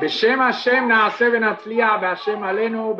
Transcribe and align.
Beshem 0.00 0.38
Hashem 0.38 0.88
Hashem 0.88 2.42
Alenu. 2.44 2.96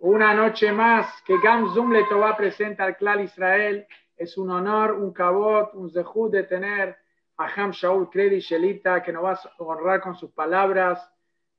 Una 0.00 0.34
noche 0.34 0.72
más 0.72 1.22
que 1.22 1.38
Gam 1.38 1.72
Zum 1.72 1.92
Letová 1.92 2.36
presenta 2.36 2.82
al 2.82 2.96
Clal 2.96 3.20
Israel. 3.20 3.86
Es 4.16 4.36
un 4.36 4.50
honor, 4.50 4.94
un 4.94 5.12
cabot, 5.12 5.74
un 5.74 5.90
zehut 5.90 6.32
de 6.32 6.42
tener 6.42 6.96
a 7.36 7.46
Ham 7.54 7.70
Shaul 7.70 8.10
Kredi 8.10 8.40
Shelita, 8.40 9.00
que 9.00 9.12
nos 9.12 9.22
va 9.22 9.32
a 9.34 9.62
honrar 9.62 10.00
con 10.00 10.16
sus 10.16 10.32
palabras, 10.32 11.08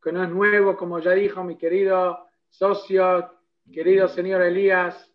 que 0.04 0.12
no 0.12 0.24
es 0.24 0.30
nuevo, 0.30 0.76
como 0.76 1.00
ya 1.00 1.12
dijo 1.12 1.42
mi 1.46 1.56
querido 1.56 2.28
socio, 2.50 3.32
querido 3.72 4.10
señor 4.10 4.42
Elías. 4.42 5.10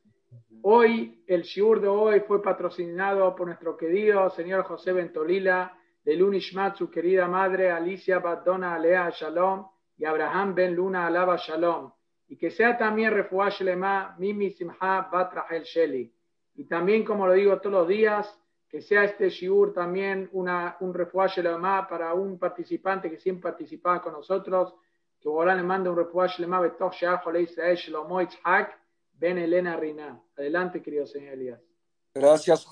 Hoy, 0.63 1.23
el 1.27 1.43
shiur 1.43 1.83
de 1.83 1.89
hoy 1.89 2.21
fue 2.21 2.43
patrocinado 2.43 3.37
por 3.37 3.47
nuestro 3.47 3.77
querido 3.77 4.31
señor 4.31 4.65
José 4.65 4.95
Bentolila, 4.95 5.78
de 6.09 6.17
Lunishmat, 6.17 6.75
su 6.75 6.91
querida 6.91 7.29
madre 7.29 7.71
Alicia 7.71 8.19
Badona 8.19 8.77
Alea 8.77 9.11
Shalom 9.11 9.69
y 9.99 10.07
Abraham 10.07 10.55
Ben 10.55 10.75
Luna 10.75 11.07
Alaba 11.07 11.37
Shalom. 11.37 11.93
Y 12.29 12.39
que 12.39 12.51
sea 12.51 12.79
también 12.79 13.13
Refuash 13.13 13.61
Lema 13.61 14.17
Mimi 14.19 14.51
Simha 14.51 15.07
Bat 15.13 15.35
Rahel 15.35 15.65
Sheli. 15.65 16.11
Y 16.55 16.65
también, 16.65 17.05
como 17.05 17.27
lo 17.27 17.35
digo 17.35 17.59
todos 17.59 17.81
los 17.81 17.89
días, 17.89 18.41
que 18.71 18.81
sea 18.81 19.05
este 19.05 19.29
shiur 19.29 19.75
también 19.75 20.31
una, 20.33 20.79
un 20.81 20.95
Refuash 20.95 21.41
Lema 21.41 21.87
para 21.87 22.15
un 22.15 22.39
participante 22.39 23.11
que 23.11 23.19
siempre 23.19 23.51
participaba 23.51 24.01
con 24.01 24.15
nosotros, 24.15 24.73
que 25.21 25.29
Borán 25.29 25.59
le 25.59 25.63
manda 25.63 25.91
un 25.91 25.97
Refuash 25.99 26.39
Lema 26.39 26.59
Betoch 26.59 26.95
Sheach 26.95 27.27
Ole 27.27 27.43
Israel 27.43 27.77
Shlomo 27.77 28.21
Ben 29.13 29.37
Elena 29.37 29.77
Rina. 29.77 30.19
Adelante, 30.39 30.81
querido 30.81 31.07
señor. 31.07 31.61
Gracias, 32.15 32.65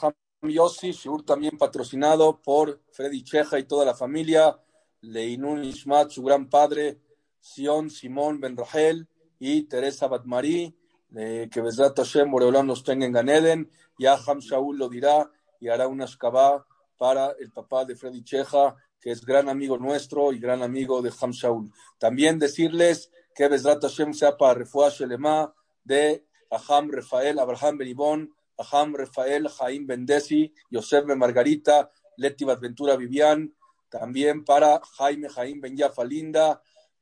Yossi, 0.42 0.92
Shiur 0.92 1.24
también 1.24 1.56
patrocinado 1.58 2.40
por 2.40 2.80
Freddy 2.92 3.22
Cheja 3.22 3.58
y 3.58 3.64
toda 3.64 3.84
la 3.84 3.94
familia, 3.94 4.58
Leinun 5.00 5.64
Ishmat, 5.64 6.10
su 6.10 6.22
gran 6.22 6.48
padre, 6.48 7.00
Sion 7.40 7.90
Simón 7.90 8.40
Ben 8.40 8.56
Rahel 8.56 9.08
y 9.38 9.62
Teresa 9.62 10.08
Batmarí, 10.08 10.76
eh, 11.14 11.48
que 11.50 11.60
Besrat 11.60 11.96
Hashem 11.96 12.30
Boreolam 12.30 12.66
los 12.66 12.82
tenga 12.82 13.06
en 13.06 13.12
Ganeden, 13.12 13.70
ya 13.98 14.18
Ham 14.26 14.40
Shaul 14.40 14.76
lo 14.76 14.88
dirá 14.88 15.30
y 15.60 15.68
hará 15.68 15.88
una 15.88 16.06
shkabá 16.06 16.66
para 16.96 17.32
el 17.38 17.52
papá 17.52 17.84
de 17.84 17.96
Freddy 17.96 18.22
Cheja, 18.22 18.74
que 19.00 19.10
es 19.10 19.24
gran 19.24 19.48
amigo 19.48 19.78
nuestro 19.78 20.32
y 20.32 20.38
gran 20.38 20.62
amigo 20.62 21.02
de 21.02 21.12
Ham 21.20 21.30
Shaul. 21.30 21.72
También 21.98 22.38
decirles 22.38 23.10
que 23.34 23.48
Besrat 23.48 23.82
Hashem 23.82 24.12
sea 24.12 24.36
para 24.36 24.54
Refuah 24.54 24.90
Shelema 24.90 25.54
de 25.84 26.26
Aham 26.50 26.90
Rafael 26.90 27.38
Abraham 27.38 27.78
Benibón, 27.78 28.35
Aham 28.58 28.94
Rafael 28.94 29.48
Jaim 29.48 29.86
Bendesi, 29.86 30.52
Yosef 30.70 31.04
Margarita, 31.16 31.90
Leti 32.16 32.44
Ventura 32.44 32.96
Vivian, 32.96 33.54
también 33.88 34.44
para 34.44 34.80
Jaime 34.98 35.28
Jaim 35.28 35.60
Ben 35.60 35.76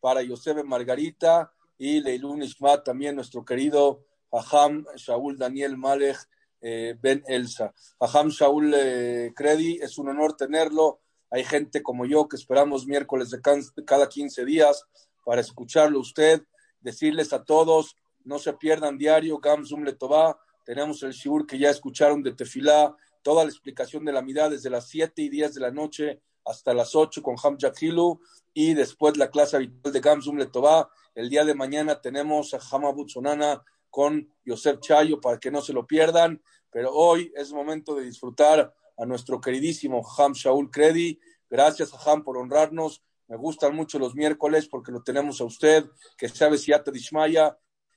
para 0.01 0.23
Yosef 0.23 0.63
Margarita 0.65 1.53
y 1.79 2.01
Leilun 2.01 2.43
Ishmat, 2.43 2.85
también 2.85 3.17
nuestro 3.17 3.45
querido 3.45 4.05
Aham 4.31 4.85
Shaul 4.97 5.39
Daniel 5.39 5.77
Malech 5.77 6.19
eh, 6.61 6.97
Ben 7.01 7.23
Elsa. 7.27 7.73
Aham 8.01 8.29
Shaul 8.29 8.75
eh, 8.75 9.33
Credi, 9.35 9.79
es 9.81 9.99
un 9.99 10.09
honor 10.09 10.37
tenerlo. 10.37 11.01
Hay 11.31 11.45
gente 11.45 11.83
como 11.83 12.05
yo 12.07 12.29
que 12.29 12.37
esperamos 12.37 12.87
miércoles 12.87 13.31
de 13.31 13.41
cada 13.85 14.09
15 14.09 14.45
días 14.45 14.85
para 15.25 15.41
escucharlo 15.41 15.99
usted, 16.01 16.43
decirles 16.81 17.33
a 17.33 17.45
todos, 17.45 17.97
no 18.25 18.39
se 18.39 18.53
pierdan 18.53 18.99
diario, 18.99 19.39
Gam 19.39 19.65
Zum 19.65 19.85
Letová, 19.85 20.39
tenemos 20.65 21.03
el 21.03 21.13
shiur 21.13 21.47
que 21.47 21.59
ya 21.59 21.71
escucharon 21.71 22.23
de 22.23 22.33
Tefilá, 22.33 22.97
toda 23.23 23.45
la 23.45 23.51
explicación 23.51 24.05
de 24.05 24.13
la 24.13 24.23
mitad 24.23 24.51
desde 24.51 24.71
las 24.71 24.89
7 24.89 25.23
y 25.23 25.29
10 25.29 25.55
de 25.55 25.61
la 25.61 25.71
noche 25.71 26.21
hasta 26.45 26.75
las 26.75 26.95
8 26.95 27.23
con 27.23 27.37
Ham 27.43 27.57
Jakilu 27.59 28.21
y 28.53 28.75
después 28.75 29.17
la 29.17 29.31
clase 29.31 29.57
habitual 29.57 29.93
de 29.93 30.01
Gamzum 30.01 30.37
Letová. 30.37 30.91
El 31.15 31.31
día 31.31 31.45
de 31.45 31.55
mañana 31.55 32.01
tenemos 32.01 32.55
a 32.55 32.59
Hamabut 32.59 33.09
Sonana 33.09 33.63
con 33.89 34.29
Yosef 34.45 34.81
Chayo 34.81 35.21
para 35.21 35.39
que 35.39 35.51
no 35.51 35.63
se 35.63 35.73
lo 35.73 35.87
pierdan, 35.87 36.43
pero 36.71 36.93
hoy 36.93 37.33
es 37.37 37.53
momento 37.53 37.95
de 37.95 38.05
disfrutar 38.05 38.75
a 38.97 39.07
nuestro 39.07 39.41
queridísimo 39.41 40.03
Ham 40.19 40.33
Shaul 40.33 40.71
Kredi. 40.71 41.19
Gracias 41.49 41.93
a 41.95 42.11
Ham 42.11 42.25
por 42.25 42.37
honrarnos. 42.37 43.03
Me 43.29 43.37
gustan 43.37 43.75
mucho 43.75 43.99
los 43.99 44.15
miércoles 44.15 44.69
porque 44.69 44.93
lo 44.93 45.03
tenemos 45.03 45.41
a 45.41 45.45
usted, 45.45 45.87
que 46.19 46.29
sabe 46.29 46.59
Siata 46.59 46.91
Dishmaya 46.91 47.57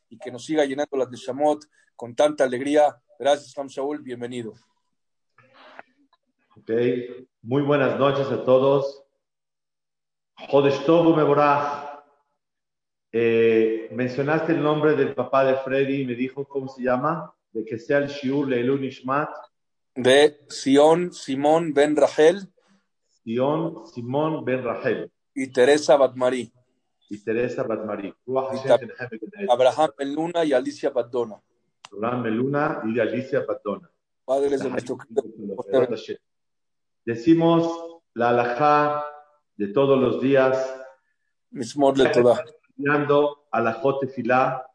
y 0.10 0.18
que 0.18 0.32
nos 0.32 0.46
siga 0.46 0.64
llenando 0.64 0.96
las 0.96 1.10
de 1.10 1.18
Shamot 1.18 1.66
con 1.98 2.16
tanta 2.16 2.46
alegría. 2.46 2.96
Gracias, 3.20 3.58
Ham 3.58 3.68
Shaul. 3.68 4.02
Bienvenido. 4.02 4.54
Ok, 6.56 6.72
muy 7.42 7.64
buenas 7.64 8.00
noches 8.00 8.28
a 8.28 8.46
todos. 8.46 9.04
Jodesh 10.50 10.86
Tobu 10.86 11.16
Meborach. 11.16 12.04
Eh, 13.12 13.90
mencionaste 13.92 14.54
el 14.54 14.62
nombre 14.62 14.96
del 14.96 15.16
papá 15.16 15.44
de 15.44 15.56
Freddy, 15.56 16.06
me 16.06 16.14
dijo 16.14 16.48
cómo 16.48 16.68
se 16.68 16.84
llama, 16.84 17.34
de 17.52 17.66
que 17.66 17.80
sea 17.80 17.98
el 17.98 18.08
Shiur 18.08 18.48
Leilun 18.48 18.84
Ishmat. 18.84 19.30
De 19.96 20.40
Sion 20.50 21.12
Simón 21.12 21.74
Ben 21.74 21.96
Rahel. 21.96 22.48
Sion 23.24 23.88
Simón 23.88 24.46
Ben 24.46 24.64
Rahel. 24.64 25.12
Y 25.34 25.48
Teresa 25.48 25.96
Batmarí. 25.96 26.52
Y 27.10 27.18
Teresa 27.24 27.64
Batmarí. 27.64 28.14
Abraham 29.50 29.90
Ben 29.98 30.14
Luna 30.14 30.46
y 30.46 30.54
Alicia 30.54 30.92
Badona. 30.92 31.42
Abraham 31.92 32.24
Ben 32.24 32.38
Luna 32.38 32.82
y 32.86 33.00
Alicia 33.00 33.46
Badona. 33.46 33.90
Padres 34.26 34.62
de 34.62 34.70
nuestro 34.70 34.98
Decimos 37.06 38.02
la 38.14 38.30
alajá 38.30 39.06
de 39.56 39.68
todos 39.70 40.00
los 40.00 40.22
días. 40.22 40.76
Mismor 41.52 41.98
le 41.98 42.10
toda. 42.10 42.44
Mirando 42.76 43.48
a 43.52 43.62
la 43.62 43.74
Jotefilá, 43.74 44.70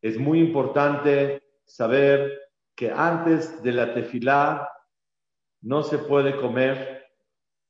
es 0.00 0.18
muy 0.18 0.40
importante 0.40 1.42
saber 1.64 2.50
que 2.74 2.90
antes 2.90 3.62
de 3.62 3.72
la 3.72 3.94
tefilá 3.94 4.68
no 5.62 5.82
se 5.82 5.98
puede 5.98 6.36
comer 6.36 7.06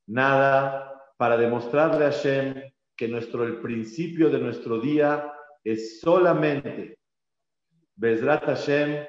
nada 0.07 1.13
para 1.19 1.37
demostrarle 1.37 2.07
a 2.07 2.11
Hashem 2.11 2.73
que 2.97 3.09
nuestro, 3.09 3.45
el 3.45 3.61
principio 3.61 4.31
de 4.31 4.39
nuestro 4.39 4.81
día 4.81 5.33
es 5.63 6.01
solamente 6.01 6.99
Bezrat 7.97 8.45
Hashem 8.45 9.07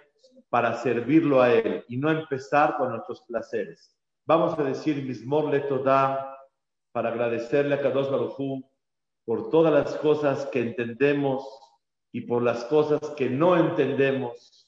para 0.49 0.75
servirlo 0.75 1.41
a 1.41 1.51
Él 1.51 1.83
y 1.88 1.97
no 1.97 2.11
empezar 2.11 2.77
con 2.77 2.91
nuestros 2.91 3.21
placeres. 3.21 3.97
Vamos 4.25 4.57
a 4.57 4.63
decir 4.63 5.03
Mismor 5.03 5.49
le 5.49 5.61
toda 5.61 6.38
para 6.91 7.09
agradecerle 7.09 7.75
a 7.75 7.81
Kadosh 7.81 8.09
Baruj 8.09 8.63
por 9.25 9.49
todas 9.49 9.73
las 9.73 9.95
cosas 9.97 10.45
que 10.47 10.61
entendemos 10.61 11.44
y 12.11 12.21
por 12.21 12.44
las 12.44 12.66
cosas 12.66 13.01
que 13.17 13.29
no 13.29 13.57
entendemos, 13.57 14.67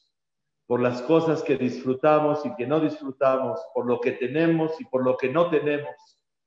por 0.66 0.82
las 0.82 1.02
cosas 1.04 1.44
que 1.44 1.58
disfrutamos 1.58 2.46
y 2.46 2.56
que 2.56 2.66
no 2.66 2.80
disfrutamos, 2.80 3.60
por 3.74 3.86
lo 3.86 4.00
que 4.02 4.14
tenemos 4.14 4.80
y 4.82 4.86
por 4.86 5.04
lo 5.04 5.16
que 5.18 5.30
no 5.30 5.50
tenemos, 5.50 5.96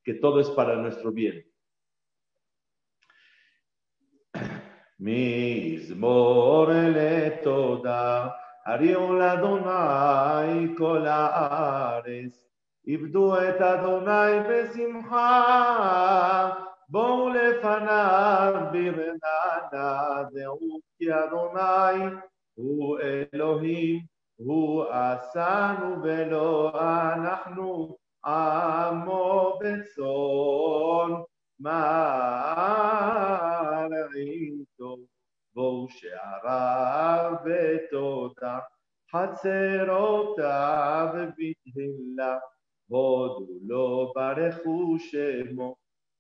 que 0.03 0.15
todo 0.15 0.41
es 0.41 0.51
para 0.51 0.77
nuestro 0.77 1.13
bien. 1.13 1.45
מזמור 5.00 6.68
לתודה, 6.70 8.28
הריעו 8.66 9.14
לאדוני 9.14 10.76
כל 10.78 11.06
הארץ, 11.06 12.48
עבדו 12.88 13.38
את 13.38 13.62
אדוני 13.62 14.40
בשמחה, 14.50 15.44
בואו 16.90 17.30
לפניו 17.30 18.54
ברננה, 18.72 20.24
דעו 20.34 20.80
כי 20.98 21.14
אדוני 21.14 22.06
הוא 22.54 22.98
אלוהים, 23.00 24.00
הוא 24.36 24.86
עשנו 24.90 26.04
ולא 26.04 26.72
אנחנו 27.14 27.98
עמו 28.26 29.60
בצאן 29.62 31.12
מרעיתו, 31.60 32.24
בואו 35.59 35.87
שעריו 35.89 37.35
בתודה, 37.45 38.59
חצרותיו 39.13 41.09
בתהילה, 41.15 42.39
הודו 42.89 43.47
לו 43.67 44.13
ברכו 44.15 44.97
שמו, 44.99 45.77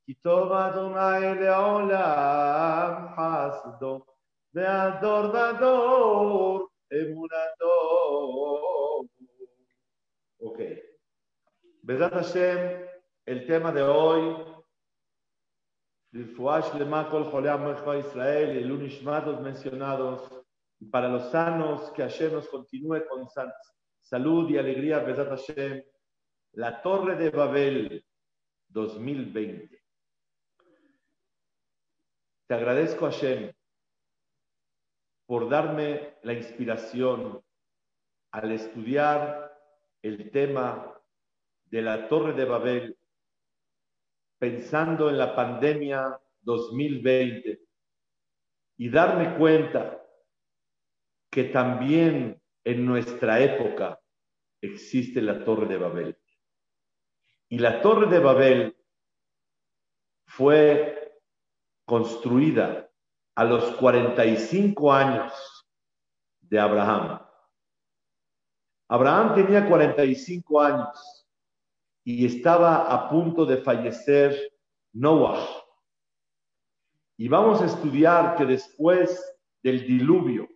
כי 0.06 0.14
טוב 0.14 0.52
אדוני 0.52 1.40
לעולם 1.40 3.06
חסדו, 3.16 4.00
והדור 4.54 5.24
ודור 5.30 6.68
אמונתו. 6.92 7.74
Ok. 10.42 10.60
Besat 11.86 12.12
Hashem, 12.12 12.58
el 13.26 13.46
tema 13.46 13.70
de 13.72 13.82
Israel 17.98 18.56
el 18.56 18.72
Unishmatos 18.72 19.40
mencionados, 19.40 20.28
y 20.80 20.86
para 20.86 21.08
los 21.08 21.30
sanos, 21.30 21.90
que 21.92 22.02
Hashem 22.02 22.32
nos 22.32 22.48
continúe 22.48 23.06
con 23.08 23.26
salud 24.00 24.50
y 24.50 24.58
alegría, 24.58 25.00
Besat 25.00 25.28
Hashem, 25.28 25.82
la 26.52 26.80
Torre 26.82 27.16
de 27.16 27.30
Babel 27.30 28.04
2020. 28.68 29.82
Te 32.46 32.54
agradezco, 32.54 33.06
Hashem, 33.06 33.52
por 35.26 35.48
darme 35.48 36.16
la 36.22 36.32
inspiración 36.32 37.44
al 38.32 38.52
estudiar 38.52 39.54
el 40.02 40.30
tema 40.30 40.94
de 41.64 41.82
la 41.82 42.08
Torre 42.08 42.32
de 42.32 42.44
Babel, 42.44 42.97
pensando 44.38 45.08
en 45.08 45.18
la 45.18 45.34
pandemia 45.34 46.18
2020 46.42 47.60
y 48.76 48.88
darme 48.88 49.36
cuenta 49.36 50.02
que 51.30 51.44
también 51.44 52.40
en 52.64 52.86
nuestra 52.86 53.40
época 53.40 54.00
existe 54.60 55.20
la 55.20 55.44
Torre 55.44 55.66
de 55.66 55.76
Babel. 55.76 56.18
Y 57.48 57.58
la 57.58 57.80
Torre 57.80 58.06
de 58.06 58.18
Babel 58.18 58.76
fue 60.26 61.20
construida 61.84 62.90
a 63.34 63.44
los 63.44 63.76
45 63.76 64.92
años 64.92 65.32
de 66.40 66.58
Abraham. 66.58 67.20
Abraham 68.88 69.34
tenía 69.34 69.68
45 69.68 70.60
años 70.60 71.27
y 72.10 72.24
estaba 72.24 72.90
a 72.90 73.10
punto 73.10 73.44
de 73.44 73.58
fallecer 73.58 74.34
Noah. 74.94 75.46
Y 77.18 77.28
vamos 77.28 77.60
a 77.60 77.66
estudiar 77.66 78.34
que 78.34 78.46
después 78.46 79.22
del 79.62 79.86
diluvio, 79.86 80.48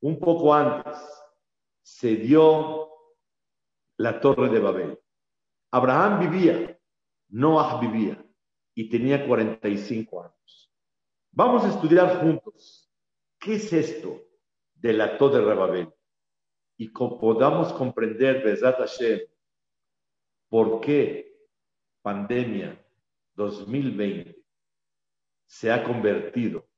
un 0.00 0.18
poco 0.18 0.52
antes, 0.52 0.98
se 1.82 2.16
dio 2.16 2.88
la 3.98 4.20
torre 4.20 4.48
de 4.48 4.58
Babel. 4.58 4.98
Abraham 5.70 6.20
vivía, 6.20 6.78
Noah 7.28 7.80
vivía 7.80 8.24
y 8.74 8.88
tenía 8.88 9.26
45 9.26 10.22
años. 10.22 10.74
Vamos 11.30 11.64
a 11.64 11.68
estudiar 11.68 12.20
juntos 12.20 12.92
qué 13.38 13.54
es 13.54 13.72
esto 13.72 14.20
de 14.74 14.92
la 14.92 15.16
torre 15.16 15.38
de 15.38 15.54
Babel 15.54 15.92
y 16.76 16.88
podamos 16.88 17.72
comprender, 17.74 18.42
Besat 18.42 18.78
Hashem, 18.78 19.20
por 20.48 20.80
qué 20.80 21.32
pandemia 22.02 22.84
2020 23.34 24.36
se 25.46 25.70
ha 25.70 25.84
convertido 25.84 26.68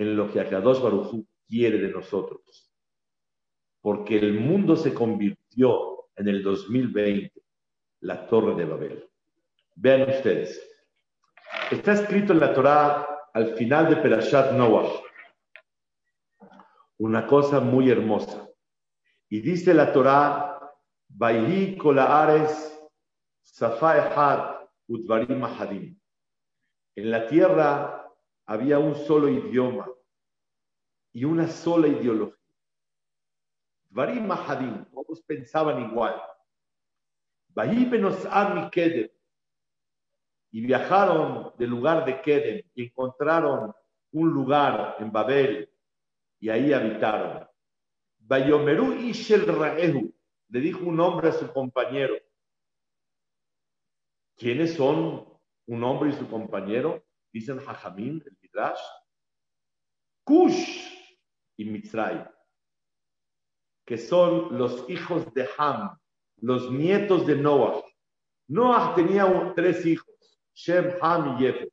en 0.00 0.16
lo 0.16 0.32
que 0.32 0.40
Akadosh 0.40 0.80
Baruj 0.80 1.12
Hu 1.12 1.26
quiere 1.46 1.76
de 1.76 1.88
nosotros. 1.88 2.72
Porque 3.82 4.16
el 4.16 4.40
mundo 4.40 4.74
se 4.74 4.94
convirtió 4.94 6.08
en 6.16 6.28
el 6.28 6.42
2020 6.42 7.30
la 8.00 8.26
Torre 8.26 8.54
de 8.54 8.64
Babel. 8.64 9.10
Vean 9.74 10.08
ustedes. 10.08 10.58
Está 11.70 11.92
escrito 11.92 12.32
en 12.32 12.40
la 12.40 12.54
Torá 12.54 13.06
al 13.34 13.54
final 13.56 13.90
de 13.90 13.96
Perashat 13.96 14.52
Noah 14.52 14.88
una 16.96 17.26
cosa 17.26 17.60
muy 17.60 17.90
hermosa. 17.90 18.48
Y 19.28 19.40
dice 19.40 19.74
la 19.74 19.92
Torá, 19.92 20.60
Vayhi 21.08 21.76
kolaares 21.76 22.52
safa 23.42 23.98
echad 23.98 24.66
udvarim 24.86 25.44
ahadim. 25.44 26.00
En 26.94 27.10
la 27.10 27.26
tierra 27.26 27.99
había 28.50 28.80
un 28.80 28.96
solo 28.96 29.28
idioma 29.28 29.88
y 31.12 31.24
una 31.24 31.46
sola 31.46 31.86
ideología. 31.86 32.36
Dvarim 33.90 34.28
ahadim, 34.28 34.86
todos 34.86 35.22
pensaban 35.22 35.88
igual. 35.88 36.20
Y 40.50 40.60
viajaron 40.66 41.52
del 41.58 41.70
lugar 41.70 42.04
de 42.04 42.20
Kedem 42.20 42.62
y 42.74 42.86
encontraron 42.86 43.72
un 44.10 44.28
lugar 44.30 44.96
en 44.98 45.12
Babel 45.12 45.72
y 46.40 46.48
ahí 46.48 46.72
habitaron. 46.72 47.46
Bayomeru 48.18 48.94
Ishel 48.94 49.46
Raehu, 49.46 50.12
le 50.48 50.60
dijo 50.60 50.84
un 50.86 50.98
hombre 50.98 51.28
a 51.28 51.32
su 51.32 51.52
compañero. 51.52 52.16
¿Quiénes 54.34 54.74
son 54.74 55.38
un 55.66 55.84
hombre 55.84 56.10
y 56.10 56.14
su 56.14 56.28
compañero? 56.28 57.04
Dicen 57.32 57.58
Jajamín, 57.58 58.22
el 58.26 58.36
Cush 60.24 60.88
y 61.56 61.64
Mitzray, 61.64 62.24
que 63.86 63.98
son 63.98 64.56
los 64.56 64.88
hijos 64.88 65.32
de 65.34 65.48
Ham, 65.58 65.98
los 66.38 66.70
nietos 66.70 67.26
de 67.26 67.36
Noah. 67.36 67.84
Noah 68.48 68.94
tenía 68.94 69.52
tres 69.54 69.84
hijos, 69.86 70.14
Shem, 70.54 70.96
Ham 71.00 71.36
y 71.36 71.42
Yefet. 71.42 71.72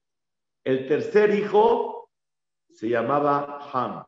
El 0.63 0.87
tercer 0.87 1.33
hijo 1.33 2.09
se 2.69 2.89
llamaba 2.89 3.59
Ham. 3.71 4.05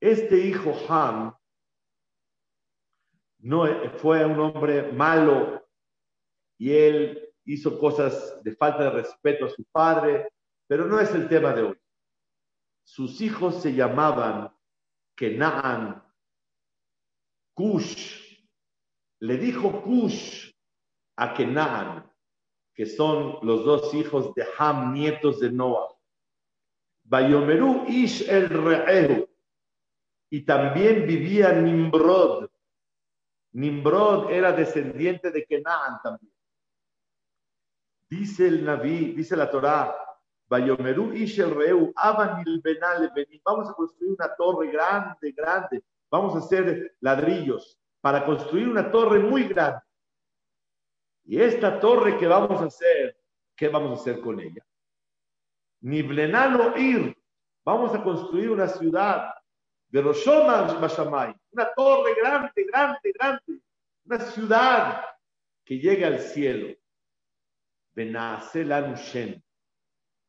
Este 0.00 0.38
hijo 0.38 0.74
Ham 0.88 1.36
no 3.40 3.66
fue 3.98 4.24
un 4.24 4.38
hombre 4.40 4.92
malo 4.92 5.66
y 6.58 6.72
él 6.72 7.34
hizo 7.44 7.78
cosas 7.78 8.42
de 8.42 8.54
falta 8.54 8.84
de 8.84 8.90
respeto 8.90 9.46
a 9.46 9.50
su 9.50 9.64
padre, 9.64 10.28
pero 10.68 10.86
no 10.86 11.00
es 11.00 11.10
el 11.12 11.28
tema 11.28 11.52
de 11.54 11.62
hoy. 11.62 11.80
Sus 12.84 13.20
hijos 13.20 13.62
se 13.62 13.74
llamaban 13.74 14.54
Kenaan, 15.16 16.04
Cush. 17.54 18.38
Le 19.20 19.36
dijo 19.38 19.82
Cush 19.82 20.52
a 21.16 21.34
Kenaan, 21.34 22.12
que 22.74 22.86
son 22.86 23.38
los 23.42 23.64
dos 23.64 23.92
hijos 23.94 24.32
de 24.34 24.46
Ham, 24.58 24.92
nietos 24.92 25.40
de 25.40 25.50
Noah. 25.50 25.88
Bayomeru 27.02 27.86
Ish 27.88 28.28
el 28.28 28.48
Re'ehu. 28.48 29.26
Y 30.30 30.42
también 30.44 31.06
vivía 31.06 31.52
Nimrod. 31.52 32.50
Nimrod 33.52 34.30
era 34.30 34.52
descendiente 34.52 35.30
de 35.30 35.46
Kenaan 35.46 36.00
también. 36.02 36.32
Dice 38.10 38.46
el 38.48 38.64
Naví, 38.64 39.12
dice 39.12 39.34
la 39.34 39.50
Torá, 39.50 40.07
Bayomeru 40.48 41.12
Ish 41.12 41.40
el 41.40 41.54
Re'ehu, 41.54 41.92
Abanil 41.94 42.60
Benal 42.62 43.12
Benim. 43.14 43.40
Vamos 43.44 43.68
a 43.68 43.74
construir 43.74 44.12
una 44.12 44.34
torre 44.34 44.70
grande, 44.70 45.32
grande. 45.32 45.84
Vamos 46.10 46.34
a 46.34 46.38
hacer 46.38 46.96
ladrillos 47.00 47.78
para 48.00 48.24
construir 48.24 48.68
una 48.68 48.90
torre 48.90 49.18
muy 49.18 49.44
grande. 49.44 49.80
Y 51.24 51.40
esta 51.40 51.78
torre 51.78 52.16
que 52.16 52.26
vamos 52.26 52.62
a 52.62 52.66
hacer, 52.66 53.18
¿qué 53.54 53.68
vamos 53.68 53.98
a 53.98 54.00
hacer 54.00 54.20
con 54.20 54.40
ella? 54.40 54.64
Niblenalo 55.80 56.76
Ir. 56.78 57.14
Vamos 57.64 57.94
a 57.94 58.02
construir 58.02 58.50
una 58.50 58.66
ciudad 58.66 59.34
de 59.88 60.00
Roshoma 60.00 60.62
Bashamay, 60.80 61.34
una 61.50 61.68
torre 61.74 62.14
grande, 62.14 62.64
grande, 62.64 63.12
grande, 63.12 63.62
una 64.04 64.20
ciudad 64.20 65.04
que 65.64 65.78
llegue 65.78 66.04
al 66.04 66.18
cielo. 66.18 66.74
Benasel 67.92 68.72
Anushem. 68.72 69.42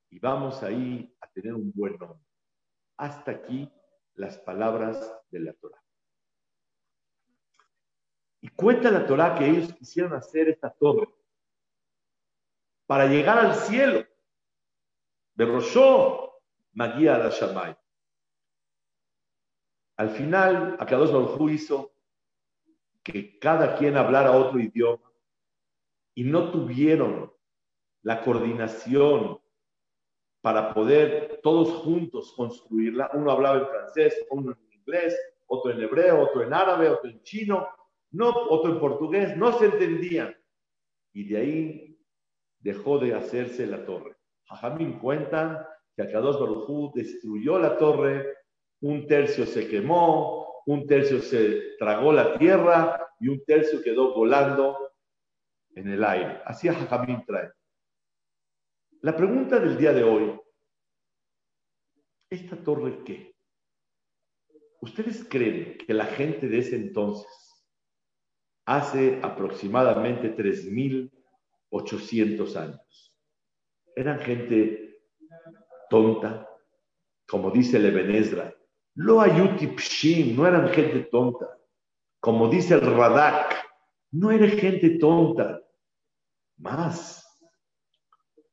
Y 0.10 0.20
vamos 0.20 0.63
ahí 0.63 1.16
a 1.22 1.28
tener 1.28 1.54
un 1.54 1.72
buen 1.74 1.98
nombre. 1.98 2.25
Hasta 2.98 3.32
aquí 3.32 3.72
las 4.16 4.38
palabras 4.38 5.13
de 5.30 5.39
la 5.39 5.54
Torah. 5.54 5.82
Y 8.42 8.50
cuenta 8.50 8.89
la 8.92 9.06
Torah 9.06 9.36
que 9.36 9.48
ellos 9.48 9.74
quisieron 9.74 10.13
hacer 10.13 10.50
esta 10.50 10.72
torre 10.72 11.08
para 12.86 13.06
llegar 13.06 13.38
al 13.38 13.56
cielo. 13.56 14.06
De 15.36 15.46
Roshó, 15.46 16.42
Magia 16.74 17.16
al 17.16 17.30
Shamay. 17.32 17.78
Al 19.98 20.10
final, 20.10 20.78
Akadosh 20.80 21.12
Baruj 21.12 21.50
hizo 21.51 21.94
que 23.04 23.38
cada 23.39 23.75
quien 23.78 23.98
hablara 23.98 24.32
otro 24.32 24.60
idioma 24.60 25.12
y 26.16 26.24
no 26.24 26.51
tuvieron 26.51 27.34
la 28.01 28.22
coordinación 28.22 29.38
para 30.41 30.74
poder 30.74 31.39
todos 31.43 31.69
juntos 31.84 32.34
construirla. 32.36 33.12
Uno 33.13 33.31
hablaba 33.31 33.60
en 33.60 33.67
francés, 33.67 34.25
uno 34.29 34.51
en 34.51 34.79
inglés, 34.79 35.17
otro 35.48 35.72
en 35.72 35.81
hebreo, 35.81 36.22
otro 36.22 36.43
en 36.43 36.53
árabe, 36.53 36.89
otro 36.89 37.10
en 37.10 37.22
chino, 37.24 37.67
no, 38.12 38.29
otro 38.29 38.72
en 38.72 38.79
portugués, 38.79 39.36
no 39.36 39.51
se 39.53 39.65
entendían. 39.65 40.36
Y 41.13 41.27
de 41.27 41.38
ahí 41.38 42.00
dejó 42.60 43.00
de 43.00 43.13
hacerse 43.13 43.65
la 43.67 43.86
torre. 43.86 44.15
Jajamín 44.46 45.00
cuentan 45.00 45.65
que 45.96 46.03
Akadosh 46.03 46.39
Baruj 46.39 46.93
destruyó 46.93 47.60
la 47.60 47.77
torre, 47.77 48.36
un 48.81 49.05
tercio 49.08 49.46
se 49.46 49.67
quemó, 49.67 50.63
un 50.65 50.88
tercio 50.88 51.22
se 51.22 51.75
tragó 51.77 52.13
la 52.13 52.38
tierra 52.38 53.08
y 53.19 53.27
un 53.27 53.43
tercio 53.43 53.81
quedó 53.81 54.13
volando 54.13 54.77
en 55.75 55.89
el 55.89 56.03
aire. 56.03 56.41
Así 56.46 56.67
Jajamín 56.67 57.24
trae. 57.25 57.50
La 59.01 59.15
pregunta 59.15 59.60
del 59.60 59.77
día 59.77 59.94
de 59.94 60.03
hoy, 60.03 60.38
¿esta 62.29 62.58
torre 62.58 63.01
qué? 63.06 63.34
¿Ustedes 64.82 65.24
creen 65.24 65.77
que 65.77 65.94
la 65.94 66.03
gente 66.03 66.50
de 66.50 66.58
ese 66.58 66.75
entonces, 66.75 67.63
hace 68.65 69.22
aproximadamente 69.24 70.36
3.800 70.36 72.56
años, 72.58 73.15
eran 73.96 74.20
gente 74.20 75.01
tonta, 75.89 76.46
como 77.25 77.51
dice 77.51 77.79
Lebenezra, 77.79 78.53
lo 78.96 79.22
ayuti 79.22 79.68
pshim, 79.68 80.36
no 80.36 80.46
eran 80.46 80.68
gente 80.74 81.06
tonta, 81.06 81.58
como 82.20 82.50
dice 82.50 82.74
el 82.74 82.82
Radak, 82.82 83.65
no 84.12 84.29
era 84.29 84.50
gente 84.50 85.00
tonta, 85.00 85.62
más 86.58 87.28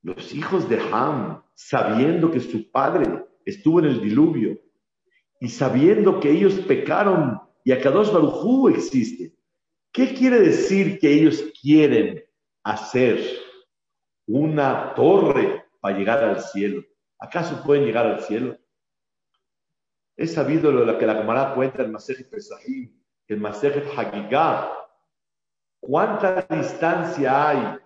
los 0.02 0.34
hijos 0.34 0.68
de 0.68 0.80
Ham, 0.92 1.42
sabiendo 1.54 2.30
que 2.30 2.40
su 2.40 2.70
padre 2.70 3.24
estuvo 3.44 3.80
en 3.80 3.86
el 3.86 4.00
diluvio 4.00 4.58
y 5.40 5.48
sabiendo 5.48 6.20
que 6.20 6.30
ellos 6.30 6.54
pecaron 6.60 7.40
y 7.64 7.72
Akadosh 7.72 8.12
Barujú 8.12 8.68
existe, 8.68 9.34
¿qué 9.92 10.14
quiere 10.14 10.38
decir 10.38 10.98
que 11.00 11.12
ellos 11.12 11.44
quieren 11.60 12.22
hacer 12.62 13.18
una 14.26 14.94
torre 14.94 15.64
para 15.80 15.98
llegar 15.98 16.22
al 16.22 16.40
cielo? 16.40 16.84
¿Acaso 17.18 17.62
pueden 17.64 17.84
llegar 17.84 18.06
al 18.06 18.20
cielo? 18.20 18.56
Es 20.16 20.34
sabido 20.34 20.70
lo 20.70 20.96
que 20.96 21.06
la 21.06 21.16
Gemara 21.16 21.54
cuenta 21.54 21.82
en 21.82 21.92
Masejet 21.92 22.30
Pesahim, 22.30 22.96
en 23.28 23.40
Masejet 23.40 23.86
Hagigah. 23.96 24.70
¿Cuánta 25.80 26.46
distancia 26.48 27.48
hay 27.48 27.78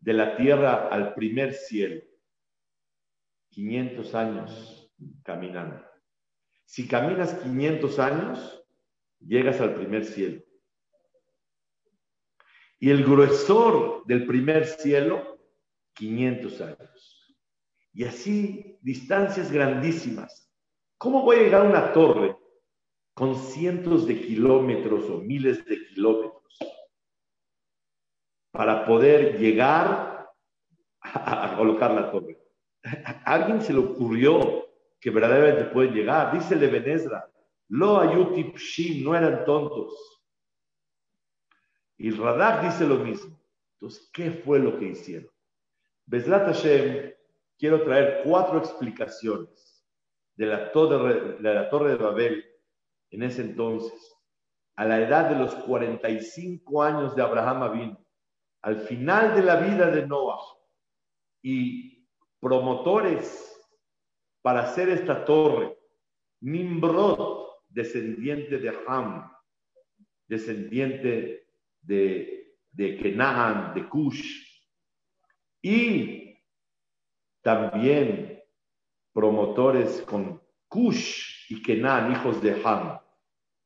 de 0.00 0.12
la 0.12 0.36
tierra 0.36 0.88
al 0.88 1.14
primer 1.14 1.54
cielo? 1.54 2.02
500 3.50 4.14
años 4.14 4.92
caminando. 5.24 5.84
Si 6.64 6.86
caminas 6.86 7.34
500 7.34 7.98
años, 7.98 8.64
llegas 9.20 9.60
al 9.60 9.74
primer 9.74 10.04
cielo. 10.04 10.42
Y 12.78 12.90
el 12.90 13.04
gruesor 13.04 14.04
del 14.06 14.26
primer 14.26 14.66
cielo, 14.66 15.40
500 15.94 16.60
años. 16.60 17.36
Y 17.92 18.04
así, 18.04 18.78
distancias 18.82 19.50
grandísimas. 19.50 20.52
¿Cómo 20.96 21.22
voy 21.22 21.36
a 21.36 21.42
llegar 21.42 21.62
a 21.66 21.68
una 21.68 21.92
torre 21.92 22.36
con 23.14 23.34
cientos 23.34 24.06
de 24.06 24.20
kilómetros 24.20 25.10
o 25.10 25.18
miles 25.18 25.64
de 25.64 25.84
kilómetros 25.88 26.38
para 28.58 28.84
poder 28.84 29.38
llegar 29.38 30.28
a, 31.00 31.54
colocar 31.56 31.92
la 31.92 32.10
torre? 32.10 32.42
¿A 32.82 33.34
alguien 33.34 33.62
se 33.62 33.72
le 33.72 33.78
ocurrió 33.78 34.66
que 35.00 35.10
verdaderamente 35.10 35.66
pueden 35.66 35.94
llegar? 35.94 36.32
Dice 36.32 36.56
Levenezra, 36.56 37.30
lo 37.68 38.00
ayuti 38.00 38.42
pshim, 38.50 39.04
no 39.04 39.14
eran 39.14 39.44
tontos. 39.44 39.94
Y 41.98 42.10
Radak 42.10 42.64
dice 42.64 42.84
lo 42.84 42.96
mismo. 42.96 43.40
Entonces, 43.74 44.10
¿qué 44.12 44.32
fue 44.32 44.58
lo 44.58 44.76
que 44.76 44.86
hicieron? 44.86 45.30
Beslat 46.06 46.46
Hashem, 46.46 47.12
quiero 47.56 47.84
traer 47.84 48.22
cuatro 48.24 48.58
explicaciones 48.58 49.86
de 50.34 50.46
la, 50.46 50.72
torre, 50.72 51.36
de 51.40 51.54
la 51.54 51.70
Torre 51.70 51.90
de 51.90 51.96
Babel 51.96 52.44
en 53.10 53.22
ese 53.22 53.42
entonces, 53.42 54.16
a 54.74 54.84
la 54.84 55.00
edad 55.00 55.30
de 55.30 55.36
los 55.36 55.54
45 55.54 56.82
años 56.82 57.14
de 57.14 57.22
Abraham 57.22 57.72
vino, 57.72 58.07
al 58.62 58.80
final 58.80 59.34
de 59.34 59.42
la 59.42 59.56
vida 59.56 59.90
de 59.90 60.06
Noah, 60.06 60.40
y 61.42 62.06
promotores 62.40 63.54
para 64.42 64.62
hacer 64.62 64.88
esta 64.88 65.24
torre, 65.24 65.76
Nimrod, 66.40 67.48
descendiente 67.68 68.58
de 68.58 68.76
Ham, 68.86 69.30
descendiente 70.26 71.48
de, 71.80 72.56
de 72.72 73.72
de 73.74 73.88
Cush, 73.88 74.48
y 75.62 76.38
también 77.42 78.42
promotores 79.12 80.02
con 80.02 80.40
Cush 80.68 81.52
y 81.52 81.62
Kenan, 81.62 82.12
hijos 82.12 82.40
de 82.42 82.60
Ham. 82.64 83.00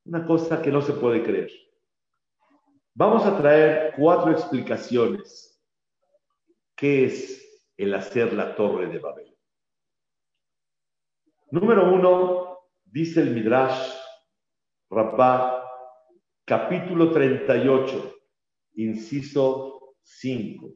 Una 0.04 0.24
cosa 0.24 0.62
que 0.62 0.70
no 0.70 0.80
se 0.80 0.94
puede 0.94 1.22
creer. 1.22 1.50
Vamos 2.94 3.24
a 3.24 3.38
traer 3.38 3.94
cuatro 3.96 4.32
explicaciones. 4.32 5.58
¿Qué 6.76 7.06
es 7.06 7.70
el 7.78 7.94
hacer 7.94 8.34
la 8.34 8.54
torre 8.54 8.86
de 8.86 8.98
Babel? 8.98 9.34
Número 11.50 11.90
uno, 11.90 12.58
dice 12.84 13.22
el 13.22 13.30
Midrash 13.30 13.94
Rabbah, 14.90 15.64
capítulo 16.44 17.10
38, 17.12 18.14
inciso 18.74 19.94
5. 20.02 20.74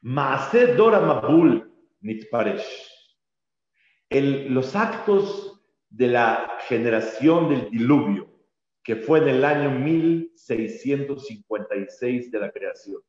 Maase 0.00 0.74
Dora 0.74 1.00
Mabul 1.00 1.70
Nitparesh. 2.00 2.90
los 4.10 4.74
actos 4.74 5.62
de 5.90 6.08
la 6.08 6.58
generación 6.66 7.50
del 7.50 7.70
diluvio, 7.70 8.33
que 8.84 8.94
fue 8.96 9.20
en 9.20 9.28
el 9.28 9.44
año 9.44 9.70
1656 9.70 12.30
de 12.30 12.38
la 12.38 12.52
creación. 12.52 13.00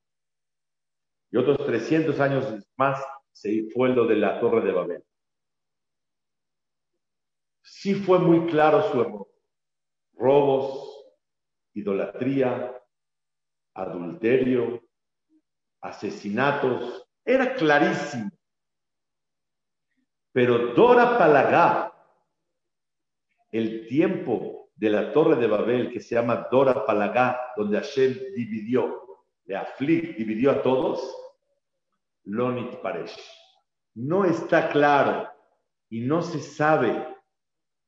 Y 1.30 1.38
otros 1.38 1.58
300 1.68 2.20
años 2.22 2.66
más 2.78 3.04
fue 3.74 3.90
lo 3.90 4.08
de 4.08 4.16
la 4.16 4.40
Torre 4.40 4.62
de 4.62 4.72
Babel. 4.72 5.04
Sí 7.62 7.94
fue 7.94 8.20
muy 8.20 8.50
claro 8.50 8.90
su 8.90 9.02
error. 9.02 9.28
Robos, 10.14 11.06
idolatría, 11.74 12.82
adulterio, 13.74 14.82
asesinatos. 15.82 17.06
Era 17.26 17.54
clarísimo. 17.54 18.32
Pero 20.32 20.74
Dora 20.74 21.18
Palagá, 21.18 21.92
el 23.52 23.88
tiempo 23.88 24.55
de 24.76 24.90
la 24.90 25.14
Torre 25.14 25.38
de 25.38 25.48
Babel, 25.48 25.92
que 25.92 26.02
se 26.02 26.16
llama 26.16 26.48
Dora 26.52 26.86
Palagá, 26.86 27.40
donde 27.56 27.78
Hashem 27.78 28.14
dividió, 28.36 29.02
de 29.46 29.56
Aflik, 29.56 30.18
dividió 30.18 30.52
a 30.52 30.62
todos, 30.62 31.16
Lonit 32.24 32.82
Paresh. 32.82 33.16
No 33.94 34.26
está 34.26 34.70
claro 34.70 35.30
y 35.90 36.02
no 36.02 36.22
se 36.22 36.40
sabe 36.40 37.16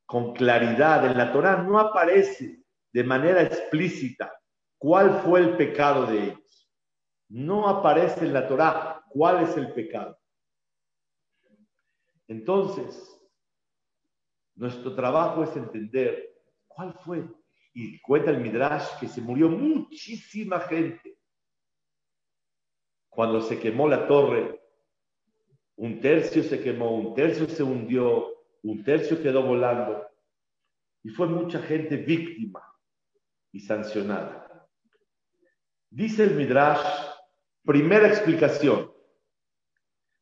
con 0.06 0.34
claridad 0.34 1.06
en 1.06 1.18
la 1.18 1.34
Torah, 1.34 1.64
no 1.64 1.80
aparece 1.80 2.64
de 2.94 3.04
manera 3.04 3.42
explícita 3.42 4.32
cuál 4.78 5.22
fue 5.22 5.42
el 5.42 5.58
pecado 5.58 6.06
de 6.06 6.24
ellos. 6.24 6.72
No 7.30 7.68
aparece 7.68 8.26
en 8.26 8.34
la 8.34 8.48
Torah 8.48 9.04
cuál 9.10 9.44
es 9.44 9.58
el 9.58 9.74
pecado. 9.74 10.18
Entonces, 12.30 13.14
nuestro 14.56 14.96
trabajo 14.96 15.44
es 15.44 15.56
entender 15.58 16.37
cuál 16.78 16.94
fue. 16.94 17.28
Y 17.74 18.00
cuenta 18.02 18.30
el 18.30 18.40
Midrash 18.40 19.00
que 19.00 19.08
se 19.08 19.20
murió 19.20 19.50
muchísima 19.50 20.60
gente. 20.60 21.18
Cuando 23.10 23.42
se 23.42 23.60
quemó 23.60 23.88
la 23.88 24.08
torre, 24.08 24.62
un 25.76 26.00
tercio 26.00 26.44
se 26.44 26.62
quemó, 26.62 26.96
un 26.96 27.16
tercio 27.16 27.50
se 27.50 27.64
hundió, 27.64 28.32
un 28.62 28.84
tercio 28.84 29.20
quedó 29.22 29.42
volando. 29.42 30.08
Y 31.04 31.10
fue 31.10 31.28
mucha 31.28 31.60
gente 31.60 31.98
víctima 31.98 32.62
y 33.52 33.60
sancionada. 33.60 34.70
Dice 35.90 36.26
el 36.26 36.36
Midrash, 36.36 36.86
primera 37.64 38.08
explicación, 38.08 38.92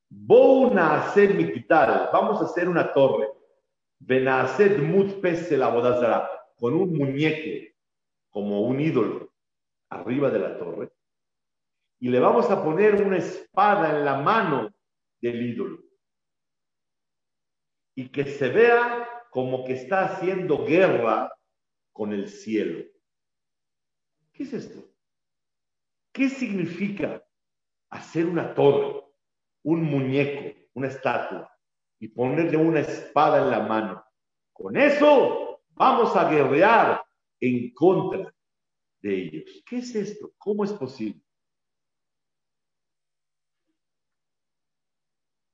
Vamos 0.09 0.77
a 2.41 2.45
hacer 2.45 2.69
una 2.69 2.93
torre. 2.93 3.27
Benased 3.99 4.79
Mutpes 4.79 5.51
la 5.51 5.69
bodazara, 5.69 6.34
con 6.55 6.73
un 6.73 6.93
muñeco, 6.93 7.73
como 8.29 8.61
un 8.61 8.79
ídolo, 8.79 9.33
arriba 9.89 10.29
de 10.29 10.39
la 10.39 10.57
torre, 10.57 10.91
y 11.99 12.09
le 12.09 12.19
vamos 12.19 12.49
a 12.51 12.63
poner 12.63 13.01
una 13.01 13.17
espada 13.17 13.97
en 13.97 14.05
la 14.05 14.17
mano 14.21 14.73
del 15.21 15.41
ídolo. 15.41 15.79
Y 17.95 18.09
que 18.09 18.25
se 18.25 18.49
vea 18.49 19.09
como 19.31 19.63
que 19.63 19.73
está 19.73 20.05
haciendo 20.05 20.65
guerra 20.65 21.31
con 21.93 22.11
el 22.11 22.27
cielo. 22.27 22.85
¿Qué 24.33 24.43
es 24.43 24.53
esto? 24.53 24.85
¿Qué 26.11 26.29
significa 26.29 27.25
hacer 27.89 28.25
una 28.25 28.53
torre, 28.53 29.03
un 29.63 29.83
muñeco, 29.83 30.57
una 30.73 30.87
estatua 30.87 31.49
y 31.99 32.09
ponerle 32.09 32.57
una 32.57 32.81
espada 32.81 33.41
en 33.41 33.49
la 33.49 33.59
mano? 33.61 34.05
Con 34.51 34.77
eso 34.77 35.44
vamos 35.75 36.15
a 36.15 36.29
guerrear 36.29 37.05
en 37.39 37.73
contra 37.73 38.33
de 39.01 39.15
ellos. 39.15 39.63
¿Qué 39.65 39.77
es 39.77 39.93
esto? 39.95 40.31
¿Cómo 40.37 40.63
es 40.63 40.73
posible? 40.73 41.21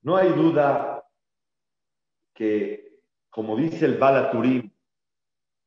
No 0.04 0.16
hay 0.16 0.30
duda 0.30 1.04
que, 2.34 3.02
como 3.30 3.56
dice 3.56 3.86
el 3.86 3.98
Balaturim, 3.98 4.72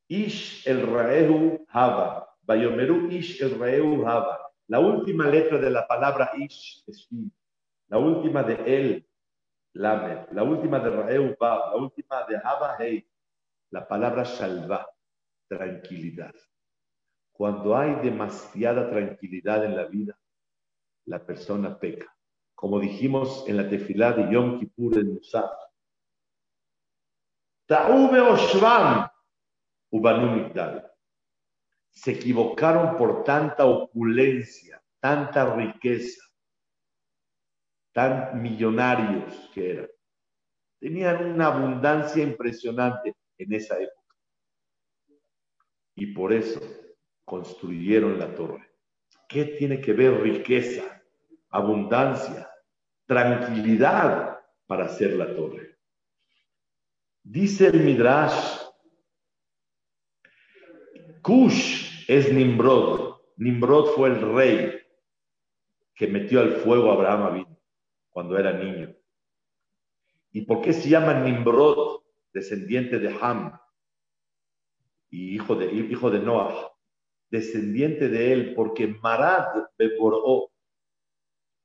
Ish 0.09 0.67
el 0.69 0.87
Raehu 0.87 1.65
Hava, 1.69 2.29
Bayomeru 2.43 3.11
Ish 3.11 3.43
el 3.43 3.59
Raehu 3.59 4.07
Hava. 4.07 4.41
La 4.67 4.81
última 4.81 5.27
letra 5.27 5.59
de 5.59 5.71
la 5.71 5.87
palabra 5.87 6.33
Ish 6.37 6.85
es. 6.87 7.09
La 7.89 7.99
última 7.99 8.43
de 8.43 8.55
él, 8.67 9.09
Lamed. 9.75 10.31
La 10.33 10.43
última 10.43 10.81
de 10.81 10.91
Raehu 10.91 11.37
Vav. 11.39 11.71
La 11.71 11.77
última 11.77 12.25
de 12.27 12.37
Hava 12.37 12.77
Hei. 12.79 13.07
La 13.71 13.87
palabra 13.87 14.25
Shalva, 14.25 14.87
tranquilidad. 15.49 16.35
Cuando 17.33 17.76
hay 17.76 17.97
demasiada 17.97 18.88
tranquilidad 18.88 19.64
en 19.64 19.76
la 19.76 19.87
vida, 19.87 20.18
la 21.06 21.25
persona 21.25 21.78
peca 21.78 22.14
como 22.64 22.80
dijimos 22.80 23.44
en 23.47 23.59
la 23.59 23.68
tefilá 23.68 24.12
de 24.12 24.33
Yom 24.33 24.59
Kippur 24.59 24.99
en 24.99 25.12
Musaf. 25.12 25.50
Ta'ube 27.66 28.21
Oshvam 28.21 29.06
Ubanu 29.90 30.50
Se 31.90 32.12
equivocaron 32.12 32.97
por 32.97 33.23
tanta 33.25 33.66
opulencia, 33.66 34.83
tanta 34.99 35.54
riqueza, 35.54 36.25
tan 37.92 38.40
millonarios 38.40 39.50
que 39.52 39.71
eran. 39.71 39.88
Tenían 40.80 41.33
una 41.33 41.49
abundancia 41.49 42.23
impresionante 42.23 43.14
en 43.38 43.53
esa 43.53 43.79
época. 43.81 44.17
Y 45.95 46.07
por 46.07 46.33
eso 46.33 46.61
construyeron 47.25 48.19
la 48.19 48.35
torre. 48.35 48.71
¿Qué 49.29 49.45
tiene 49.45 49.81
que 49.81 49.93
ver 49.93 50.21
riqueza? 50.21 50.95
abundancia, 51.55 52.50
tranquilidad 53.07 54.41
para 54.67 54.87
hacer 54.87 55.12
la 55.12 55.37
torre. 55.37 55.79
Dice 57.23 57.69
el 57.69 57.85
Midrash, 57.85 58.59
Cush 61.23 62.05
es 62.09 62.33
Nimrod. 62.33 63.21
Nimrod 63.37 63.95
fue 63.95 64.09
el 64.09 64.35
rey 64.35 64.81
que 65.95 66.09
metió 66.09 66.41
al 66.41 66.57
fuego 66.57 66.91
a 66.91 66.95
Abraham 66.95 67.47
cuando 68.11 68.37
era 68.37 68.53
niño. 68.53 68.93
¿Y 70.33 70.43
por 70.43 70.61
qué 70.61 70.73
se 70.73 70.88
llama 70.88 71.21
Nimrod, 71.21 72.03
descendiente 72.35 72.99
de 72.99 73.17
Ham 73.21 73.59
y 75.09 75.37
hijo 75.37 75.55
de, 75.55 75.73
hijo 75.73 76.11
de 76.11 76.19
Noah? 76.19 76.73
Descendiente 77.31 78.09
de 78.09 78.33
él, 78.33 78.55
porque 78.55 78.87
Marad 78.87 79.68
Beboró 79.79 80.51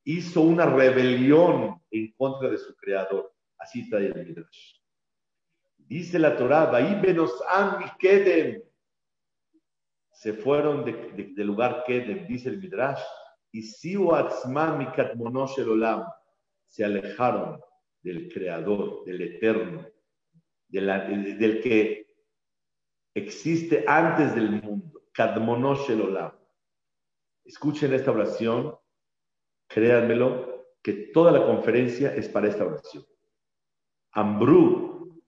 hizo 0.05 0.41
una 0.41 0.65
rebelión 0.65 1.81
en 1.91 2.13
contra 2.13 2.49
de 2.49 2.57
su 2.57 2.75
creador. 2.75 3.33
Así 3.57 3.81
está 3.81 3.97
el 3.97 4.15
Midrash. 4.15 4.79
Dice 5.77 6.17
la 6.17 6.37
Torah, 6.37 6.71
Kedem. 7.99 8.63
Se 10.11 10.33
fueron 10.33 10.85
del 10.85 11.35
de, 11.35 11.43
lugar 11.43 11.83
Kedem, 11.85 12.27
dice 12.27 12.49
el 12.49 12.59
Midrash, 12.59 13.01
y 13.51 13.63
se 16.67 16.85
alejaron 16.85 17.59
del 18.01 18.31
creador, 18.31 19.03
del 19.05 19.21
eterno, 19.21 19.85
del 20.69 21.61
que 21.61 22.07
existe 23.13 23.83
antes 23.87 24.35
del 24.35 24.61
mundo. 24.61 25.01
Kadmonosh 25.13 25.91
Olam. 25.91 26.31
Escuchen 27.43 27.93
esta 27.93 28.11
oración 28.11 28.79
créanmelo, 29.69 30.67
que 30.81 30.93
toda 31.13 31.31
la 31.31 31.45
conferencia 31.45 32.13
es 32.15 32.27
para 32.27 32.49
esta 32.49 32.65
oración. 32.65 33.05
Ambru, 34.11 35.21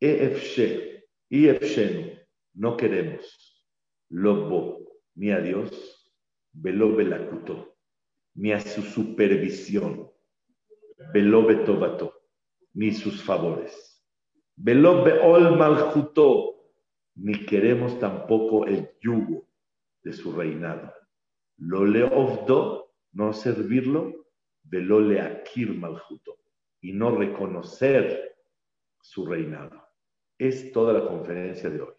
EFShe, 0.00 1.04
EFSHENU, 1.28 2.12
no 2.54 2.76
queremos, 2.76 3.66
Lobo, 4.08 4.84
ni 5.14 5.30
a 5.30 5.40
Dios, 5.40 6.12
Velobe 6.52 7.04
Lakuto, 7.04 7.76
ni 8.34 8.52
a 8.52 8.60
su 8.60 8.82
supervisión, 8.82 10.10
Velobe 11.12 11.56
Tobato, 11.64 12.22
ni 12.74 12.92
sus 12.92 13.22
favores, 13.22 13.91
Velobe 14.56 15.18
Ol 15.20 15.56
Maljuto, 15.56 16.52
ni 17.16 17.44
queremos 17.44 17.98
tampoco 17.98 18.66
el 18.66 18.90
yugo 19.00 19.48
de 20.02 20.12
su 20.12 20.32
reinado. 20.32 20.92
Lo 21.56 21.84
leofdo 21.84 22.82
no 23.12 23.32
servirlo, 23.32 24.26
velole 24.62 25.20
akir 25.20 25.78
maljuto, 25.78 26.38
y 26.80 26.92
no 26.92 27.14
reconocer 27.16 28.36
su 29.00 29.26
reinado. 29.26 29.88
Es 30.38 30.72
toda 30.72 30.92
la 30.92 31.06
conferencia 31.06 31.70
de 31.70 31.82
hoy. 31.82 31.94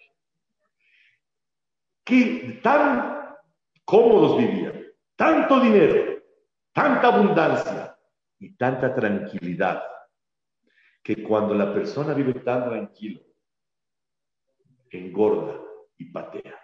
Que 2.03 2.59
tan 2.61 3.35
cómodos 3.85 4.37
vivían, 4.37 4.83
tanto 5.15 5.59
dinero, 5.59 6.21
tanta 6.73 7.07
abundancia 7.07 7.97
y 8.39 8.55
tanta 8.55 8.93
tranquilidad, 8.93 9.83
que 11.03 11.21
cuando 11.21 11.53
la 11.53 11.73
persona 11.73 12.13
vive 12.13 12.33
tan 12.35 12.63
tranquilo, 12.69 13.21
engorda 14.89 15.59
y 15.97 16.05
patea. 16.05 16.59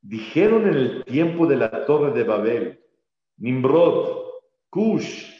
Dijeron 0.00 0.66
en 0.68 0.74
el 0.74 1.04
tiempo 1.04 1.46
de 1.46 1.56
la 1.56 1.84
torre 1.84 2.12
de 2.12 2.24
Babel, 2.24 2.84
Nimrod, 3.36 4.24
Cush, 4.70 5.30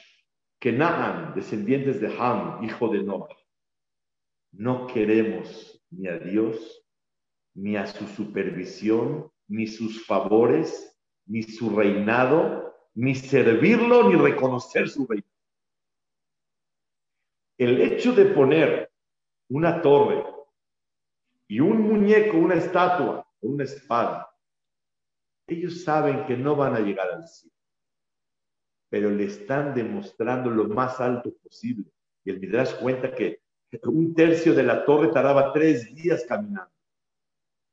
Kenaan, 0.59 1.35
descendientes 1.35 2.01
de 2.01 2.15
Ham, 2.19 2.63
hijo 2.65 2.89
de 2.89 3.03
Noah, 3.03 3.29
no 4.53 4.87
queremos 4.87 5.81
ni 5.91 6.09
a 6.09 6.19
Dios, 6.19 6.85
ni 7.55 7.77
a 7.77 7.87
su 7.87 8.07
supervisión, 8.07 9.31
ni 9.49 9.67
sus 9.67 10.05
favores, 10.05 10.99
ni 11.27 11.43
su 11.43 11.71
reinado, 11.71 12.75
ni 12.95 13.15
servirlo, 13.15 14.11
ni 14.11 14.17
reconocer 14.17 14.89
su 14.89 15.07
reino. 15.07 15.36
El 17.59 17.81
hecho 17.81 18.13
de 18.13 18.27
poner 18.27 18.91
una 19.49 19.81
torre 19.81 20.25
y 21.49 21.61
un 21.61 21.81
muñeco, 21.83 22.37
una 22.37 22.55
estatua, 22.55 23.27
una 23.41 23.65
espada, 23.65 24.31
ellos 25.47 25.85
saben 25.85 26.27
que 26.27 26.37
no 26.37 26.57
van 26.57 26.75
a 26.75 26.81
llegar 26.81 27.09
al 27.11 27.27
cielo, 27.27 27.55
pero 28.89 29.11
le 29.11 29.25
están 29.25 29.75
demostrando 29.75 30.51
lo 30.51 30.65
más 30.69 31.01
alto 31.01 31.33
posible. 31.43 31.91
Y 32.25 32.31
el 32.31 32.41
Midrash 32.41 32.75
cuenta 32.81 33.15
que 33.15 33.41
un 33.85 34.15
tercio 34.15 34.55
de 34.55 34.63
la 34.63 34.85
torre 34.85 35.09
tardaba 35.09 35.53
tres 35.53 35.95
días 35.95 36.25
caminando. 36.27 36.73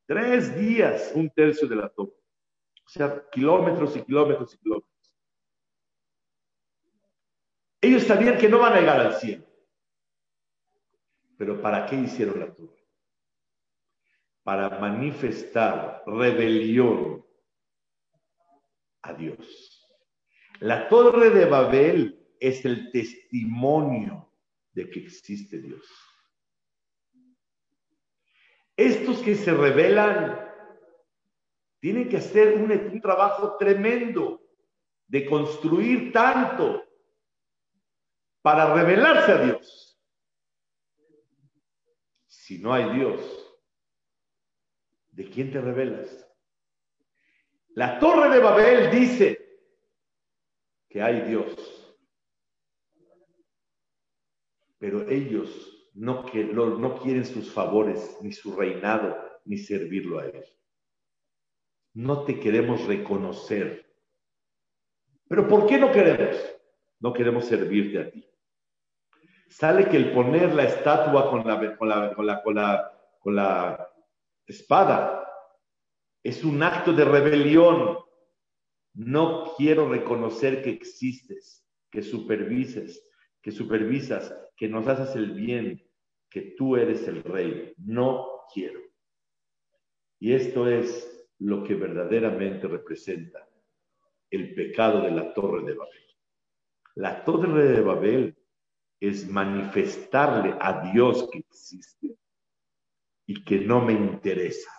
Tres 0.06 0.56
días, 0.56 1.12
un 1.14 1.30
tercio 1.30 1.66
de 1.66 1.76
la 1.76 1.88
torre. 1.88 2.12
O 2.84 2.88
sea, 2.88 3.24
kilómetros 3.30 3.96
y 3.96 4.02
kilómetros 4.02 4.54
y 4.54 4.58
kilómetros. 4.58 5.14
Ellos 7.80 8.02
sabían 8.04 8.38
que 8.38 8.48
no 8.48 8.58
van 8.58 8.74
a 8.74 8.80
llegar 8.80 9.00
al 9.00 9.14
cielo. 9.14 9.44
Pero 11.36 11.60
¿para 11.60 11.86
qué 11.86 11.96
hicieron 11.96 12.40
la 12.40 12.52
torre? 12.52 12.84
Para 14.42 14.78
manifestar 14.78 16.02
rebelión 16.06 17.24
a 19.02 19.12
Dios. 19.14 19.88
La 20.60 20.88
torre 20.88 21.30
de 21.30 21.44
Babel 21.46 22.18
es 22.38 22.64
el 22.64 22.90
testimonio 22.90 24.32
de 24.72 24.88
que 24.90 25.00
existe 25.00 25.58
Dios. 25.58 25.84
Estos 28.76 29.18
que 29.20 29.34
se 29.34 29.52
revelan 29.52 30.40
tienen 31.80 32.08
que 32.08 32.16
hacer 32.16 32.54
un, 32.54 32.72
un 32.72 33.00
trabajo 33.00 33.56
tremendo 33.56 34.40
de 35.06 35.26
construir 35.26 36.12
tanto 36.12 36.82
para 38.42 38.74
revelarse 38.74 39.32
a 39.32 39.38
Dios. 39.38 39.83
Si 42.44 42.58
no 42.58 42.74
hay 42.74 42.98
Dios, 42.98 43.22
¿de 45.12 45.30
quién 45.30 45.50
te 45.50 45.62
revelas? 45.62 46.30
La 47.68 47.98
torre 47.98 48.28
de 48.28 48.38
Babel 48.38 48.90
dice 48.90 49.38
que 50.90 51.00
hay 51.00 51.22
Dios, 51.22 51.96
pero 54.76 55.08
ellos 55.08 55.88
no, 55.94 56.22
no 56.22 56.98
quieren 56.98 57.24
sus 57.24 57.50
favores, 57.50 58.18
ni 58.20 58.30
su 58.30 58.54
reinado, 58.54 59.16
ni 59.46 59.56
servirlo 59.56 60.18
a 60.18 60.26
Él. 60.26 60.44
No 61.94 62.26
te 62.26 62.38
queremos 62.38 62.84
reconocer. 62.86 63.90
¿Pero 65.28 65.48
por 65.48 65.66
qué 65.66 65.78
no 65.78 65.90
queremos? 65.90 66.36
No 67.00 67.14
queremos 67.14 67.46
servirte 67.46 67.98
a 68.00 68.10
ti. 68.10 68.33
Sale 69.48 69.88
que 69.88 69.96
el 69.96 70.12
poner 70.12 70.54
la 70.54 70.64
estatua 70.64 71.30
con 71.30 71.46
la, 71.46 71.76
con 71.76 71.88
la, 71.88 72.14
con 72.14 72.26
la, 72.26 72.42
con 72.42 72.54
la, 72.54 72.92
con 73.20 73.36
la 73.36 73.88
espada 74.46 75.28
es 76.22 76.44
un 76.44 76.62
acto 76.62 76.92
de 76.92 77.04
rebelión. 77.04 77.98
No 78.94 79.54
quiero 79.56 79.88
reconocer 79.88 80.62
que 80.62 80.70
existes, 80.70 81.66
que 81.90 82.02
supervises, 82.02 83.06
que 83.42 83.50
supervisas, 83.50 84.34
que 84.56 84.68
nos 84.68 84.86
haces 84.88 85.14
el 85.16 85.32
bien, 85.32 85.82
que 86.30 86.54
tú 86.56 86.76
eres 86.76 87.06
el 87.06 87.22
rey. 87.22 87.74
No 87.78 88.44
quiero. 88.52 88.80
Y 90.18 90.32
esto 90.32 90.68
es 90.68 91.28
lo 91.38 91.62
que 91.62 91.74
verdaderamente 91.74 92.66
representa 92.66 93.46
el 94.30 94.54
pecado 94.54 95.02
de 95.02 95.10
la 95.10 95.34
torre 95.34 95.64
de 95.64 95.74
Babel. 95.74 96.04
La 96.94 97.24
torre 97.24 97.68
de 97.68 97.80
Babel 97.80 98.43
es 99.00 99.28
manifestarle 99.28 100.56
a 100.60 100.90
Dios 100.92 101.28
que 101.30 101.38
existe 101.38 102.16
y 103.26 103.44
que 103.44 103.60
no 103.60 103.80
me 103.80 103.92
interesa. 103.92 104.70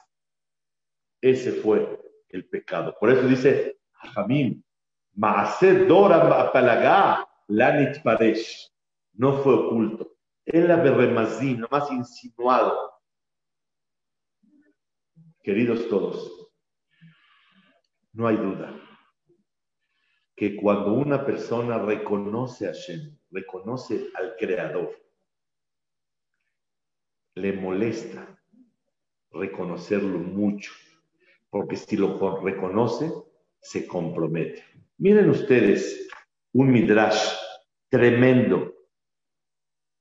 Ese 1.22 1.52
fue 1.54 2.00
el 2.30 2.48
pecado. 2.48 2.96
Por 3.00 3.12
eso 3.12 3.28
dice 3.28 3.80
Jamín, 3.94 4.64
Dora 5.14 6.52
Lanit 7.48 8.04
Paresh. 8.04 8.72
No 9.14 9.42
fue 9.42 9.54
oculto. 9.54 10.18
Él 10.46 10.68
la 10.68 10.76
berremazí, 10.78 11.58
más 11.72 11.90
insinuado. 11.92 12.92
Queridos 15.42 15.88
todos, 15.90 16.52
no 18.14 18.28
hay 18.28 18.38
duda 18.38 18.74
que 20.36 20.56
cuando 20.56 20.94
una 20.94 21.26
persona 21.26 21.78
reconoce 21.80 22.68
a 22.68 22.74
Shem, 22.74 23.18
reconoce 23.36 24.10
al 24.16 24.36
Creador, 24.38 24.96
le 27.36 27.52
molesta 27.52 28.26
reconocerlo 29.32 30.18
mucho, 30.18 30.72
porque 31.50 31.76
si 31.76 31.98
lo 31.98 32.40
reconoce, 32.42 33.12
se 33.60 33.86
compromete. 33.86 34.64
Miren 34.98 35.30
ustedes 35.30 36.08
un 36.54 36.72
midrash 36.72 37.36
tremendo, 37.90 38.74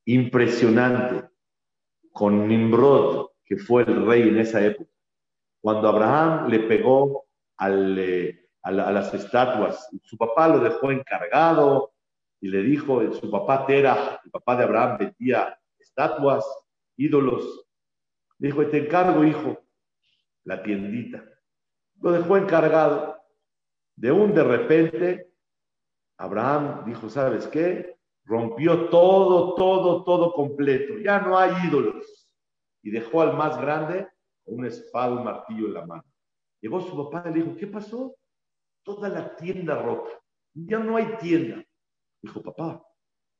impresionante, 0.04 1.28
con 2.12 2.46
Nimrod, 2.46 3.30
que 3.44 3.56
fue 3.56 3.82
el 3.82 4.06
rey 4.06 4.28
en 4.28 4.38
esa 4.38 4.64
época. 4.64 4.90
Cuando 5.60 5.88
Abraham 5.88 6.48
le 6.48 6.60
pegó 6.60 7.24
eh, 7.60 8.48
a, 8.62 8.70
las 8.70 9.12
estatuas, 9.12 9.88
su 10.04 10.16
papá 10.16 10.46
lo 10.46 10.60
dejó 10.60 10.92
encargado 10.92 11.93
y 12.44 12.48
le 12.48 12.62
dijo, 12.62 13.10
su 13.14 13.30
papá 13.30 13.64
Tera, 13.64 14.20
el 14.22 14.30
papá 14.30 14.54
de 14.54 14.64
Abraham, 14.64 14.98
vendía 14.98 15.58
estatuas, 15.78 16.44
ídolos. 16.94 17.66
Le 18.38 18.48
dijo, 18.48 18.66
te 18.66 18.84
encargo, 18.84 19.24
hijo, 19.24 19.64
la 20.42 20.62
tiendita. 20.62 21.24
Lo 22.02 22.12
dejó 22.12 22.36
encargado. 22.36 23.16
De 23.96 24.12
un 24.12 24.34
de 24.34 24.44
repente, 24.44 25.32
Abraham 26.18 26.84
dijo, 26.84 27.08
¿sabes 27.08 27.46
qué? 27.46 27.96
Rompió 28.26 28.90
todo, 28.90 29.54
todo, 29.54 30.04
todo 30.04 30.34
completo. 30.34 30.98
Ya 30.98 31.20
no 31.20 31.38
hay 31.38 31.50
ídolos. 31.66 32.28
Y 32.82 32.90
dejó 32.90 33.22
al 33.22 33.38
más 33.38 33.58
grande 33.58 34.06
una 34.44 34.68
espada, 34.68 35.14
un 35.14 35.24
martillo 35.24 35.68
en 35.68 35.72
la 35.72 35.86
mano. 35.86 36.04
Llegó 36.60 36.82
su 36.82 36.94
papá 37.08 37.26
y 37.30 37.32
le 37.32 37.42
dijo, 37.42 37.56
¿qué 37.56 37.68
pasó? 37.68 38.14
Toda 38.82 39.08
la 39.08 39.34
tienda 39.34 39.80
rota. 39.80 40.10
Ya 40.52 40.78
no 40.78 40.98
hay 40.98 41.06
tienda. 41.16 41.64
Dijo, 42.24 42.40
papá, 42.40 42.82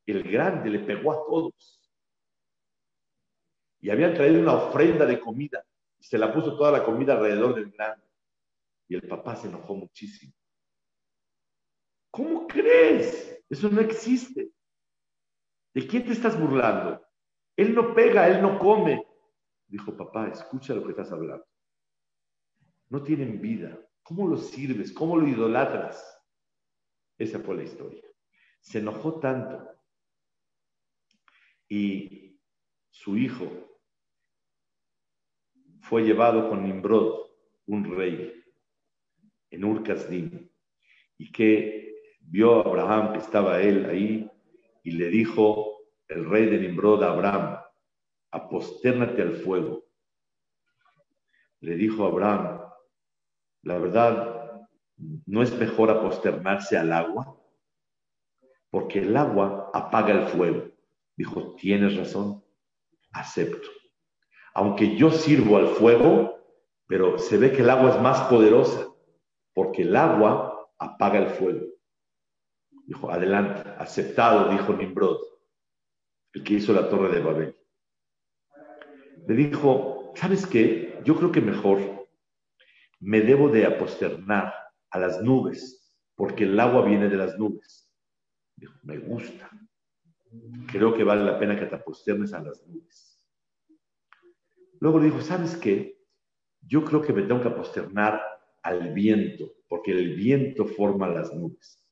el 0.05 0.23
grande 0.31 0.69
le 0.69 0.81
pegó 0.81 1.11
a 1.11 1.25
todos. 1.25 1.81
Y 3.81 3.89
habían 3.89 4.13
traído 4.13 4.43
una 4.43 4.53
ofrenda 4.53 5.07
de 5.07 5.19
comida. 5.19 5.65
Y 5.99 6.05
se 6.05 6.19
la 6.19 6.31
puso 6.35 6.55
toda 6.55 6.71
la 6.71 6.85
comida 6.85 7.15
alrededor 7.15 7.55
del 7.55 7.71
grande. 7.71 8.07
Y 8.87 8.97
el 8.97 9.09
papá 9.09 9.37
se 9.37 9.49
enojó 9.49 9.75
muchísimo. 9.75 10.35
¿Cómo 12.11 12.47
crees? 12.47 13.43
Eso 13.49 13.71
no 13.71 13.81
existe. 13.81 14.51
¿De 15.73 15.87
quién 15.87 16.05
te 16.05 16.13
estás 16.13 16.39
burlando? 16.39 17.03
Él 17.57 17.75
no 17.75 17.95
pega, 17.95 18.29
él 18.29 18.43
no 18.43 18.59
come. 18.59 19.03
Dijo, 19.67 19.97
papá, 19.97 20.29
escucha 20.29 20.75
lo 20.75 20.85
que 20.85 20.91
estás 20.91 21.11
hablando. 21.11 21.47
No 22.91 23.03
tienen 23.03 23.41
vida. 23.41 23.81
¿Cómo 24.03 24.29
lo 24.29 24.37
sirves? 24.37 24.93
¿Cómo 24.93 25.17
lo 25.17 25.27
idolatras? 25.27 26.21
Esa 27.17 27.39
fue 27.39 27.57
la 27.57 27.63
historia. 27.63 28.14
Se 28.65 28.79
enojó 28.79 29.21
tanto. 29.21 29.69
Y 31.69 32.41
su 32.91 33.19
hijo 33.19 33.47
fue 35.81 36.03
llevado 36.03 36.49
con 36.49 36.65
Nimrod, 36.65 37.27
un 37.67 37.95
rey, 37.95 38.43
en 39.51 39.65
Urkazdim, 39.65 40.51
y 41.19 41.31
que 41.31 41.95
vio 42.21 42.57
a 42.57 42.63
Abraham 42.63 43.13
que 43.13 43.19
estaba 43.19 43.61
él 43.61 43.85
ahí 43.85 44.31
y 44.83 44.93
le 44.93 45.09
dijo 45.09 45.81
el 46.09 46.29
rey 46.29 46.47
de 46.47 46.59
Nimrod 46.59 47.03
a 47.03 47.13
Abraham, 47.13 47.59
apostérnate 48.31 49.21
al 49.21 49.35
fuego. 49.35 49.85
Le 51.61 51.77
dijo 51.77 52.07
Abraham, 52.07 52.61
la 53.63 53.79
verdad, 53.79 54.67
¿no 54.97 55.43
es 55.43 55.53
mejor 55.59 55.91
aposternarse 55.91 56.79
al 56.79 56.93
agua? 56.93 57.44
Porque 58.75 58.99
el 58.99 59.17
agua 59.17 59.71
apaga 59.73 60.11
el 60.11 60.27
fuego. 60.27 60.73
Dijo, 61.17 61.55
tienes 61.55 61.97
razón, 61.97 62.43
acepto. 63.13 63.69
Aunque 64.55 64.97
yo 64.97 65.13
sirvo 65.13 65.59
al 65.59 65.69
fuego, 65.69 66.41
pero 66.89 67.17
se 67.21 67.39
ve 67.39 67.53
que 67.53 67.63
el 67.63 67.71
agua 67.71 67.91
es 67.91 68.01
más 68.01 68.23
poderosa, 68.23 68.89
porque 69.53 69.83
el 69.83 69.95
agua 69.95 70.69
apaga 70.81 71.21
el 71.21 71.29
fuego. 71.29 71.65
Dijo, 72.87 73.13
adelante, 73.13 73.63
aceptado, 73.79 74.51
dijo 74.51 74.73
Nimrod, 74.73 75.21
el 76.33 76.43
que 76.43 76.55
hizo 76.55 76.73
la 76.73 76.89
torre 76.89 77.15
de 77.15 77.21
Babel 77.21 77.57
le 79.27 79.35
dijo, 79.35 80.13
¿sabes 80.17 80.47
qué? 80.47 81.01
Yo 81.05 81.17
creo 81.17 81.33
que 81.33 81.41
mejor 81.41 82.07
me 83.01 83.21
debo 83.21 83.49
de 83.49 83.67
aposternar 83.67 84.53
a 84.91 84.99
las 84.99 85.23
nubes, 85.23 85.95
porque 86.15 86.45
el 86.45 86.59
agua 86.61 86.85
viene 86.85 87.09
de 87.09 87.17
las 87.17 87.39
nubes. 87.39 87.84
Dijo, 88.57 88.75
me 88.83 88.99
gusta. 88.99 89.51
Creo 90.71 90.95
que 90.95 91.05
vale 91.05 91.25
la 91.25 91.39
pena 91.39 91.59
que 91.59 91.67
te 91.67 91.77
aposternes 91.77 92.33
a 92.33 92.43
las 92.43 92.67
nubes. 92.67 93.29
Luego 94.81 94.99
le 94.99 95.07
dijo, 95.07 95.21
¿sabes 95.21 95.57
qué? 95.57 95.99
Yo 96.61 96.85
creo 96.85 97.03
que 97.03 97.13
me 97.13 97.23
tengo 97.23 97.41
que 97.41 97.49
aposternar 97.49 98.21
al 98.63 98.93
viento, 98.93 99.53
porque 99.69 99.93
el 99.93 100.17
viento 100.17 100.67
forma 100.67 101.09
las 101.09 101.33
nubes. 101.35 101.85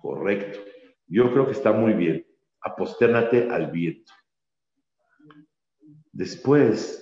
Correcto. 0.00 0.58
Yo 1.06 1.30
creo 1.32 1.46
que 1.46 1.52
está 1.52 1.72
muy 1.72 1.92
bien. 1.92 2.26
Apostérnate 2.60 3.50
al 3.50 3.70
viento. 3.70 4.12
Después 6.12 6.98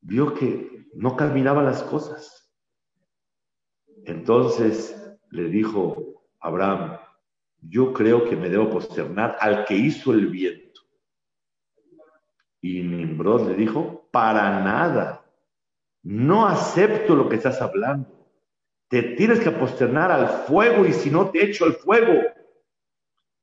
vio 0.00 0.34
que 0.34 0.86
no 0.94 1.16
caminaban 1.16 1.64
las 1.64 1.82
cosas. 1.82 2.52
Entonces 4.04 5.16
le 5.30 5.48
dijo 5.48 6.17
Abraham, 6.40 6.98
yo 7.60 7.92
creo 7.92 8.28
que 8.28 8.36
me 8.36 8.48
debo 8.48 8.70
posternar 8.70 9.36
al 9.40 9.64
que 9.64 9.74
hizo 9.74 10.12
el 10.12 10.26
viento. 10.26 10.80
Y 12.60 12.82
Nimrod 12.82 13.48
le 13.48 13.54
dijo, 13.54 14.08
para 14.10 14.62
nada, 14.62 15.24
no 16.02 16.46
acepto 16.46 17.14
lo 17.14 17.28
que 17.28 17.36
estás 17.36 17.60
hablando. 17.60 18.08
Te 18.88 19.02
tienes 19.02 19.40
que 19.40 19.50
posternar 19.50 20.10
al 20.10 20.28
fuego 20.46 20.86
y 20.86 20.92
si 20.92 21.10
no 21.10 21.30
te 21.30 21.44
echo 21.44 21.66
el 21.66 21.74
fuego. 21.74 22.22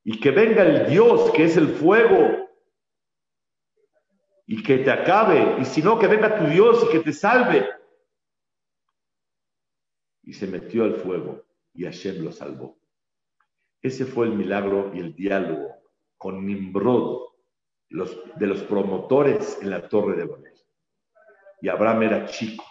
Y 0.04 0.20
que 0.20 0.32
venga 0.32 0.64
el 0.64 0.90
Dios 0.90 1.32
que 1.32 1.46
es 1.46 1.58
el 1.58 1.68
fuego 1.68 2.46
y 4.48 4.62
que 4.62 4.78
te 4.80 4.92
acabe, 4.92 5.60
y 5.60 5.66
si 5.66 5.82
no, 5.82 5.98
que 5.98 6.08
venga 6.08 6.38
tu 6.38 6.46
Dios 6.46 6.84
y 6.84 6.92
que 6.92 7.00
te 7.00 7.14
salve. 7.14 7.68
Y 10.24 10.34
se 10.34 10.48
metió 10.48 10.84
al 10.84 10.96
fuego 10.96 11.44
y 11.74 11.84
Hashem 11.84 12.24
lo 12.24 12.32
salvó. 12.32 12.78
Ese 13.86 14.04
fue 14.04 14.26
el 14.26 14.34
milagro 14.34 14.90
y 14.96 15.00
el 15.00 15.14
diálogo 15.14 15.76
con 16.18 16.44
Nimrod, 16.44 17.28
los, 17.90 18.20
de 18.36 18.48
los 18.48 18.64
promotores 18.64 19.60
en 19.62 19.70
la 19.70 19.88
Torre 19.88 20.16
de 20.16 20.26
Babel. 20.26 20.54
Y 21.62 21.70
Abraham 21.70 22.02
era 22.02 22.26
chico. 22.26 22.66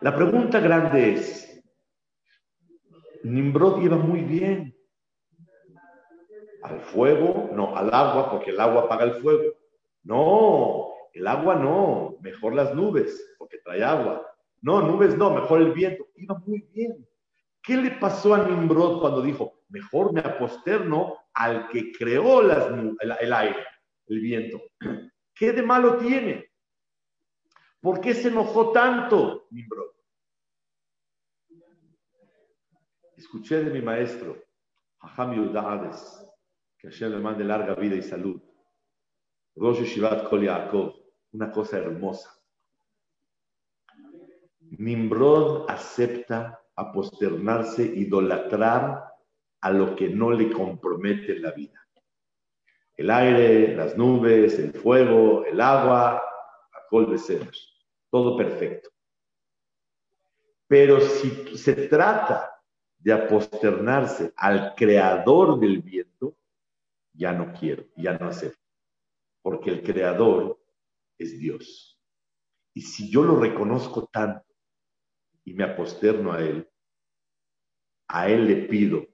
La 0.00 0.16
pregunta 0.16 0.58
grande 0.58 1.12
es, 1.12 1.62
Nimrod 3.24 3.82
iba 3.82 3.98
muy 3.98 4.22
bien. 4.22 4.74
Al 6.62 6.80
fuego, 6.80 7.50
no, 7.52 7.76
al 7.76 7.92
agua, 7.92 8.30
porque 8.30 8.52
el 8.52 8.58
agua 8.58 8.84
apaga 8.84 9.04
el 9.04 9.20
fuego. 9.20 9.52
No, 10.02 10.94
el 11.12 11.26
agua 11.26 11.56
no, 11.56 12.16
mejor 12.22 12.54
las 12.54 12.74
nubes, 12.74 13.34
porque 13.36 13.58
trae 13.58 13.84
agua. 13.84 14.26
No, 14.62 14.80
nubes 14.80 15.14
no, 15.18 15.28
mejor 15.30 15.60
el 15.60 15.72
viento. 15.72 16.06
Iba 16.16 16.38
muy 16.38 16.66
bien. 16.72 17.06
¿Qué 17.62 17.76
le 17.76 17.92
pasó 17.92 18.34
a 18.34 18.48
Nimrod 18.48 19.00
cuando 19.00 19.22
dijo, 19.22 19.62
mejor 19.68 20.12
me 20.12 20.20
aposterno 20.20 21.16
al 21.32 21.68
que 21.68 21.92
creó 21.92 22.42
las, 22.42 22.68
el, 23.20 23.32
aire, 23.32 23.64
el 24.06 24.20
viento? 24.20 24.60
¿Qué 25.34 25.52
de 25.52 25.62
malo 25.62 25.96
tiene? 25.98 26.50
¿Por 27.80 28.00
qué 28.00 28.14
se 28.14 28.28
enojó 28.28 28.72
tanto 28.72 29.46
Nimrod? 29.50 29.92
Escuché 33.16 33.62
de 33.62 33.70
mi 33.70 33.80
maestro, 33.80 34.42
Hajam 34.98 35.34
Yudades, 35.34 36.26
que 36.76 36.88
Hashem 36.88 37.12
le 37.12 37.18
mande 37.18 37.44
larga 37.44 37.76
vida 37.76 37.94
y 37.94 38.02
salud. 38.02 38.42
Rosh 39.54 39.82
Shivat 39.82 40.28
Kol 40.28 40.42
Yaakov, 40.42 40.94
una 41.32 41.52
cosa 41.52 41.78
hermosa. 41.78 42.34
Nimrod 44.78 45.70
acepta 45.70 46.61
aposternarse, 46.76 47.82
idolatrar 47.84 49.04
a 49.60 49.70
lo 49.70 49.94
que 49.94 50.08
no 50.08 50.30
le 50.30 50.50
compromete 50.50 51.38
la 51.38 51.52
vida. 51.52 51.80
El 52.96 53.10
aire, 53.10 53.74
las 53.76 53.96
nubes, 53.96 54.58
el 54.58 54.72
fuego, 54.72 55.44
el 55.44 55.60
agua, 55.60 56.22
col 56.92 57.10
de 57.10 57.18
ceros, 57.18 57.82
todo 58.10 58.36
perfecto. 58.36 58.90
Pero 60.66 61.00
si 61.00 61.56
se 61.56 61.74
trata 61.88 62.52
de 62.98 63.12
aposternarse 63.14 64.32
al 64.36 64.74
creador 64.74 65.58
del 65.58 65.80
viento, 65.80 66.36
ya 67.14 67.32
no 67.32 67.52
quiero, 67.52 67.86
ya 67.96 68.18
no 68.18 68.28
acepto. 68.28 68.60
Porque 69.40 69.70
el 69.70 69.82
creador 69.82 70.60
es 71.16 71.38
Dios. 71.38 71.98
Y 72.74 72.82
si 72.82 73.10
yo 73.10 73.22
lo 73.22 73.36
reconozco 73.40 74.06
tanto 74.06 74.51
y 75.44 75.54
me 75.54 75.64
aposterno 75.64 76.32
a 76.32 76.40
Él, 76.40 76.68
a 78.08 78.28
Él 78.28 78.46
le 78.46 78.56
pido, 78.68 79.06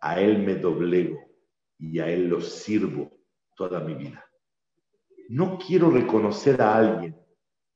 a 0.00 0.20
Él 0.20 0.38
me 0.38 0.54
doblego 0.54 1.18
y 1.78 1.98
a 1.98 2.08
Él 2.08 2.28
lo 2.28 2.40
sirvo 2.40 3.10
toda 3.56 3.80
mi 3.80 3.94
vida. 3.94 4.24
No 5.28 5.58
quiero 5.58 5.90
reconocer 5.90 6.60
a 6.60 6.76
alguien 6.76 7.16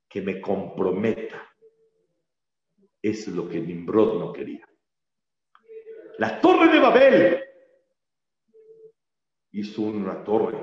que 0.08 0.20
me 0.20 0.40
comprometa. 0.40 1.40
Es 3.02 3.28
lo 3.28 3.48
que 3.48 3.60
Nimrod 3.60 4.18
no 4.18 4.32
quería. 4.32 4.66
La 6.18 6.40
torre 6.40 6.72
de 6.72 6.78
Babel 6.78 7.44
hizo 9.50 9.82
una 9.82 10.24
torre, 10.24 10.58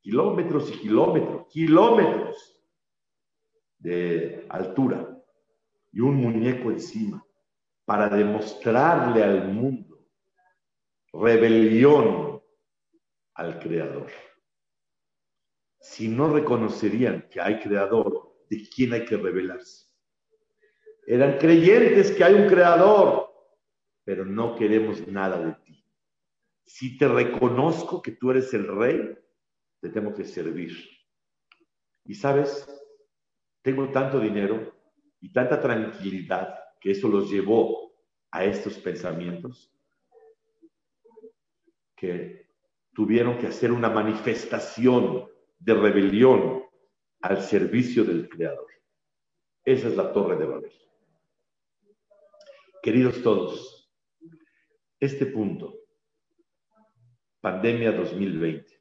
kilómetros 0.00 0.70
y 0.70 0.78
kilómetros, 0.78 1.46
kilómetros 1.48 2.62
de 3.78 4.46
altura 4.48 5.13
y 5.94 6.00
un 6.00 6.16
muñeco 6.16 6.72
encima 6.72 7.24
para 7.84 8.08
demostrarle 8.08 9.22
al 9.22 9.48
mundo 9.48 9.94
rebelión 11.12 12.42
al 13.34 13.60
creador. 13.60 14.10
Si 15.78 16.08
no 16.08 16.32
reconocerían 16.32 17.28
que 17.30 17.40
hay 17.40 17.60
creador, 17.60 18.36
¿de 18.50 18.68
quién 18.68 18.92
hay 18.92 19.04
que 19.04 19.16
rebelarse? 19.16 19.86
Eran 21.06 21.38
creyentes 21.38 22.10
que 22.10 22.24
hay 22.24 22.34
un 22.34 22.48
creador, 22.48 23.30
pero 24.02 24.24
no 24.24 24.56
queremos 24.56 25.06
nada 25.06 25.38
de 25.38 25.52
ti. 25.64 25.86
Si 26.64 26.98
te 26.98 27.06
reconozco 27.06 28.02
que 28.02 28.12
tú 28.12 28.30
eres 28.30 28.52
el 28.54 28.66
rey, 28.66 29.16
te 29.80 29.90
tengo 29.90 30.12
que 30.14 30.24
servir. 30.24 30.76
Y 32.04 32.14
sabes, 32.14 32.66
tengo 33.62 33.90
tanto 33.90 34.18
dinero 34.18 34.74
y 35.24 35.32
tanta 35.32 35.58
tranquilidad 35.58 36.54
que 36.78 36.90
eso 36.90 37.08
los 37.08 37.30
llevó 37.30 37.94
a 38.30 38.44
estos 38.44 38.76
pensamientos 38.76 39.74
que 41.96 42.50
tuvieron 42.92 43.38
que 43.38 43.46
hacer 43.46 43.72
una 43.72 43.88
manifestación 43.88 45.26
de 45.58 45.72
rebelión 45.72 46.64
al 47.22 47.40
servicio 47.40 48.04
del 48.04 48.28
Creador. 48.28 48.66
Esa 49.64 49.88
es 49.88 49.96
la 49.96 50.12
torre 50.12 50.36
de 50.36 50.44
Babel. 50.44 50.72
Queridos 52.82 53.22
todos, 53.22 53.90
este 55.00 55.24
punto, 55.24 55.74
pandemia 57.40 57.92
2020, 57.92 58.78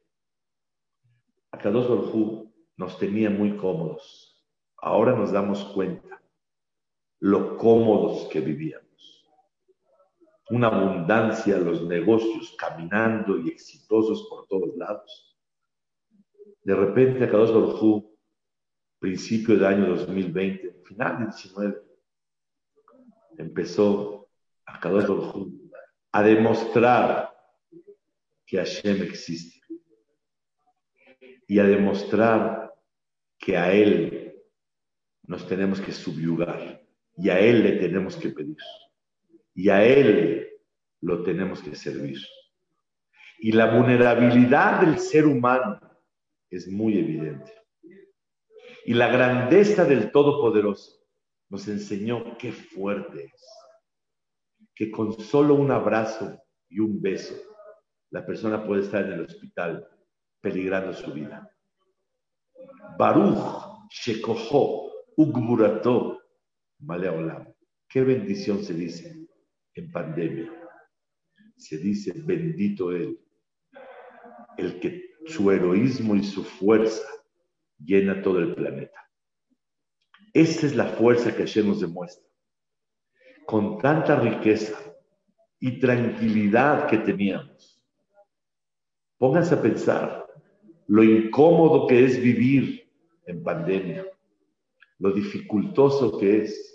Akadosh 1.51 1.87
Baruj 1.87 2.51
nos 2.75 2.99
tenía 2.99 3.29
muy 3.29 3.55
cómodos. 3.55 4.45
Ahora 4.75 5.15
nos 5.15 5.31
damos 5.31 5.63
cuenta 5.73 6.13
lo 7.23 7.57
cómodos 7.57 8.27
que 8.27 8.41
vivíamos. 8.41 9.25
Una 10.49 10.67
abundancia, 10.67 11.57
los 11.57 11.81
negocios 11.83 12.53
caminando 12.59 13.39
y 13.39 13.47
exitosos 13.47 14.27
por 14.29 14.45
todos 14.47 14.75
lados. 14.75 15.39
De 16.63 16.75
repente, 16.75 17.23
Akadosh 17.23 17.51
Baruj 17.51 18.03
principio 18.99 19.55
del 19.55 19.65
año 19.65 19.95
2020, 19.95 20.81
final 20.83 21.19
de 21.19 21.25
19, 21.27 21.81
empezó 23.37 24.27
Akadosh 24.65 25.07
Baruj 25.07 25.47
a 26.11 26.23
demostrar 26.23 27.33
que 28.45 28.57
Hashem 28.57 29.01
existe 29.01 29.61
y 31.47 31.57
a 31.57 31.63
demostrar 31.63 32.73
que 33.37 33.55
a 33.55 33.71
Él 33.71 34.43
nos 35.25 35.47
tenemos 35.47 35.79
que 35.79 35.93
subyugar 35.93 36.82
y 37.17 37.29
a 37.29 37.39
Él 37.39 37.63
le 37.63 37.73
tenemos 37.73 38.15
que 38.15 38.29
pedir 38.29 38.57
y 39.55 39.69
a 39.69 39.85
Él 39.85 40.49
lo 41.01 41.23
tenemos 41.23 41.61
que 41.61 41.75
servir. 41.75 42.17
Y 43.39 43.51
la 43.51 43.75
vulnerabilidad 43.75 44.81
del 44.81 44.99
ser 44.99 45.25
humano 45.25 45.79
es 46.49 46.67
muy 46.67 46.97
evidente. 46.97 47.53
Y 48.85 48.93
la 48.93 49.07
grandeza 49.07 49.85
del 49.85 50.11
Todopoderoso 50.11 51.01
nos 51.49 51.67
enseñó 51.67 52.37
qué 52.37 52.51
fuerte 52.51 53.25
es 53.25 53.45
que 54.75 54.89
con 54.89 55.13
solo 55.19 55.53
un 55.55 55.71
abrazo 55.71 56.41
y 56.67 56.79
un 56.79 57.01
beso 57.01 57.35
la 58.09 58.25
persona 58.25 58.65
puede 58.65 58.81
estar 58.81 59.05
en 59.05 59.13
el 59.13 59.21
hospital 59.21 59.87
peligrando 60.41 60.93
su 60.93 61.11
vida. 61.13 61.49
Baruch 62.97 63.89
Shekoho 63.89 64.91
Ugmurato 65.15 66.22
Maleolam. 66.85 67.53
Qué 67.87 68.01
bendición 68.01 68.63
se 68.63 68.73
dice 68.73 69.27
en 69.75 69.91
pandemia. 69.91 70.51
Se 71.57 71.77
dice 71.77 72.13
bendito 72.15 72.91
Él, 72.91 73.19
el 74.57 74.79
que 74.79 75.13
su 75.25 75.51
heroísmo 75.51 76.15
y 76.15 76.23
su 76.23 76.43
fuerza 76.43 77.07
llena 77.77 78.21
todo 78.21 78.39
el 78.39 78.55
planeta. 78.55 78.99
Esa 80.33 80.65
es 80.65 80.75
la 80.75 80.87
fuerza 80.87 81.35
que 81.35 81.43
Hashem 81.43 81.67
nos 81.67 81.81
demuestra 81.81 82.27
con 83.45 83.77
tanta 83.77 84.19
riqueza 84.19 84.77
y 85.59 85.79
tranquilidad 85.79 86.87
que 86.87 86.97
teníamos. 86.97 87.81
Pónganse 89.17 89.55
a 89.55 89.61
pensar 89.61 90.25
lo 90.87 91.03
incómodo 91.03 91.87
que 91.87 92.03
es 92.03 92.21
vivir 92.21 92.89
en 93.25 93.43
pandemia, 93.43 94.05
lo 94.99 95.11
dificultoso 95.11 96.17
que 96.19 96.43
es 96.43 96.72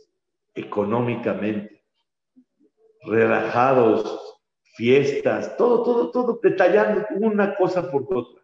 económicamente, 0.54 1.84
relajados, 3.02 4.38
fiestas, 4.76 5.56
todo, 5.56 5.82
todo, 5.82 6.11
todo 6.11 6.40
detallando 6.42 7.06
una 7.16 7.54
cosa 7.56 7.90
por 7.90 8.06
otra. 8.14 8.42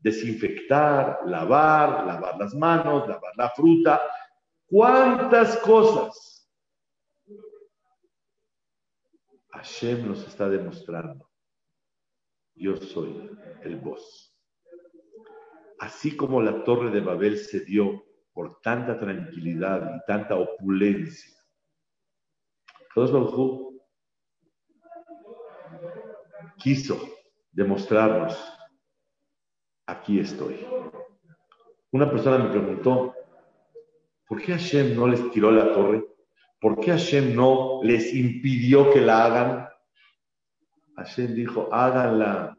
Desinfectar, 0.00 1.20
lavar, 1.26 2.06
lavar 2.06 2.38
las 2.38 2.54
manos, 2.54 3.08
lavar 3.08 3.32
la 3.36 3.50
fruta, 3.50 4.00
cuántas 4.66 5.56
cosas 5.58 6.28
Hashem 9.58 10.06
nos 10.06 10.24
está 10.26 10.48
demostrando, 10.48 11.28
yo 12.54 12.76
soy 12.76 13.28
el 13.62 13.76
voz. 13.76 14.36
Así 15.80 16.16
como 16.16 16.40
la 16.40 16.62
torre 16.62 16.90
de 16.90 17.00
Babel 17.00 17.38
se 17.38 17.64
dio 17.64 18.04
por 18.38 18.60
tanta 18.60 18.96
tranquilidad 18.96 19.96
y 19.96 20.06
tanta 20.06 20.36
opulencia, 20.36 21.34
Dios 22.94 23.10
quiso 26.56 27.00
demostrarnos 27.50 28.38
aquí 29.88 30.20
estoy. 30.20 30.64
Una 31.90 32.08
persona 32.08 32.38
me 32.38 32.50
preguntó, 32.50 33.12
¿por 34.28 34.40
qué 34.40 34.52
Hashem 34.52 34.94
no 34.94 35.08
les 35.08 35.28
tiró 35.32 35.50
la 35.50 35.72
torre? 35.72 36.04
¿Por 36.60 36.78
qué 36.78 36.92
Hashem 36.92 37.34
no 37.34 37.80
les 37.82 38.14
impidió 38.14 38.92
que 38.92 39.00
la 39.00 39.24
hagan? 39.24 39.68
Hashem 40.94 41.34
dijo, 41.34 41.68
háganla, 41.72 42.56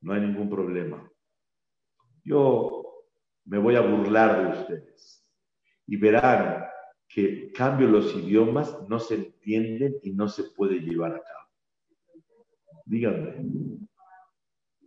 no 0.00 0.14
hay 0.14 0.22
ningún 0.22 0.48
problema. 0.48 1.06
Yo 2.24 2.75
me 3.46 3.58
voy 3.58 3.76
a 3.76 3.80
burlar 3.80 4.42
de 4.42 4.60
ustedes 4.60 5.24
y 5.86 5.96
verán 5.96 6.66
que 7.08 7.52
cambio 7.52 7.86
los 7.86 8.14
idiomas 8.14 8.76
no 8.88 8.98
se 8.98 9.14
entienden 9.14 9.96
y 10.02 10.12
no 10.12 10.28
se 10.28 10.44
puede 10.44 10.80
llevar 10.80 11.12
a 11.14 11.22
cabo. 11.22 11.48
Díganme, 12.84 13.36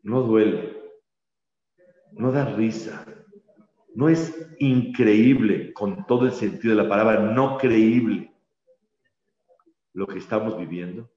no 0.04 0.22
duele, 0.22 0.78
no 2.12 2.32
da 2.32 2.45
risa, 2.56 3.06
no 3.95 4.10
es 4.10 4.48
increíble 4.60 5.74
con 5.74 6.06
todo 6.06 6.26
el 6.26 6.34
sentido 6.34 6.76
de 6.76 6.84
la 6.84 6.89
palabra, 6.89 7.19
no 7.19 7.58
creíble 7.58 8.34
lo 9.93 10.08
que 10.08 10.19
estamos 10.19 10.58
viviendo. 10.58 11.10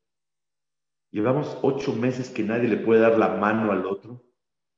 Llevamos 1.10 1.58
ocho 1.62 1.92
meses 1.94 2.30
que 2.30 2.42
nadie 2.42 2.68
le 2.68 2.78
puede 2.78 3.00
dar 3.00 3.18
la 3.18 3.36
mano 3.36 3.70
al 3.70 3.84
otro. 3.84 4.24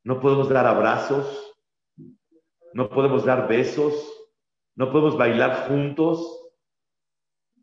No 0.03 0.20
podemos 0.20 0.48
dar 0.48 0.66
abrazos, 0.66 1.54
no 2.75 2.91
podemos 2.91 3.25
dar 3.25 3.49
besos, 3.49 3.95
no 4.75 4.91
podemos 4.91 5.17
bailar 5.17 5.69
juntos. 5.69 6.51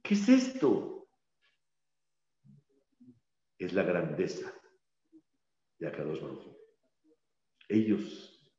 ¿Qué 0.02 0.13
es 0.13 0.30
esto? 0.30 1.08
Es 3.58 3.74
la 3.74 3.84
grandeza 3.84 4.52
de 5.78 5.88
Akadosh 5.88 6.21
Baruj. 6.21 6.56
Ellos 7.67 8.52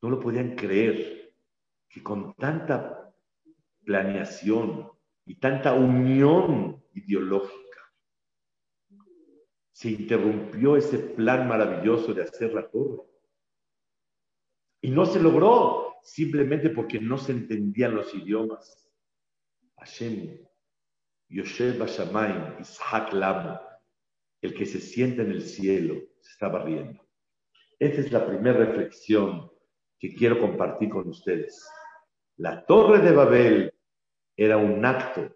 no 0.00 0.08
lo 0.08 0.20
podían 0.20 0.56
creer 0.56 1.34
que 1.88 2.02
con 2.02 2.34
tanta 2.34 3.14
planeación 3.84 4.90
y 5.26 5.38
tanta 5.38 5.74
unión 5.74 6.82
ideológica 6.94 7.80
se 9.70 9.90
interrumpió 9.90 10.76
ese 10.76 10.98
plan 10.98 11.46
maravilloso 11.46 12.14
de 12.14 12.22
hacer 12.22 12.54
la 12.54 12.68
torre. 12.70 13.02
Y 14.84 14.90
no 14.90 15.06
se 15.06 15.18
logró 15.18 15.96
simplemente 16.02 16.68
porque 16.68 17.00
no 17.00 17.16
se 17.16 17.32
entendían 17.32 17.94
los 17.94 18.14
idiomas. 18.14 18.86
Hashem, 19.78 20.46
Yosef 21.30 21.78
Bashamayim, 21.78 22.60
Ishak 22.60 23.14
Lamo, 23.14 23.58
el 24.42 24.52
que 24.52 24.66
se 24.66 24.80
sienta 24.80 25.22
en 25.22 25.30
el 25.30 25.40
cielo, 25.40 25.94
se 26.20 26.32
estaba 26.32 26.62
riendo. 26.62 27.02
Esta 27.78 27.98
es 28.02 28.12
la 28.12 28.26
primera 28.26 28.58
reflexión 28.58 29.50
que 29.98 30.14
quiero 30.14 30.38
compartir 30.38 30.90
con 30.90 31.08
ustedes. 31.08 31.66
La 32.36 32.66
torre 32.66 32.98
de 32.98 33.12
Babel 33.12 33.74
era 34.36 34.58
un 34.58 34.84
acto 34.84 35.34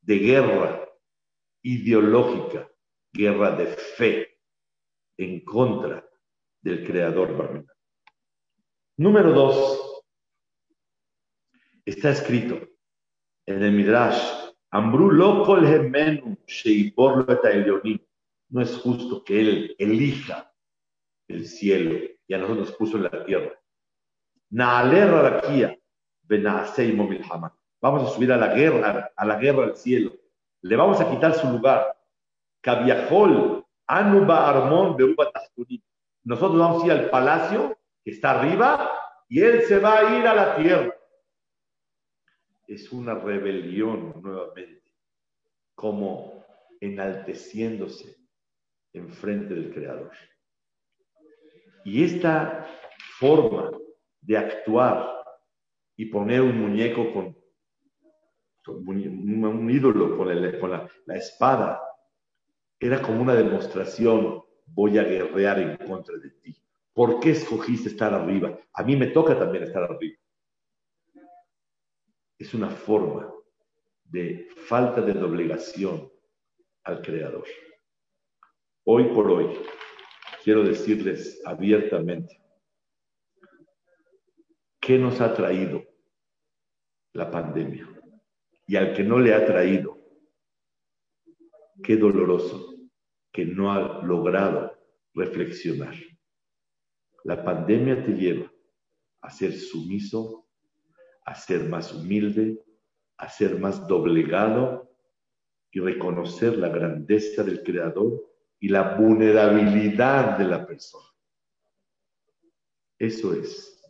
de 0.00 0.18
guerra 0.20 0.88
ideológica, 1.60 2.66
guerra 3.12 3.50
de 3.56 3.66
fe 3.66 4.38
en 5.18 5.44
contra 5.44 6.02
del 6.62 6.86
creador. 6.86 7.66
Número 9.00 9.32
dos, 9.32 10.02
está 11.86 12.10
escrito 12.10 12.60
en 13.46 13.62
el 13.62 13.72
Midrash, 13.72 14.52
Ambru 14.72 15.10
lokol 15.10 15.64
hemenu 15.64 16.36
no 18.50 18.60
es 18.60 18.76
justo 18.76 19.24
que 19.24 19.40
él 19.40 19.76
elija 19.78 20.52
el 21.28 21.46
cielo 21.46 21.98
y 22.26 22.34
a 22.34 22.38
nosotros 22.40 22.68
nos 22.68 22.76
puso 22.76 22.98
en 22.98 23.04
la 23.04 23.24
tierra. 23.24 23.58
Vamos 27.80 28.02
a 28.02 28.14
subir 28.14 28.32
a 28.32 28.36
la 28.36 28.54
guerra, 28.54 29.12
a 29.16 29.24
la 29.24 29.36
guerra 29.38 29.64
al 29.64 29.76
cielo. 29.76 30.12
Le 30.60 30.76
vamos 30.76 31.00
a 31.00 31.10
quitar 31.10 31.32
su 31.32 31.48
lugar. 31.48 31.98
Anuba 33.86 34.50
Armón 34.50 34.96
Nosotros 36.22 36.58
vamos 36.58 36.82
a 36.82 36.86
ir 36.86 36.92
al 36.92 37.08
palacio 37.08 37.80
que 38.04 38.12
está 38.12 38.38
arriba 38.38 38.89
y 39.30 39.40
él 39.40 39.62
se 39.62 39.78
va 39.78 40.00
a 40.00 40.18
ir 40.18 40.26
a 40.26 40.34
la 40.34 40.56
tierra. 40.56 40.94
Es 42.66 42.90
una 42.90 43.14
rebelión 43.14 44.20
nuevamente, 44.20 44.92
como 45.74 46.44
enalteciéndose 46.80 48.16
enfrente 48.92 49.54
del 49.54 49.72
Creador. 49.72 50.10
Y 51.84 52.02
esta 52.02 52.66
forma 53.18 53.70
de 54.20 54.36
actuar 54.36 55.22
y 55.96 56.06
poner 56.06 56.40
un 56.40 56.60
muñeco 56.60 57.12
con, 57.12 57.36
un, 58.66 59.70
ídolo 59.70 60.16
con, 60.16 60.28
la 61.06 61.16
espada 61.16 61.80
era 62.80 63.00
como 63.00 63.22
una 63.22 63.34
demostración, 63.34 64.42
voy 64.66 64.98
a 64.98 65.04
guerrear 65.04 65.60
en 65.60 65.76
contra 65.76 66.16
de 66.18 66.30
ti. 66.30 66.60
¿Por 67.00 67.18
qué 67.18 67.30
escogiste 67.30 67.88
estar 67.88 68.12
arriba? 68.12 68.60
A 68.74 68.82
mí 68.82 68.94
me 68.94 69.06
toca 69.06 69.38
también 69.38 69.64
estar 69.64 69.84
arriba. 69.84 70.18
Es 72.38 72.52
una 72.52 72.68
forma 72.68 73.32
de 74.04 74.50
falta 74.66 75.00
de 75.00 75.14
doblegación 75.14 76.12
al 76.84 77.00
Creador. 77.00 77.46
Hoy 78.84 79.04
por 79.14 79.30
hoy, 79.30 79.46
quiero 80.44 80.62
decirles 80.62 81.40
abiertamente, 81.46 82.38
¿qué 84.78 84.98
nos 84.98 85.22
ha 85.22 85.32
traído 85.32 85.82
la 87.14 87.30
pandemia? 87.30 87.88
Y 88.66 88.76
al 88.76 88.92
que 88.92 89.04
no 89.04 89.18
le 89.18 89.32
ha 89.32 89.46
traído, 89.46 89.96
qué 91.82 91.96
doloroso 91.96 92.74
que 93.32 93.46
no 93.46 93.72
ha 93.72 94.04
logrado 94.04 94.78
reflexionar. 95.14 95.94
La 97.24 97.44
pandemia 97.44 98.04
te 98.04 98.12
lleva 98.12 98.50
a 99.20 99.30
ser 99.30 99.52
sumiso, 99.52 100.46
a 101.24 101.34
ser 101.34 101.68
más 101.68 101.92
humilde, 101.92 102.62
a 103.16 103.28
ser 103.28 103.58
más 103.58 103.86
doblegado 103.86 104.90
y 105.70 105.80
reconocer 105.80 106.56
la 106.56 106.68
grandeza 106.68 107.42
del 107.42 107.62
Creador 107.62 108.30
y 108.58 108.68
la 108.68 108.96
vulnerabilidad 108.96 110.38
de 110.38 110.44
la 110.44 110.66
persona. 110.66 111.06
Eso 112.98 113.34
es 113.34 113.82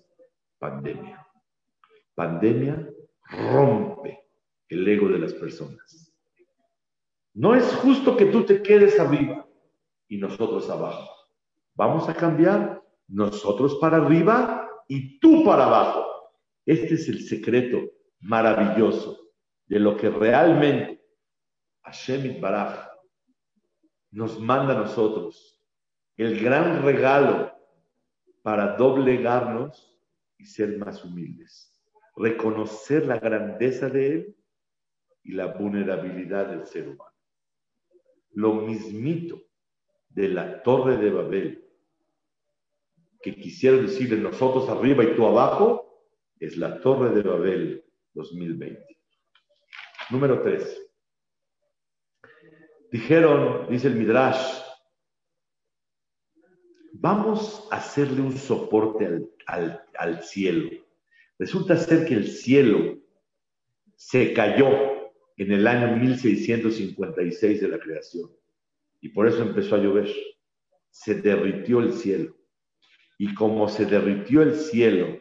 pandemia. 0.58 1.26
Pandemia 2.14 2.88
rompe 3.24 4.24
el 4.68 4.86
ego 4.86 5.08
de 5.08 5.18
las 5.18 5.32
personas. 5.32 6.12
No 7.34 7.54
es 7.54 7.64
justo 7.76 8.16
que 8.16 8.26
tú 8.26 8.44
te 8.44 8.62
quedes 8.62 8.98
arriba 8.98 9.46
y 10.08 10.18
nosotros 10.18 10.68
abajo. 10.68 11.08
Vamos 11.74 12.08
a 12.08 12.14
cambiar 12.14 12.82
nosotros 13.10 13.76
para 13.80 13.98
arriba 13.98 14.68
y 14.88 15.18
tú 15.18 15.44
para 15.44 15.66
abajo. 15.66 16.06
Este 16.64 16.94
es 16.94 17.08
el 17.08 17.20
secreto 17.26 17.78
maravilloso 18.20 19.18
de 19.66 19.80
lo 19.80 19.96
que 19.96 20.10
realmente 20.10 21.04
Hashem 21.82 22.40
Baraj 22.40 22.88
nos 24.10 24.38
manda 24.38 24.76
a 24.76 24.82
nosotros. 24.82 25.60
El 26.16 26.40
gran 26.40 26.82
regalo 26.82 27.52
para 28.42 28.76
doblegarnos 28.76 29.98
y 30.38 30.44
ser 30.44 30.78
más 30.78 31.04
humildes. 31.04 31.72
Reconocer 32.16 33.06
la 33.06 33.18
grandeza 33.18 33.88
de 33.88 34.06
Él 34.08 34.36
y 35.22 35.32
la 35.32 35.46
vulnerabilidad 35.46 36.48
del 36.48 36.66
ser 36.66 36.88
humano. 36.88 37.14
Lo 38.32 38.54
mismito 38.54 39.40
de 40.08 40.28
la 40.28 40.62
torre 40.62 40.96
de 40.96 41.11
Babel 41.11 41.59
que 43.22 43.34
quisiera 43.36 43.76
decirle 43.76 44.16
nosotros 44.16 44.68
arriba 44.68 45.04
y 45.04 45.14
tú 45.14 45.26
abajo, 45.26 46.08
es 46.38 46.56
la 46.56 46.80
Torre 46.80 47.14
de 47.14 47.22
Babel 47.22 47.84
2020. 48.14 48.82
Número 50.10 50.42
3. 50.42 50.88
Dijeron, 52.90 53.66
dice 53.68 53.88
el 53.88 53.94
Midrash, 53.94 54.62
vamos 56.92 57.68
a 57.70 57.76
hacerle 57.76 58.22
un 58.22 58.36
soporte 58.36 59.28
al, 59.46 59.84
al 59.98 60.22
cielo. 60.22 60.70
Resulta 61.38 61.76
ser 61.76 62.06
que 62.06 62.14
el 62.14 62.26
cielo 62.26 62.98
se 63.94 64.32
cayó 64.32 65.12
en 65.36 65.52
el 65.52 65.66
año 65.66 65.96
1656 65.96 67.60
de 67.60 67.68
la 67.68 67.78
creación 67.78 68.30
y 69.00 69.10
por 69.10 69.28
eso 69.28 69.42
empezó 69.42 69.76
a 69.76 69.78
llover. 69.78 70.10
Se 70.90 71.14
derritió 71.14 71.80
el 71.80 71.92
cielo 71.92 72.39
y 73.20 73.34
como 73.34 73.68
se 73.68 73.84
derritió 73.84 74.40
el 74.40 74.54
cielo, 74.54 75.20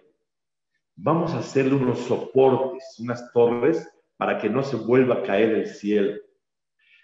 vamos 0.96 1.34
a 1.34 1.40
hacerle 1.40 1.76
unos 1.76 2.00
soportes, 2.00 2.96
unas 2.98 3.30
torres, 3.34 3.86
para 4.16 4.38
que 4.38 4.50
no 4.50 4.64
se 4.64 4.78
vuelva 4.78 5.16
a 5.16 5.24
caer 5.24 5.50
el 5.50 5.68
cielo. 5.68 6.18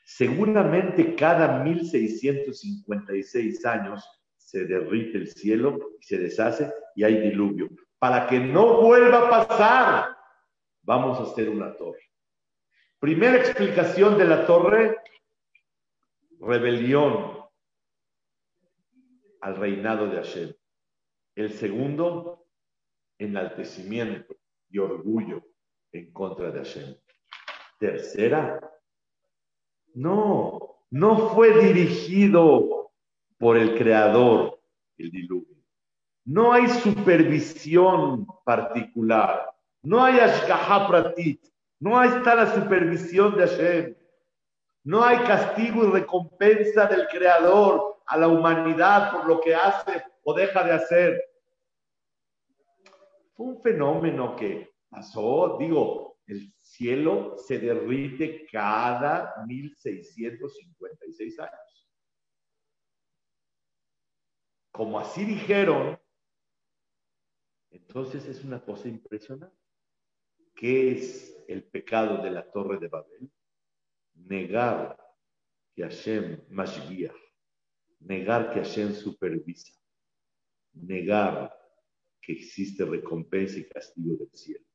Seguramente 0.06 1.14
cada 1.16 1.62
1656 1.66 3.66
años 3.66 4.10
se 4.38 4.64
derrite 4.64 5.18
el 5.18 5.28
cielo 5.28 5.78
y 6.00 6.06
se 6.06 6.18
deshace 6.18 6.72
y 6.96 7.04
hay 7.04 7.30
diluvio. 7.30 7.68
Para 8.00 8.26
que 8.28 8.40
no 8.40 8.82
vuelva 8.82 9.28
a 9.28 9.30
pasar, 9.30 10.18
vamos 10.82 11.20
a 11.20 11.24
hacer 11.24 11.50
una 11.50 11.76
torre. 11.76 12.10
Primera 13.00 13.36
explicación 13.36 14.18
de 14.18 14.24
la 14.24 14.48
torre, 14.48 14.96
rebelión 16.40 17.38
al 19.42 19.58
reinado 19.58 20.08
de 20.08 20.16
Hashem. 20.16 20.55
El 21.36 21.52
segundo, 21.52 22.48
enaltecimiento 23.18 24.36
y 24.70 24.80
orgullo 24.80 25.44
en 25.92 26.12
contra 26.12 26.52
de 26.52 26.60
Hashem. 26.60 26.96
Tercera, 27.80 28.60
no, 29.94 30.86
no 30.90 31.30
fue 31.30 31.58
dirigido 31.62 32.92
por 33.38 33.58
el 33.58 33.78
Creador 33.78 34.60
el 34.98 35.12
diluvio. 35.12 35.56
No 36.26 36.54
hay 36.54 36.68
supervisión 36.68 38.26
particular. 38.44 39.54
No 39.84 40.04
hay 40.04 40.20
ashgaha 40.20 40.88
pratit. 40.88 41.46
No 41.80 42.02
está 42.02 42.36
la 42.36 42.54
supervisión 42.54 43.38
de 43.38 43.48
Hashem. 43.48 43.96
No 44.84 45.04
hay 45.04 45.18
castigo 45.20 45.86
y 45.86 45.92
recompensa 45.92 46.88
del 46.88 47.08
Creador 47.08 47.95
a 48.06 48.18
la 48.18 48.28
humanidad 48.28 49.12
por 49.12 49.28
lo 49.28 49.40
que 49.42 49.56
hace 49.56 50.04
o 50.24 50.34
deja 50.34 50.64
de 50.64 50.72
hacer. 50.72 51.24
Fue 53.34 53.48
un 53.48 53.62
fenómeno 53.62 54.36
que 54.36 54.76
pasó, 54.90 55.58
digo, 55.60 56.20
el 56.28 56.54
cielo 56.62 57.36
se 57.38 57.60
derrite 57.60 58.48
cada 58.52 59.46
1656 59.46 61.40
años. 61.40 61.90
Como 64.72 65.00
así 65.00 65.24
dijeron, 65.24 66.00
entonces 67.70 68.26
es 68.26 68.44
una 68.44 68.64
cosa 68.64 68.88
impresionante. 68.88 69.56
¿Qué 70.56 70.94
es 70.94 71.46
el 71.48 71.64
pecado 71.64 72.24
de 72.24 72.32
la 72.32 72.50
torre 72.52 72.80
de 72.80 72.88
Babel? 72.88 73.32
Negar 74.14 74.98
que 75.76 75.84
Hashem 75.84 76.42
guía, 76.90 77.14
negar 78.06 78.54
que 78.54 78.60
Hashem 78.60 78.94
supervisa, 78.94 79.74
negar 80.74 81.54
que 82.22 82.34
existe 82.34 82.86
recompensa 82.86 83.60
y 83.60 83.66
castigo 83.66 84.16
del 84.18 84.30
cielo 84.32 84.66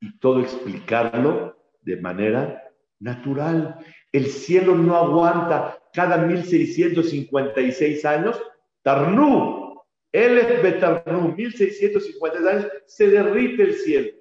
y 0.00 0.18
todo 0.18 0.40
explicarlo 0.40 1.56
de 1.82 2.00
manera 2.00 2.62
natural. 2.98 3.84
El 4.12 4.26
cielo 4.26 4.74
no 4.74 4.96
aguanta 4.96 5.82
cada 5.92 6.18
1656 6.18 8.04
años. 8.04 8.40
Tarnú, 8.82 9.82
él 10.12 10.38
es 10.38 10.62
Betarnú, 10.62 11.34
1656 11.34 12.46
años, 12.46 12.72
se 12.86 13.08
derrite 13.08 13.62
el 13.62 13.74
cielo. 13.74 14.16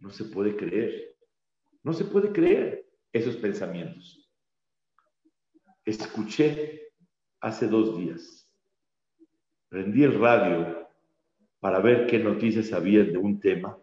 No 0.00 0.10
se 0.10 0.24
puede 0.24 0.56
creer, 0.56 1.16
no 1.82 1.92
se 1.92 2.04
puede 2.04 2.32
creer 2.32 2.86
esos 3.12 3.36
pensamientos. 3.36 4.29
Escuché 5.90 6.92
hace 7.40 7.66
dos 7.66 7.98
días, 7.98 8.48
prendí 9.68 10.04
el 10.04 10.20
radio 10.20 10.88
para 11.58 11.80
ver 11.80 12.06
qué 12.06 12.20
noticias 12.20 12.72
había 12.72 13.02
de 13.02 13.18
un 13.18 13.40
tema. 13.40 13.76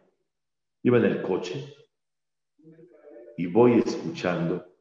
Iba 0.84 1.00
en 1.00 1.04
el 1.04 1.22
coche 1.22 1.76
y 3.36 3.46
voy 3.48 3.84
escuchando, 3.86 4.74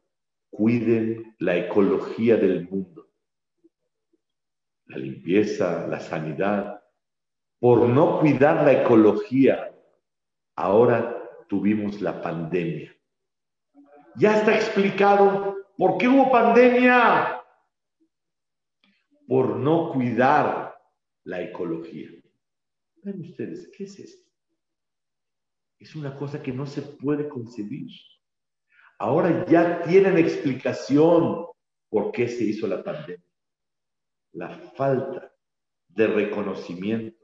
cuiden 0.51 1.35
la 1.41 1.57
ecología 1.57 2.37
del 2.37 2.69
mundo, 2.69 3.09
la 4.85 4.99
limpieza, 4.99 5.85
la 5.89 5.99
sanidad. 5.99 6.81
Por 7.59 7.89
no 7.89 8.21
cuidar 8.21 8.65
la 8.65 8.85
ecología, 8.85 9.75
ahora 10.55 11.29
tuvimos 11.49 12.01
la 12.01 12.23
pandemia. 12.23 12.97
Ya 14.15 14.39
está 14.39 14.55
explicado 14.55 15.66
por 15.77 15.99
qué 15.99 16.09
hubo 16.09 16.31
pandemia. 16.31 17.43
Por 19.29 19.57
no 19.57 19.91
cuidar 19.93 20.79
la 21.25 21.43
ecología 21.43 22.11
ustedes, 23.15 23.71
¿qué 23.77 23.85
es 23.85 23.99
esto? 23.99 24.31
Es 25.79 25.95
una 25.95 26.17
cosa 26.17 26.43
que 26.43 26.53
no 26.53 26.67
se 26.67 26.83
puede 26.83 27.29
concebir. 27.29 27.91
Ahora 28.99 29.47
ya 29.47 29.83
tienen 29.83 30.17
explicación 30.17 31.47
por 31.89 32.13
qué 32.13 32.29
se 32.29 32.45
hizo 32.45 32.67
la 32.67 32.83
pandemia. 32.83 33.25
La 34.33 34.49
falta 34.49 35.33
de 35.89 36.07
reconocimiento 36.07 37.17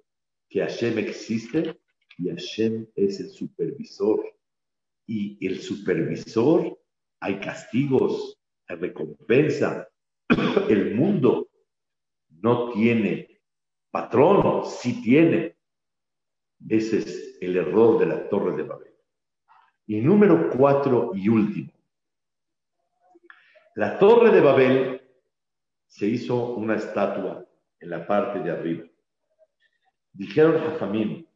que 0.48 0.60
Hashem 0.60 0.98
existe 0.98 1.80
y 2.18 2.28
Hashem 2.28 2.86
es 2.94 3.20
el 3.20 3.30
supervisor. 3.30 4.22
Y 5.06 5.44
el 5.44 5.60
supervisor, 5.60 6.78
hay 7.20 7.40
castigos, 7.40 8.38
recompensa. 8.68 9.88
El 10.68 10.94
mundo 10.94 11.48
no 12.28 12.70
tiene 12.70 13.40
patrón, 13.90 14.64
sí 14.66 15.02
tiene. 15.02 15.56
Ese 16.68 16.98
es 16.98 17.38
el 17.40 17.56
error 17.56 17.98
de 17.98 18.06
la 18.06 18.28
Torre 18.28 18.56
de 18.56 18.62
Babel. 18.62 18.94
Y 19.86 20.00
número 20.00 20.50
cuatro 20.56 21.12
y 21.14 21.28
último. 21.28 21.72
La 23.74 23.98
Torre 23.98 24.30
de 24.30 24.40
Babel 24.40 25.02
se 25.86 26.06
hizo 26.06 26.54
una 26.54 26.76
estatua 26.76 27.44
en 27.80 27.90
la 27.90 28.06
parte 28.06 28.38
de 28.38 28.50
arriba. 28.50 28.84
Dijeron 30.12 30.56
a 30.56 30.78
Jamín, 30.78 31.26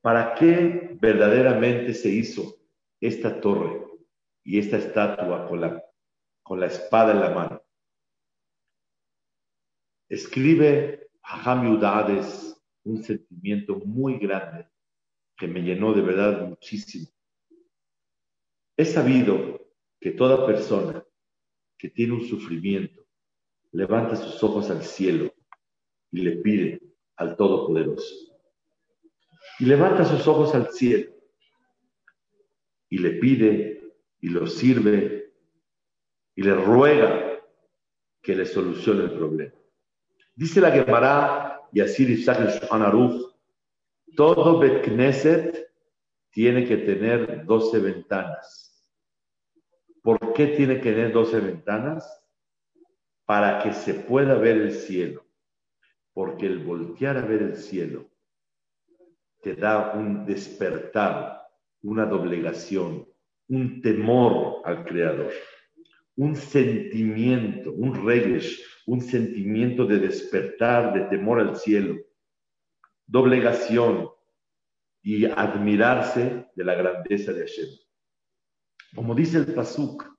¿para 0.00 0.34
qué 0.34 0.96
verdaderamente 1.00 1.92
se 1.92 2.08
hizo 2.08 2.56
esta 3.00 3.40
torre 3.40 3.84
y 4.42 4.58
esta 4.58 4.78
estatua 4.78 5.48
con 5.48 5.60
la, 5.60 5.83
con 6.44 6.60
la 6.60 6.66
espada 6.66 7.12
en 7.12 7.20
la 7.20 7.30
mano? 7.30 7.62
Escribe 10.08 11.10
Jajam 11.22 11.72
Udades 11.72 12.54
un 12.84 13.02
sentimiento 13.02 13.76
muy 13.76 14.18
grande 14.18 14.68
que 15.36 15.48
me 15.48 15.60
llenó 15.62 15.92
de 15.94 16.02
verdad 16.02 16.46
muchísimo. 16.46 17.08
He 18.76 18.84
sabido 18.84 19.60
que 20.00 20.12
toda 20.12 20.46
persona 20.46 21.04
que 21.78 21.88
tiene 21.88 22.12
un 22.12 22.28
sufrimiento 22.28 23.06
levanta 23.72 24.16
sus 24.16 24.42
ojos 24.42 24.70
al 24.70 24.82
cielo 24.82 25.32
y 26.12 26.20
le 26.20 26.36
pide 26.36 26.80
al 27.16 27.36
Todopoderoso. 27.36 28.14
Y 29.58 29.64
levanta 29.66 30.04
sus 30.04 30.26
ojos 30.28 30.54
al 30.54 30.70
cielo 30.72 31.12
y 32.88 32.98
le 32.98 33.12
pide 33.12 33.94
y 34.20 34.28
lo 34.28 34.46
sirve 34.46 35.23
y 36.34 36.42
le 36.42 36.54
ruega 36.54 37.40
que 38.22 38.34
le 38.34 38.46
solucione 38.46 39.04
el 39.04 39.12
problema. 39.12 39.54
Dice 40.34 40.60
la 40.60 40.70
Gemara 40.70 41.60
y 41.72 41.80
así 41.80 42.04
dice 42.04 42.32
el 42.32 42.60
todo 44.16 44.58
Bet 44.58 44.84
Knesset 44.84 45.68
tiene 46.30 46.66
que 46.66 46.78
tener 46.78 47.44
12 47.44 47.78
ventanas. 47.78 48.84
¿Por 50.02 50.32
qué 50.32 50.48
tiene 50.48 50.76
que 50.80 50.92
tener 50.92 51.12
12 51.12 51.40
ventanas? 51.40 52.22
Para 53.24 53.62
que 53.62 53.72
se 53.72 53.94
pueda 53.94 54.34
ver 54.34 54.56
el 54.56 54.72
cielo. 54.72 55.24
Porque 56.12 56.46
el 56.46 56.58
voltear 56.58 57.16
a 57.16 57.22
ver 57.22 57.42
el 57.42 57.56
cielo 57.56 58.06
te 59.42 59.54
da 59.54 59.92
un 59.92 60.24
despertar, 60.24 61.46
una 61.82 62.06
doblegación, 62.06 63.06
un 63.48 63.82
temor 63.82 64.62
al 64.64 64.84
Creador, 64.84 65.32
un 66.16 66.36
sentimiento, 66.36 67.72
un 67.72 68.06
regesh, 68.06 68.62
un 68.86 69.00
sentimiento 69.00 69.86
de 69.86 69.98
despertar, 69.98 70.92
de 70.94 71.02
temor 71.16 71.40
al 71.40 71.56
cielo, 71.56 71.96
doblegación 73.06 74.08
y 75.02 75.26
admirarse 75.26 76.46
de 76.54 76.64
la 76.64 76.74
grandeza 76.74 77.32
de 77.32 77.40
Hashem. 77.40 77.68
Como 78.94 79.14
dice 79.14 79.38
el 79.38 79.54
Pasuk, 79.54 80.14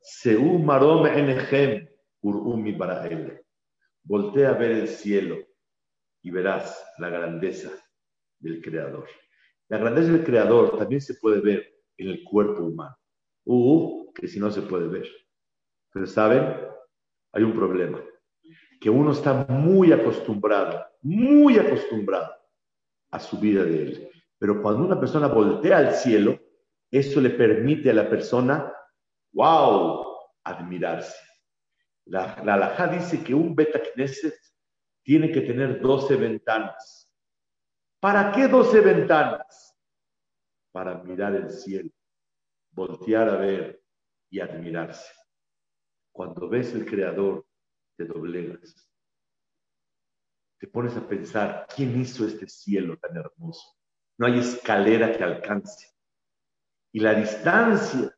Seu 0.00 0.58
marom 0.58 1.06
enechem 1.06 1.86
urumi 2.22 2.72
barael. 2.72 3.40
Voltea 4.02 4.50
a 4.50 4.54
ver 4.54 4.72
el 4.72 4.88
cielo 4.88 5.36
y 6.22 6.30
verás 6.30 6.84
la 6.98 7.08
grandeza 7.08 7.70
del 8.40 8.60
Creador. 8.60 9.08
La 9.68 9.78
grandeza 9.78 10.10
del 10.10 10.24
Creador 10.24 10.76
también 10.76 11.00
se 11.00 11.14
puede 11.14 11.40
ver 11.40 11.72
en 11.96 12.08
el 12.08 12.24
cuerpo 12.24 12.64
humano. 12.64 12.96
Uh, 13.44 14.12
que 14.12 14.28
si 14.28 14.38
no 14.38 14.50
se 14.50 14.62
puede 14.62 14.88
ver. 14.88 15.08
Pero 15.92 16.06
¿saben? 16.06 16.72
hay 17.32 17.42
un 17.42 17.54
problema, 17.54 18.00
que 18.80 18.90
uno 18.90 19.12
está 19.12 19.46
muy 19.48 19.92
acostumbrado, 19.92 20.84
muy 21.00 21.58
acostumbrado 21.58 22.30
a 23.10 23.18
su 23.18 23.38
vida 23.38 23.64
de 23.64 23.82
él. 23.82 24.10
Pero 24.38 24.60
cuando 24.60 24.84
una 24.84 25.00
persona 25.00 25.28
voltea 25.28 25.78
al 25.78 25.94
cielo, 25.94 26.38
eso 26.90 27.20
le 27.20 27.30
permite 27.30 27.90
a 27.90 27.94
la 27.94 28.08
persona, 28.08 28.72
wow, 29.32 30.04
admirarse. 30.44 31.16
La, 32.04 32.42
la 32.44 32.54
alajá 32.54 32.88
dice 32.88 33.22
que 33.22 33.34
un 33.34 33.54
Beta 33.54 33.80
Knesset 33.80 34.34
tiene 35.02 35.30
que 35.30 35.42
tener 35.42 35.80
12 35.80 36.16
ventanas. 36.16 37.10
¿Para 38.00 38.32
qué 38.32 38.48
12 38.48 38.80
ventanas? 38.80 39.76
Para 40.72 41.02
mirar 41.02 41.34
el 41.34 41.50
cielo, 41.50 41.90
voltear 42.72 43.28
a 43.28 43.36
ver 43.36 43.82
y 44.30 44.40
admirarse. 44.40 45.12
Cuando 46.12 46.48
ves 46.48 46.72
el 46.74 46.84
Creador, 46.84 47.46
te 47.96 48.04
doblegas. 48.04 48.90
Te 50.58 50.66
pones 50.66 50.96
a 50.96 51.06
pensar, 51.06 51.66
¿quién 51.74 52.00
hizo 52.00 52.26
este 52.26 52.48
cielo 52.48 52.98
tan 52.98 53.16
hermoso? 53.16 53.76
No 54.18 54.26
hay 54.26 54.38
escalera 54.38 55.16
que 55.16 55.24
alcance. 55.24 55.88
Y 56.92 57.00
la 57.00 57.14
distancia 57.14 58.16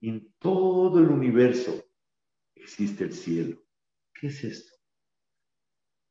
en 0.00 0.32
todo 0.38 0.98
el 0.98 1.08
universo 1.08 1.84
existe 2.54 3.04
el 3.04 3.12
cielo. 3.12 3.62
¿Qué 4.14 4.28
es 4.28 4.44
esto? 4.44 4.74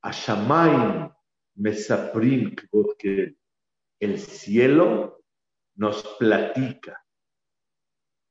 Ashamaim 0.02 1.12
Mesaprim 1.56 2.56
que 3.00 3.36
el 4.00 4.20
cielo 4.20 5.24
nos 5.76 6.04
platica 6.18 7.04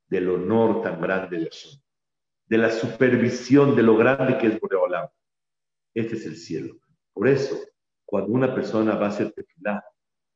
del 0.09 0.29
honor 0.29 0.83
tan 0.83 1.01
grande 1.01 1.39
de 1.39 1.45
Hashem, 1.45 1.81
de 2.47 2.59
la 2.59 2.71
supervisión 2.71 3.75
de 3.75 3.83
lo 3.83 3.97
grande 3.97 4.39
que 4.39 4.49
es 4.49 4.61
Boreolam. 4.61 5.09
Este 5.95 6.17
es 6.17 6.27
el 6.27 6.37
cielo. 6.37 6.77
Por 7.13 7.29
eso, 7.29 7.59
cuando 8.05 8.33
una 8.33 8.55
persona 8.55 8.95
va 8.95 9.07
a 9.07 9.09
hacer 9.09 9.33
tefilá, 9.33 9.85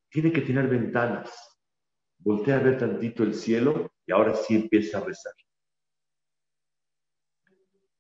tiene 0.08 0.32
que 0.32 0.40
tener 0.40 0.66
ventanas. 0.66 1.30
Voltea 2.18 2.56
a 2.56 2.62
ver 2.62 2.78
tantito 2.78 3.22
el 3.22 3.34
cielo 3.34 3.92
y 4.06 4.12
ahora 4.12 4.34
sí 4.34 4.56
empieza 4.56 4.98
a 4.98 5.04
rezar. 5.04 5.32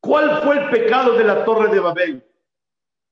¿Cuál 0.00 0.42
fue 0.42 0.58
el 0.58 0.70
pecado 0.70 1.16
de 1.16 1.24
la 1.24 1.44
torre 1.44 1.72
de 1.72 1.78
Babel? 1.78 2.26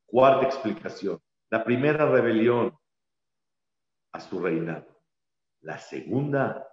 Cuarta 0.07 0.47
explicación. 0.47 1.21
La 1.51 1.63
primera 1.65 2.11
rebelión 2.11 2.77
a 4.13 4.21
su 4.21 4.41
reinado. 4.41 4.87
La 5.61 5.79
segunda 5.79 6.67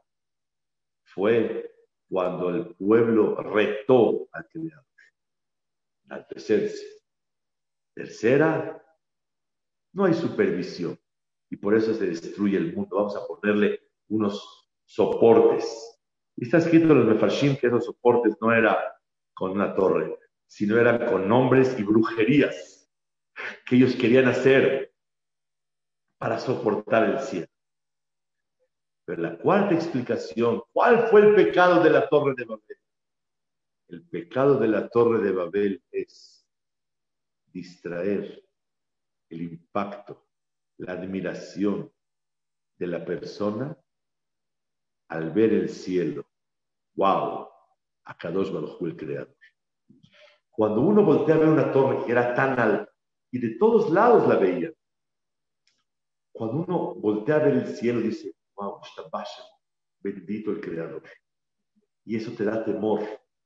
fue 1.03 1.74
cuando 2.09 2.49
el 2.49 2.75
pueblo 2.75 3.35
retó 3.35 4.27
al 4.31 4.47
Creador. 4.47 4.85
Tercera, 6.29 6.71
tercera, 7.95 8.85
no 9.93 10.05
hay 10.05 10.13
supervisión 10.13 10.99
y 11.49 11.57
por 11.57 11.75
eso 11.75 11.93
se 11.93 12.05
destruye 12.07 12.57
el 12.57 12.75
mundo. 12.75 12.97
Vamos 12.97 13.15
a 13.15 13.25
ponerle 13.25 13.79
unos 14.09 14.69
soportes. 14.85 15.65
Y 16.35 16.45
está 16.45 16.57
escrito 16.57 16.91
en 16.91 16.99
los 16.99 17.07
Mefarshim 17.07 17.55
que 17.57 17.67
esos 17.67 17.85
soportes 17.85 18.35
no 18.41 18.51
eran 18.51 18.75
con 19.33 19.51
una 19.51 19.73
torre, 19.73 20.17
sino 20.47 20.77
eran 20.79 21.09
con 21.09 21.27
nombres 21.27 21.79
y 21.79 21.83
brujerías 21.83 22.91
que 23.65 23.77
ellos 23.77 23.95
querían 23.95 24.27
hacer 24.27 24.93
para 26.17 26.39
soportar 26.39 27.09
el 27.09 27.19
cielo. 27.19 27.47
Pero 29.05 29.21
la 29.21 29.37
cuarta 29.37 29.75
explicación, 29.75 30.63
¿cuál 30.73 31.07
fue 31.07 31.21
el 31.21 31.35
pecado 31.35 31.83
de 31.83 31.91
la 31.91 32.09
torre 32.09 32.33
de 32.35 32.45
Babel? 32.45 32.77
El 33.87 34.03
pecado 34.07 34.57
de 34.57 34.67
la 34.67 34.89
torre 34.89 35.19
de 35.21 35.31
Babel 35.31 35.83
es 35.91 36.43
distraer 37.53 38.43
el 39.29 39.41
impacto, 39.43 40.27
la 40.77 40.93
admiración 40.93 41.91
de 42.77 42.87
la 42.87 43.05
persona 43.05 43.77
al 45.07 45.31
ver 45.31 45.53
el 45.53 45.69
cielo. 45.69 46.25
¡Wow! 46.95 47.47
A 48.05 48.17
Kadosh 48.17 48.51
Baruj 48.51 48.81
el 48.81 48.97
creador. 48.97 49.37
Cuando 50.49 50.81
uno 50.81 51.03
voltea 51.03 51.35
a 51.35 51.39
ver 51.39 51.49
una 51.49 51.71
torre 51.71 52.05
que 52.05 52.11
era 52.11 52.33
tan 52.33 52.59
alta 52.59 52.91
y 53.31 53.39
de 53.39 53.57
todos 53.57 53.91
lados 53.91 54.27
la 54.27 54.37
veía, 54.37 54.71
cuando 56.31 56.63
uno 56.63 56.95
voltea 56.95 57.35
a 57.35 57.39
ver 57.39 57.53
el 57.53 57.67
cielo 57.67 58.01
dice, 58.01 58.34
bendito 59.99 60.51
el 60.51 60.61
creador. 60.61 61.03
Y 62.03 62.17
eso 62.17 62.31
te 62.33 62.43
da 62.43 62.63
temor, 62.63 63.01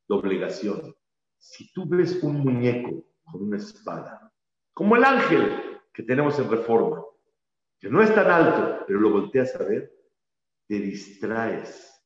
doblegación. 0.07 0.93
Si 1.37 1.71
tú 1.71 1.87
ves 1.87 2.21
un 2.21 2.41
muñeco 2.41 3.05
con 3.23 3.43
una 3.43 3.57
espada, 3.57 4.33
como 4.73 4.95
el 4.95 5.03
ángel 5.03 5.79
que 5.93 6.03
tenemos 6.03 6.37
en 6.39 6.49
reforma, 6.49 7.03
que 7.79 7.89
no 7.89 8.01
es 8.01 8.13
tan 8.13 8.29
alto, 8.29 8.83
pero 8.85 8.99
lo 8.99 9.11
volteas 9.11 9.55
a 9.55 9.63
ver, 9.63 9.93
te 10.67 10.79
distraes 10.79 12.03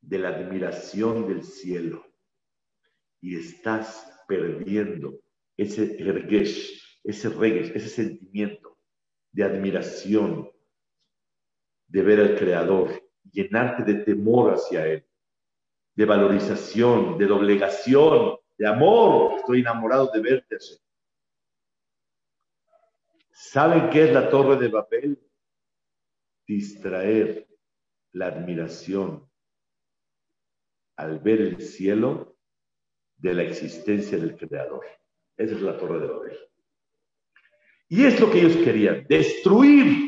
de 0.00 0.18
la 0.18 0.28
admiración 0.28 1.26
del 1.26 1.42
cielo 1.42 2.06
y 3.20 3.36
estás 3.36 4.24
perdiendo 4.28 5.20
ese 5.56 5.96
ergesh, 5.98 7.00
ese 7.02 7.28
regesh, 7.28 7.72
ese 7.74 7.88
sentimiento 7.88 8.78
de 9.32 9.44
admiración, 9.44 10.50
de 11.88 12.02
ver 12.02 12.20
al 12.20 12.36
Creador, 12.36 12.90
llenarte 13.30 13.82
de 13.82 14.02
temor 14.04 14.54
hacia 14.54 14.86
Él, 14.86 15.06
de 15.94 16.04
valorización, 16.04 17.18
de 17.18 17.26
doblegación, 17.26 18.36
de 18.58 18.66
amor. 18.66 19.38
Estoy 19.38 19.60
enamorado 19.60 20.10
de 20.12 20.20
verte, 20.20 20.56
¿Saben 23.30 23.90
qué 23.90 24.04
es 24.04 24.12
la 24.12 24.30
torre 24.30 24.56
de 24.56 24.68
Babel? 24.68 25.18
Distraer 26.46 27.46
la 28.12 28.28
admiración 28.28 29.28
al 30.96 31.18
ver 31.18 31.42
el 31.42 31.60
cielo 31.60 32.36
de 33.16 33.34
la 33.34 33.42
existencia 33.42 34.16
del 34.16 34.36
Creador. 34.36 34.86
Esa 35.36 35.54
es 35.54 35.60
la 35.60 35.76
torre 35.76 36.00
de 36.00 36.06
Babel. 36.06 36.38
Y 37.88 38.04
es 38.04 38.18
lo 38.18 38.30
que 38.30 38.40
ellos 38.40 38.56
querían, 38.56 39.06
destruir 39.06 40.05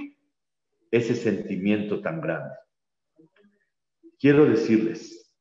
ese 0.90 1.14
sentimiento 1.14 2.00
tan 2.00 2.20
grande. 2.20 2.54
Quiero 4.18 4.46
decirles 4.46 5.36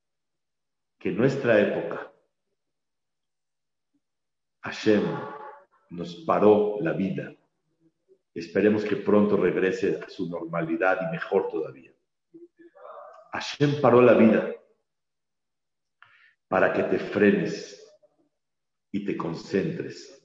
que 1.00 1.12
nuestra 1.12 1.60
época 1.60 2.12
Hashem 4.62 5.04
nos 5.92 6.16
paró 6.26 6.78
la 6.82 6.94
vida. 6.94 7.34
Esperemos 8.34 8.84
que 8.84 8.98
pronto 8.98 9.38
regrese 9.38 10.00
a 10.06 10.10
su 10.10 10.30
normalidad 10.30 11.00
y 11.02 11.12
mejor 11.12 11.48
todavía. 11.50 11.92
Hashem 13.32 13.82
paró 13.82 14.02
la 14.02 14.14
vida 14.14 14.54
para 16.48 16.74
que 16.74 16.84
te 16.84 17.00
frenes 17.00 17.84
y 18.92 19.06
te 19.06 19.18
concentres 19.18 20.24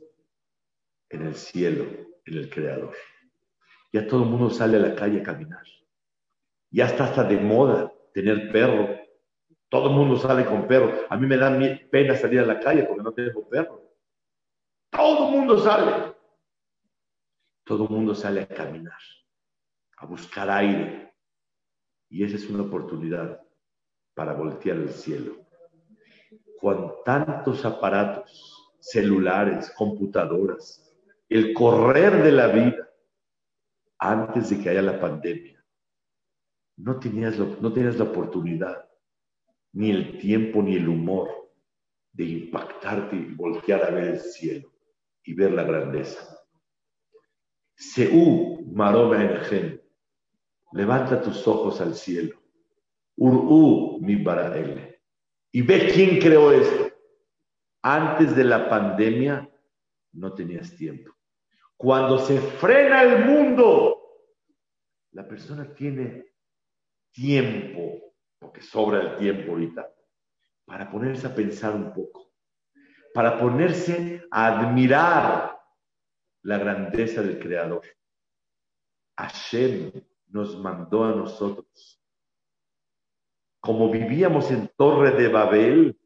en 1.09 1.27
el 1.27 1.35
cielo, 1.35 1.85
en 2.25 2.39
el 2.39 2.51
Creador. 2.51 2.95
Ya 3.93 4.07
todo 4.07 4.23
el 4.25 4.31
mundo 4.31 4.51
sale 4.51 4.79
a 4.79 4.81
la 4.81 4.95
calle 4.95 5.21
a 5.21 5.23
caminar. 5.23 5.63
Ya 6.71 6.87
está 6.87 7.05
hasta 7.05 7.25
de 7.25 7.37
moda 7.37 7.93
tener 8.15 8.51
perro. 8.51 8.89
Todo 9.69 9.91
el 9.91 9.95
mundo 9.95 10.17
sale 10.17 10.45
con 10.47 10.67
perro. 10.67 10.93
A 11.11 11.17
mí 11.17 11.27
me 11.27 11.37
da 11.37 11.57
pena 11.91 12.17
salir 12.17 12.41
a 12.41 12.47
la 12.47 12.59
calle 12.59 12.85
porque 12.85 13.03
no 13.03 13.13
tengo 13.13 13.49
perro. 13.49 13.83
Todo 14.91 15.29
el 15.29 15.37
mundo 15.37 15.59
sale. 15.59 16.15
Todo 17.65 17.85
el 17.85 17.91
mundo 17.91 18.15
sale 18.15 18.43
a 18.43 18.49
caminar, 18.49 18.99
a 19.99 20.07
buscar 20.07 20.51
aire. 20.51 21.15
Y 22.09 22.25
esa 22.25 22.37
es 22.37 22.49
una 22.51 22.65
oportunidad 22.65 23.41
para 24.15 24.35
voltear 24.35 24.77
el 24.77 24.91
cielo. 24.91 25.37
Con 26.59 26.95
tantos 27.05 27.65
aparatos, 27.65 28.75
celulares, 28.81 29.73
computadoras, 29.77 30.93
el 31.29 31.55
correr 31.55 32.23
de 32.23 32.33
la 32.33 32.49
vida, 32.49 32.92
antes 34.03 34.51
de 34.51 34.59
que 34.59 34.69
haya 34.69 34.83
la 34.83 35.01
pandemia, 35.01 35.65
no 36.77 36.99
tenías, 36.99 37.39
no 37.39 37.73
tenías 37.73 37.97
la 37.97 38.05
oportunidad, 38.05 38.89
ni 39.73 39.91
el 39.91 40.19
tiempo, 40.19 40.61
ni 40.61 40.75
el 40.75 40.89
humor 40.89 41.31
de 42.13 42.25
impactarte 42.25 43.15
y 43.15 43.35
voltear 43.35 43.85
a 43.85 43.91
ver 43.91 44.05
el 44.05 44.21
cielo 44.21 44.73
y 45.23 45.35
ver 45.35 45.53
la 45.53 45.63
grandeza. 45.63 46.37
Seú 47.77 48.67
maroma 48.73 49.23
en 49.23 49.81
levanta 50.73 51.23
tus 51.23 51.47
ojos 51.47 51.81
al 51.81 51.95
cielo. 51.95 52.37
Urú 53.17 53.99
mi 54.01 54.17
baraele. 54.17 55.01
Y 55.53 55.63
ve 55.63 55.91
quién 55.93 56.19
creó 56.19 56.51
esto. 56.51 56.91
Antes 57.83 58.35
de 58.35 58.45
la 58.45 58.69
pandemia 58.69 59.49
no 60.13 60.33
tenías 60.33 60.75
tiempo. 60.77 61.13
Cuando 61.77 62.19
se 62.19 62.41
frena 62.41 63.03
el 63.03 63.25
mundo, 63.25 63.92
la 65.13 65.27
persona 65.27 65.73
tiene 65.75 66.27
tiempo, 67.11 68.15
porque 68.39 68.63
sobra 68.63 69.01
el 69.01 69.17
tiempo 69.19 69.53
ahorita, 69.53 69.93
para 70.65 70.91
ponerse 70.91 71.27
a 71.27 71.35
pensar 71.35 71.75
un 71.75 71.93
poco, 71.93 72.33
para 73.15 73.39
ponerse 73.39 74.25
a 74.31 74.47
admirar 74.47 75.61
la 76.43 76.59
grandeza 76.59 77.23
del 77.23 77.39
Creador. 77.39 77.83
Hashem 79.17 79.93
nos 80.29 80.59
mandó 80.59 81.05
a 81.05 81.15
nosotros. 81.15 82.01
Como 83.61 83.91
vivíamos 83.91 84.51
en 84.51 84.69
Torre 84.77 85.13
de 85.13 85.29
Babel 85.29 86.01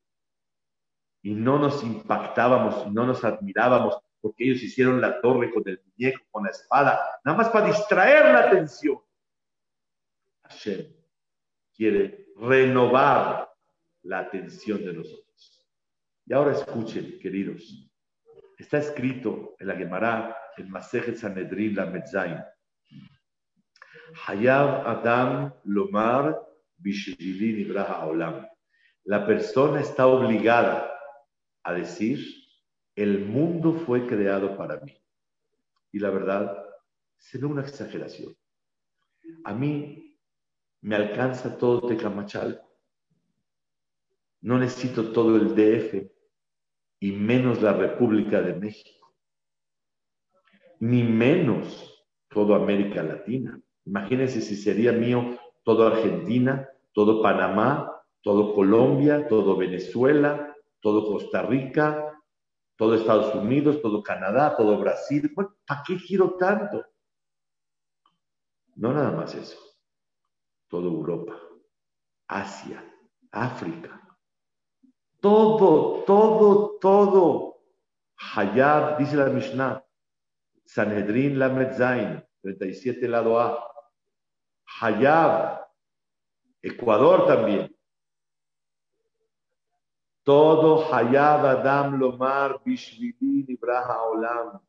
y 1.22 1.34
no 1.34 1.59
nos 1.59 1.82
impactábamos, 1.82 2.92
no 2.92 3.07
nos 3.07 3.24
admirábamos 3.24 3.98
porque 4.27 4.43
ellos 4.43 4.61
hicieron 4.61 5.01
la 5.01 5.20
torre 5.20 5.53
con 5.53 5.62
el 5.68 5.81
muñeco, 5.85 6.20
con 6.33 6.43
la 6.43 6.51
espada, 6.51 6.99
nada 7.24 7.39
más 7.39 7.49
para 7.49 7.68
distraer 7.68 8.24
la 8.24 8.41
atención. 8.41 8.99
Hashem 10.43 10.93
quiere 11.72 12.27
renovar 12.35 13.49
la 14.03 14.18
atención 14.18 14.85
de 14.85 14.95
nosotros. 14.95 15.64
Y 16.27 16.33
ahora 16.33 16.55
escuchen, 16.55 17.20
queridos, 17.20 17.89
está 18.59 18.79
escrito 18.79 19.55
en 19.61 19.68
la 19.68 19.77
Gemara, 19.77 20.37
en 20.57 20.70
Masejet 20.70 21.14
Sanedrin, 21.14 21.77
la 21.77 21.87
Metzain, 21.87 22.43
Hayab 24.27 24.89
Adam 24.89 25.55
Lomar 25.62 26.37
Bishvilin 26.79 27.61
Ibraha 27.61 28.05
Olam. 28.07 28.45
La 29.05 29.24
persona 29.24 29.81
está 29.81 30.09
obligada 30.09 30.93
a 31.62 31.74
decir, 31.74 32.36
el 32.97 33.26
mundo 33.26 33.74
fue 33.74 34.07
creado 34.07 34.57
para 34.57 34.80
mí. 34.80 34.92
Y 35.92 35.99
la 35.99 36.11
verdad, 36.11 36.64
será 37.18 37.47
una 37.47 37.61
exageración. 37.61 38.34
A 39.44 39.53
mí 39.53 40.18
me 40.80 40.97
alcanza 40.97 41.59
todo 41.59 41.86
Tecamachal. 41.86 42.62
No 44.40 44.59
necesito 44.59 45.12
todo 45.12 45.36
el 45.36 45.55
DF 45.55 46.11
y 47.01 47.12
menos 47.12 47.61
la 47.61 47.74
República 47.74 48.40
de 48.40 48.55
México. 48.55 49.14
Ni 50.80 51.03
menos 51.03 52.07
toda 52.28 52.57
América 52.57 53.03
Latina. 53.03 53.61
Imagínense 53.84 54.40
si 54.40 54.57
sería 54.57 54.92
mío 54.92 55.38
todo 55.64 55.86
Argentina, 55.86 56.68
todo 56.92 57.22
Panamá, 57.22 57.92
todo 58.22 58.55
Colombia, 58.55 59.26
todo 59.28 59.57
Venezuela, 59.57 60.55
todo 60.80 61.07
Costa 61.07 61.42
Rica, 61.42 62.15
todo 62.77 62.95
Estados 62.95 63.35
Unidos, 63.35 63.81
todo 63.81 64.03
Canadá, 64.03 64.55
todo 64.57 64.79
Brasil. 64.79 65.33
¿Para 65.35 65.83
qué 65.87 65.97
quiero 65.97 66.35
tanto? 66.37 66.85
No 68.74 68.93
nada 68.93 69.11
más 69.11 69.35
eso. 69.35 69.59
Todo 70.68 70.89
Europa, 70.89 71.39
Asia, 72.29 72.85
África. 73.31 74.03
Todo, 75.20 76.05
todo, 76.05 76.79
todo. 76.79 77.62
Hayab, 78.35 78.99
dice 78.99 79.16
la 79.16 79.27
Mishnah. 79.27 79.83
Sanhedrin 80.64 81.39
la 81.39 81.72
Zain, 81.74 82.24
37 82.43 83.09
lado 83.09 83.39
A. 83.39 83.62
Hayab, 84.81 85.64
Ecuador 86.61 87.27
también. 87.27 87.76
Todo 90.27 90.93
Hayab 90.93 91.47
Adam 91.47 92.01
Lomar 92.01 92.61
Bishvilin 92.64 93.47
Ibraha 93.47 94.03
Olam. 94.11 94.61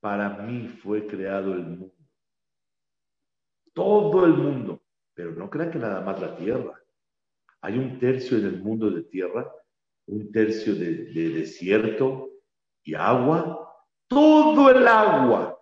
Para 0.00 0.30
mí 0.30 0.66
fue 0.66 1.06
creado 1.06 1.52
el 1.52 1.64
mundo. 1.64 1.94
Todo 3.72 4.24
el 4.24 4.32
mundo. 4.32 4.82
Pero 5.14 5.30
no 5.30 5.48
crean 5.48 5.70
que 5.70 5.78
nada 5.78 6.00
más 6.00 6.20
la 6.20 6.34
tierra. 6.34 6.74
Hay 7.60 7.78
un 7.78 8.00
tercio 8.00 8.36
en 8.36 8.46
el 8.46 8.62
mundo 8.64 8.90
de 8.90 9.04
tierra, 9.04 9.48
un 10.06 10.32
tercio 10.32 10.74
de, 10.74 11.04
de 11.04 11.28
desierto 11.28 12.30
y 12.82 12.94
agua. 12.96 13.72
Todo 14.08 14.70
el 14.70 14.88
agua 14.88 15.56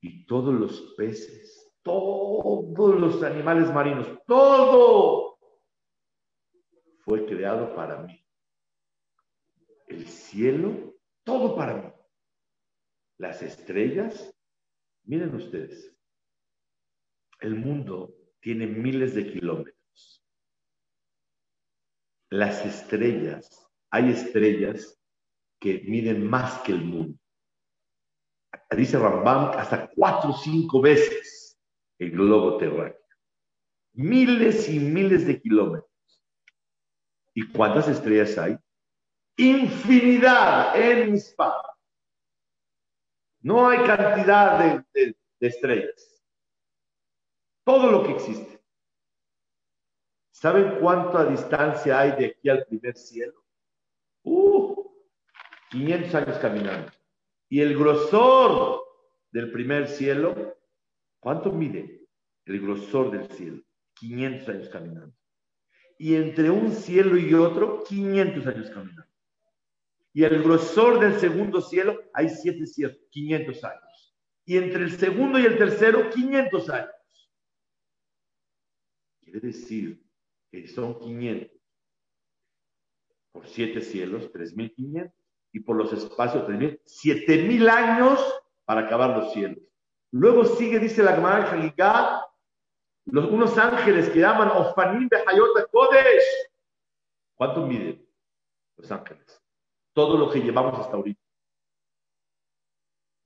y 0.00 0.26
todos 0.26 0.52
los 0.52 0.94
peces, 0.96 1.72
todos 1.84 3.00
los 3.00 3.22
animales 3.22 3.72
marinos, 3.72 4.08
todo 4.26 5.38
fue 7.04 7.24
creado 7.26 7.72
para 7.76 7.98
mí 7.98 8.23
el 10.04 10.10
cielo, 10.10 10.94
todo 11.24 11.56
para 11.56 11.74
mí. 11.82 11.92
Las 13.18 13.42
estrellas, 13.42 14.34
miren 15.04 15.34
ustedes, 15.34 15.96
el 17.40 17.54
mundo 17.54 18.14
tiene 18.40 18.66
miles 18.66 19.14
de 19.14 19.32
kilómetros. 19.32 20.22
Las 22.30 22.64
estrellas, 22.66 23.66
hay 23.90 24.10
estrellas 24.10 25.00
que 25.60 25.84
miden 25.86 26.28
más 26.28 26.60
que 26.62 26.72
el 26.72 26.84
mundo. 26.84 27.18
Dice 28.76 28.98
Rambam 28.98 29.56
hasta 29.56 29.88
cuatro 29.88 30.30
o 30.30 30.36
cinco 30.36 30.80
veces 30.80 31.58
el 31.98 32.10
globo 32.10 32.58
terráqueo. 32.58 33.00
Miles 33.94 34.68
y 34.68 34.80
miles 34.80 35.26
de 35.26 35.40
kilómetros. 35.40 35.90
¿Y 37.32 37.48
cuántas 37.52 37.88
estrellas 37.88 38.36
hay? 38.36 38.58
Infinidad 39.36 40.80
en 40.80 41.12
mis 41.12 41.30
padres. 41.30 41.70
No 43.40 43.68
hay 43.68 43.78
cantidad 43.84 44.84
de, 44.92 45.16
estrellas. 45.40 46.22
Todo 47.64 47.90
lo 47.90 48.02
que 48.04 48.12
existe. 48.12 48.60
¿Saben 50.30 50.78
cuánta 50.80 51.26
distancia 51.26 52.00
hay 52.00 52.12
de 52.12 52.26
aquí 52.26 52.48
al 52.48 52.64
primer 52.64 52.96
cielo? 52.96 53.44
Uh, 54.22 54.90
500 55.70 56.14
años 56.14 56.38
caminando. 56.38 56.90
Y 57.48 57.60
el 57.60 57.76
grosor 57.76 58.82
del 59.30 59.52
primer 59.52 59.88
cielo, 59.88 60.56
¿cuánto 61.20 61.52
mide 61.52 62.06
el 62.46 62.60
grosor 62.60 63.10
del 63.10 63.30
cielo? 63.30 63.62
500 63.94 64.48
años 64.48 64.68
caminando. 64.70 65.14
Y 65.98 66.16
entre 66.16 66.50
un 66.50 66.72
cielo 66.72 67.18
y 67.18 67.34
otro, 67.34 67.84
500 67.84 68.46
años 68.46 68.70
caminando 68.70 69.13
y 70.14 70.22
el 70.22 70.44
grosor 70.44 71.00
del 71.00 71.18
segundo 71.18 71.60
cielo 71.60 72.00
hay 72.14 72.28
siete 72.28 72.66
cielos, 72.66 72.96
500 73.10 73.64
años. 73.64 74.16
Y 74.44 74.56
entre 74.56 74.84
el 74.84 74.96
segundo 74.96 75.40
y 75.40 75.44
el 75.44 75.58
tercero, 75.58 76.08
500 76.08 76.70
años. 76.70 77.32
Quiere 79.20 79.40
decir 79.40 80.00
que 80.52 80.68
son 80.68 81.00
500 81.00 81.50
por 83.32 83.48
siete 83.48 83.80
cielos, 83.80 84.30
3.500, 84.32 85.12
y 85.50 85.60
por 85.60 85.74
los 85.74 85.92
espacios, 85.92 86.46
3.000, 86.46 86.80
7.000 86.84 87.68
años 87.68 88.20
para 88.64 88.82
acabar 88.82 89.18
los 89.18 89.32
cielos. 89.32 89.58
Luego 90.12 90.44
sigue, 90.44 90.78
dice 90.78 91.02
la 91.02 91.16
Gemara 91.16 92.30
los 93.06 93.30
unos 93.30 93.58
ángeles 93.58 94.08
que 94.10 94.20
llaman 94.20 94.48
Ofanim 94.48 95.08
de 95.08 95.16
Hayot 95.26 95.70
Kodesh. 95.72 96.48
¿Cuánto 97.34 97.66
miden 97.66 98.06
los 98.76 98.90
ángeles? 98.92 99.43
Todo 99.94 100.18
lo 100.18 100.30
que 100.30 100.40
llevamos 100.40 100.78
hasta 100.78 100.96
ahorita. 100.96 101.20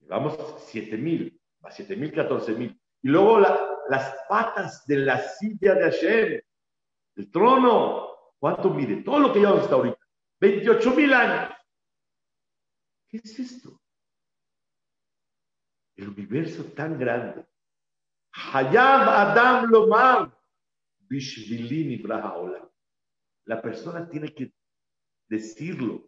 Llevamos 0.01 0.39
7.000, 0.73 1.41
más 1.61 1.79
7.000, 1.79 2.13
14.000. 2.13 2.81
Y 3.03 3.09
luego 3.09 3.41
las 3.41 4.17
patas 4.29 4.87
de 4.87 4.97
la 4.99 5.19
silla 5.19 5.75
de 5.75 5.83
Hashem, 5.83 6.41
el 7.17 7.31
trono, 7.31 8.09
¿cuánto 8.39 8.71
mide? 8.71 9.03
Todo 9.03 9.19
lo 9.19 9.33
que 9.33 9.41
llevamos 9.41 9.63
hasta 9.63 9.75
ahorita. 9.75 9.99
28.000 10.41 11.13
años. 11.15 11.57
¿Qué 13.09 13.17
es 13.19 13.39
esto? 13.39 13.81
El 15.97 16.11
universo 16.11 16.65
tan 16.73 16.99
grande. 16.99 17.45
Hayab 18.53 19.09
Adam 19.09 19.71
Lomar, 19.71 20.39
Bishvilini 21.09 21.97
Brahaola. 21.97 22.71
La 23.47 23.61
persona 23.61 24.09
tiene 24.09 24.33
que 24.35 24.53
decirlo 25.27 26.05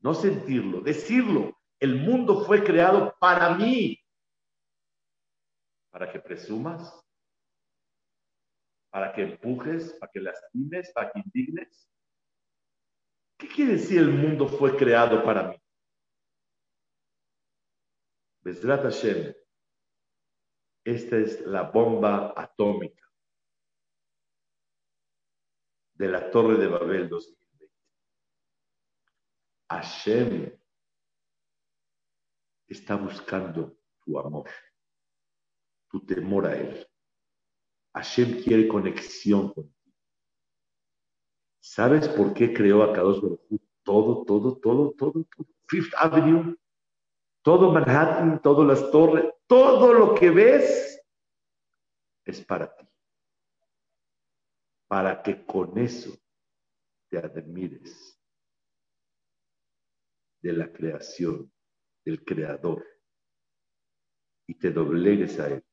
no 0.00 0.14
sentirlo, 0.14 0.80
decirlo. 0.80 1.58
El 1.78 1.96
mundo 1.96 2.44
fue 2.44 2.62
creado 2.64 3.14
para 3.18 3.54
mí. 3.54 3.98
Para 5.90 6.10
que 6.10 6.20
presumas, 6.20 7.02
para 8.90 9.12
que 9.12 9.22
empujes, 9.22 9.92
para 9.94 10.10
que 10.10 10.20
lastimes, 10.20 10.92
para 10.92 11.12
que 11.12 11.20
indignes. 11.20 11.90
¿Qué 13.38 13.48
quiere 13.48 13.72
decir 13.72 13.98
el 13.98 14.10
mundo 14.10 14.48
fue 14.48 14.76
creado 14.76 15.22
para 15.22 15.48
mí? 15.48 15.62
Besrat 18.42 18.82
Hashem, 18.82 19.34
esta 20.84 21.16
es 21.16 21.40
la 21.40 21.62
bomba 21.62 22.32
atómica 22.36 23.04
de 25.94 26.08
la 26.08 26.30
Torre 26.30 26.56
de 26.56 26.68
Babel 26.68 27.08
2000. 27.08 27.45
Hashem 29.68 30.56
está 32.68 32.96
buscando 32.96 33.76
tu 34.04 34.18
amor, 34.18 34.48
tu 35.90 36.04
temor 36.04 36.46
a 36.46 36.56
Él. 36.56 36.86
Hashem 37.94 38.42
quiere 38.42 38.68
conexión 38.68 39.52
contigo. 39.52 39.74
¿Sabes 41.60 42.08
por 42.08 42.32
qué 42.32 42.52
creó 42.52 42.82
a 42.82 42.92
Kadosh 42.92 43.20
Baruj 43.20 43.40
todo, 43.82 44.24
todo, 44.24 44.56
todo, 44.56 44.92
todo, 44.92 45.24
todo? 45.24 45.46
Fifth 45.68 45.94
Avenue, 45.96 46.56
todo 47.42 47.72
Manhattan, 47.72 48.40
todas 48.40 48.66
las 48.66 48.90
torres, 48.90 49.32
todo 49.46 49.92
lo 49.92 50.14
que 50.14 50.30
ves 50.30 51.00
es 52.24 52.44
para 52.44 52.74
ti. 52.76 52.86
Para 54.88 55.22
que 55.22 55.44
con 55.44 55.76
eso 55.78 56.16
te 57.08 57.18
admires 57.18 58.15
de 60.46 60.52
la 60.52 60.72
creación, 60.72 61.52
del 62.04 62.24
creador, 62.24 62.86
y 64.46 64.54
te 64.54 64.70
doblegues 64.70 65.40
a 65.40 65.48
él. 65.48 65.64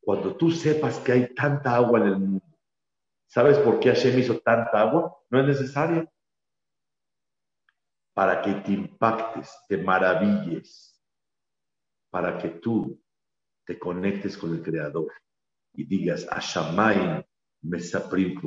Cuando 0.00 0.36
tú 0.36 0.50
sepas 0.50 0.98
que 0.98 1.12
hay 1.12 1.34
tanta 1.34 1.76
agua 1.76 2.00
en 2.00 2.06
el 2.06 2.18
mundo, 2.18 2.58
¿sabes 3.28 3.58
por 3.58 3.78
qué 3.78 3.90
Hashem 3.90 4.18
hizo 4.18 4.40
tanta 4.40 4.80
agua? 4.80 5.16
No 5.30 5.40
es 5.40 5.46
necesaria. 5.46 6.12
Para 8.12 8.42
que 8.42 8.54
te 8.54 8.72
impactes, 8.72 9.56
te 9.68 9.76
maravilles, 9.76 11.00
para 12.10 12.38
que 12.38 12.48
tú 12.48 13.00
te 13.64 13.78
conectes 13.78 14.36
con 14.36 14.52
el 14.52 14.62
Creador 14.62 15.12
y 15.74 15.84
digas, 15.84 16.26
Ashamain 16.28 17.24
Mesaprim, 17.62 18.40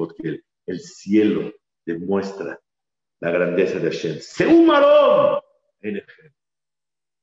el 0.66 0.80
cielo 0.80 1.54
demuestra 1.86 2.60
la 3.20 3.32
grandeza 3.32 3.80
de 3.80 3.92
Hashem. 3.92 4.20
Seumarón 4.20 5.42
en 5.82 6.04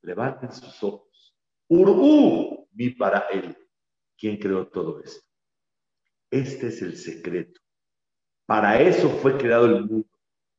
Levanten 0.02 0.52
sus 0.52 0.82
ojos. 0.84 1.36
Urú, 1.68 2.68
mi 2.72 2.90
para 2.90 3.26
él. 3.30 3.56
¿Quién 4.16 4.38
creó 4.38 4.68
todo 4.68 5.00
esto? 5.02 5.26
Este 6.30 6.68
es 6.68 6.80
el 6.82 6.96
secreto. 6.96 7.60
Para 8.46 8.80
eso 8.80 9.08
fue 9.08 9.36
creado 9.36 9.66
el 9.66 9.84
mundo. 9.84 10.08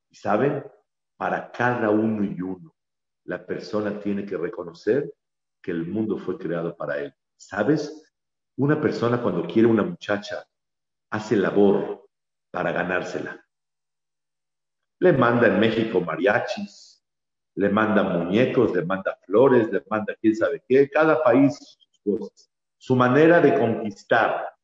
¿Y 0.09 0.15
saben? 0.15 0.65
Para 1.15 1.51
cada 1.51 1.89
uno 1.89 2.23
y 2.23 2.41
uno. 2.41 2.75
La 3.23 3.45
persona 3.45 3.99
tiene 3.99 4.25
que 4.25 4.37
reconocer 4.37 5.13
que 5.61 5.71
el 5.71 5.85
mundo 5.85 6.17
fue 6.17 6.37
creado 6.37 6.75
para 6.75 6.97
él. 6.99 7.13
¿Sabes? 7.37 8.13
Una 8.57 8.81
persona 8.81 9.21
cuando 9.21 9.47
quiere 9.47 9.67
una 9.67 9.83
muchacha 9.83 10.45
hace 11.09 11.37
labor 11.37 12.09
para 12.51 12.71
ganársela. 12.71 13.46
Le 14.99 15.13
manda 15.13 15.47
en 15.47 15.59
México 15.59 16.01
mariachis, 16.01 17.03
le 17.55 17.69
manda 17.69 18.03
muñecos, 18.03 18.73
le 18.75 18.83
manda 18.83 19.17
flores, 19.25 19.71
le 19.71 19.83
manda 19.89 20.15
quién 20.21 20.35
sabe 20.35 20.63
qué, 20.67 20.89
cada 20.89 21.23
país 21.23 21.55
sus 21.57 21.99
cosas, 22.03 22.51
su 22.77 22.95
manera 22.95 23.39
de 23.39 23.57
conquistar. 23.57 24.55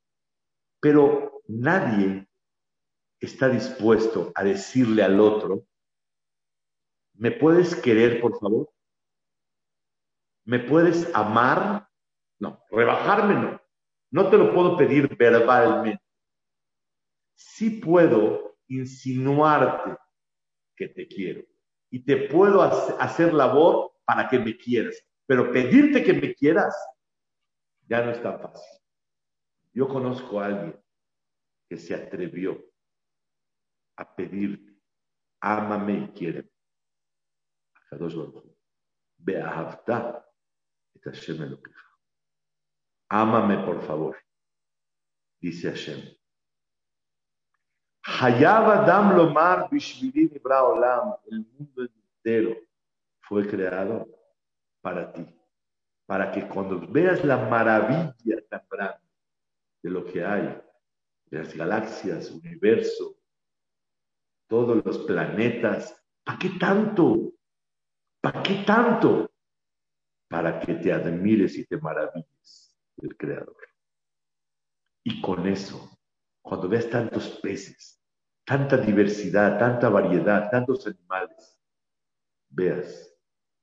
Pero 0.80 1.42
nadie 1.48 2.28
está 3.20 3.48
dispuesto 3.48 4.32
a 4.36 4.44
decirle 4.44 5.04
al 5.04 5.20
otro, 5.20 5.66
¿me 7.14 7.32
puedes 7.32 7.76
querer, 7.76 8.20
por 8.20 8.40
favor? 8.40 8.70
¿Me 10.46 10.60
puedes 10.60 11.10
amar? 11.16 11.88
No, 12.40 12.64
rebajarme 12.70 13.36
no. 13.36 13.62
No 14.12 14.30
te 14.30 14.38
lo 14.38 14.54
puedo 14.54 14.78
pedir 14.78 15.16
verbalmente. 15.16 16.04
Sí 17.34 17.70
puedo 17.70 18.58
insinuarte 18.68 19.98
que 20.76 20.90
te 20.90 21.08
quiero 21.08 21.44
y 21.90 22.04
te 22.04 22.28
puedo 22.28 22.62
hacer 22.62 23.34
labor 23.34 23.94
para 24.06 24.28
que 24.28 24.40
me 24.40 24.58
quieras, 24.58 24.96
pero 25.26 25.52
pedirte 25.52 26.04
que 26.04 26.14
me 26.14 26.34
quieras 26.34 26.76
ya 27.88 28.04
no 28.04 28.12
es 28.12 28.22
tan 28.22 28.40
fácil. 28.40 28.82
Yo 29.74 29.88
conozco 29.88 30.40
a 30.40 30.48
alguien 30.48 30.84
que 31.70 31.78
se 31.78 31.94
atrevió 31.94 32.64
a 33.98 34.16
pedirte, 34.16 34.74
ámame 35.40 36.06
y 36.06 36.08
quiéreme. 36.10 36.50
Ámame, 43.10 43.64
por 43.66 43.86
favor, 43.86 44.18
dice 45.40 45.70
Hashem. 45.70 46.23
Hayab 48.06 48.70
Adam 48.70 49.16
Lomar 49.16 49.70
Bishvirim 49.70 50.30
Olam, 50.43 51.16
el 51.32 51.45
mundo 51.58 51.84
entero 51.84 52.58
fue 53.22 53.47
creado 53.47 54.08
para 54.82 55.14
ti, 55.14 55.26
para 56.06 56.32
que 56.32 56.47
cuando 56.47 56.86
veas 56.88 57.24
la 57.24 57.38
maravilla 57.38 58.38
tan 58.49 58.62
grande 58.70 58.99
de 59.82 59.89
lo 59.89 60.04
que 60.06 60.24
hay, 60.24 60.62
de 61.28 61.39
las 61.39 61.54
galaxias, 61.56 62.30
universo, 62.32 63.16
todos 64.47 64.84
los 64.86 64.99
planetas, 64.99 65.95
¿para 66.26 66.38
qué 66.38 66.49
tanto? 66.60 67.34
¿Para 68.22 68.43
qué 68.43 68.64
tanto? 68.66 69.32
Para 70.30 70.60
que 70.60 70.76
te 70.76 70.91
admires 70.91 71.58
y 71.58 71.66
te 71.66 71.78
maravilles 71.78 72.78
del 72.97 73.16
Creador. 73.16 73.58
Y 75.06 75.22
con 75.22 75.47
eso, 75.47 75.93
cuando 76.44 76.68
veas 76.68 76.89
tantos 76.89 77.39
peces, 77.41 78.00
tanta 78.46 78.78
diversidad, 78.78 79.58
tanta 79.58 79.89
variedad, 79.89 80.52
tantos 80.52 80.86
animales, 80.86 81.58
veas 82.50 83.16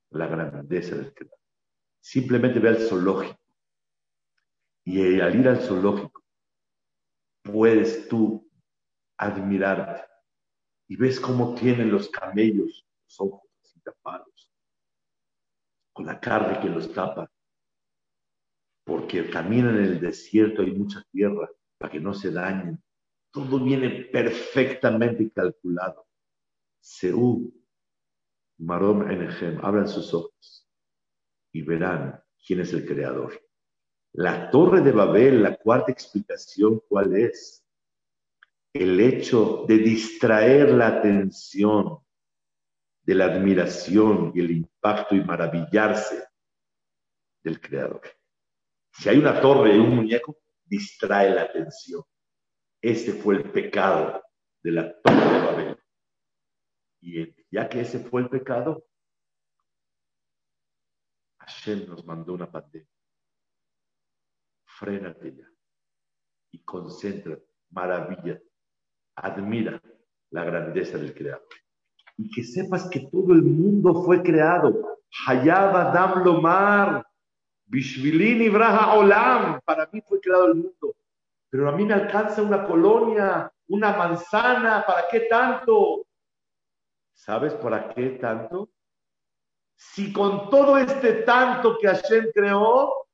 la 0.09 0.27
grandeza 0.27 0.95
del 0.95 1.13
Creador. 1.13 1.39
Simplemente 2.01 2.59
ve 2.59 2.69
al 2.69 2.77
zoológico. 2.77 3.39
Y 4.83 5.19
al 5.21 5.39
ir 5.39 5.47
al 5.47 5.61
zoológico, 5.61 6.23
puedes 7.43 8.07
tú 8.09 8.49
admirarte. 9.17 10.09
Y 10.87 10.95
ves 10.95 11.19
cómo 11.19 11.53
tienen 11.53 11.91
los 11.91 12.09
camellos 12.09 12.85
los 13.03 13.21
ojos 13.21 13.49
así 13.63 13.79
tapados, 13.81 14.49
con 15.93 16.07
la 16.07 16.19
carne 16.19 16.59
que 16.59 16.67
los 16.67 16.91
tapa, 16.91 17.31
porque 18.83 19.29
caminan 19.29 19.77
en 19.77 19.83
el 19.83 19.99
desierto, 20.01 20.63
hay 20.63 20.71
mucha 20.71 21.03
tierra, 21.11 21.47
para 21.81 21.91
que 21.91 21.99
no 21.99 22.13
se 22.13 22.31
dañen. 22.31 22.81
Todo 23.31 23.59
viene 23.59 23.89
perfectamente 24.05 25.31
calculado. 25.31 26.07
Seú, 26.79 27.51
Marom 28.59 29.09
Enegem, 29.09 29.59
abran 29.63 29.87
sus 29.87 30.13
ojos 30.13 30.69
y 31.51 31.63
verán 31.63 32.23
quién 32.45 32.59
es 32.59 32.71
el 32.73 32.85
creador. 32.85 33.41
La 34.13 34.51
torre 34.51 34.81
de 34.81 34.91
Babel, 34.91 35.41
la 35.41 35.55
cuarta 35.57 35.91
explicación, 35.91 36.81
¿cuál 36.87 37.15
es? 37.15 37.65
El 38.73 38.99
hecho 38.99 39.65
de 39.67 39.77
distraer 39.79 40.71
la 40.71 40.87
atención 40.87 41.99
de 43.03 43.15
la 43.15 43.25
admiración 43.25 44.31
y 44.35 44.41
el 44.41 44.51
impacto 44.51 45.15
y 45.15 45.23
maravillarse 45.23 46.25
del 47.43 47.59
creador. 47.59 48.01
Si 48.91 49.09
hay 49.09 49.17
una 49.17 49.41
torre 49.41 49.75
y 49.75 49.79
un 49.79 49.95
muñeco, 49.95 50.40
distrae 50.71 51.35
la 51.35 51.43
atención. 51.43 52.01
Ese 52.81 53.11
fue 53.13 53.35
el 53.35 53.51
pecado 53.51 54.23
de 54.63 54.71
la 54.71 55.01
torre 55.01 55.33
de 55.33 55.45
Babel. 55.45 55.79
Y 57.01 57.35
ya 57.51 57.67
que 57.67 57.81
ese 57.81 57.99
fue 57.99 58.21
el 58.21 58.29
pecado, 58.29 58.85
Hashem 61.39 61.87
nos 61.87 62.05
mandó 62.05 62.33
una 62.33 62.49
pandemia. 62.49 62.87
Frénate 64.65 65.35
ya 65.35 65.51
y 66.51 66.59
concéntrate, 66.63 67.45
maravilla, 67.69 68.39
admira 69.15 69.81
la 70.31 70.43
grandeza 70.43 70.97
del 70.97 71.13
Creador. 71.13 71.47
Y 72.17 72.29
que 72.29 72.43
sepas 72.43 72.89
que 72.89 73.07
todo 73.11 73.33
el 73.33 73.41
mundo 73.41 74.03
fue 74.03 74.21
creado. 74.21 74.99
Hayab 75.27 75.75
Adam 75.75 76.23
Lomar, 76.23 77.05
Bishvilini 77.71 78.49
Braha 78.49 78.97
Olam, 78.97 79.61
para 79.63 79.87
mí 79.93 80.01
fue 80.01 80.19
creado 80.19 80.47
el 80.47 80.55
mundo. 80.55 80.93
Pero 81.49 81.69
a 81.69 81.71
mí 81.71 81.85
me 81.85 81.93
alcanza 81.93 82.41
una 82.41 82.65
colonia, 82.65 83.49
una 83.69 83.95
manzana, 83.95 84.83
¿para 84.85 85.07
qué 85.09 85.21
tanto? 85.21 86.05
¿Sabes 87.13 87.53
para 87.53 87.87
qué 87.93 88.09
tanto? 88.21 88.69
Si 89.77 90.11
con 90.11 90.49
todo 90.49 90.77
este 90.77 91.23
tanto 91.23 91.77
que 91.79 91.87
Hashem 91.87 92.31
creó, 92.33 93.07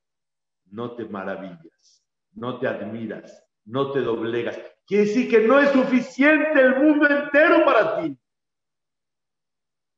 no 0.72 0.96
te 0.96 1.06
maravillas, 1.06 2.04
no 2.32 2.60
te 2.60 2.68
admiras, 2.68 3.48
no 3.66 3.92
te 3.92 4.02
doblegas. 4.02 4.60
Quiere 4.88 5.06
decir 5.06 5.30
que 5.30 5.42
no 5.48 5.60
es 5.60 5.70
suficiente 5.70 6.60
el 6.60 6.82
mundo 6.82 7.08
entero 7.08 7.64
para 7.64 8.02
ti. 8.02 8.18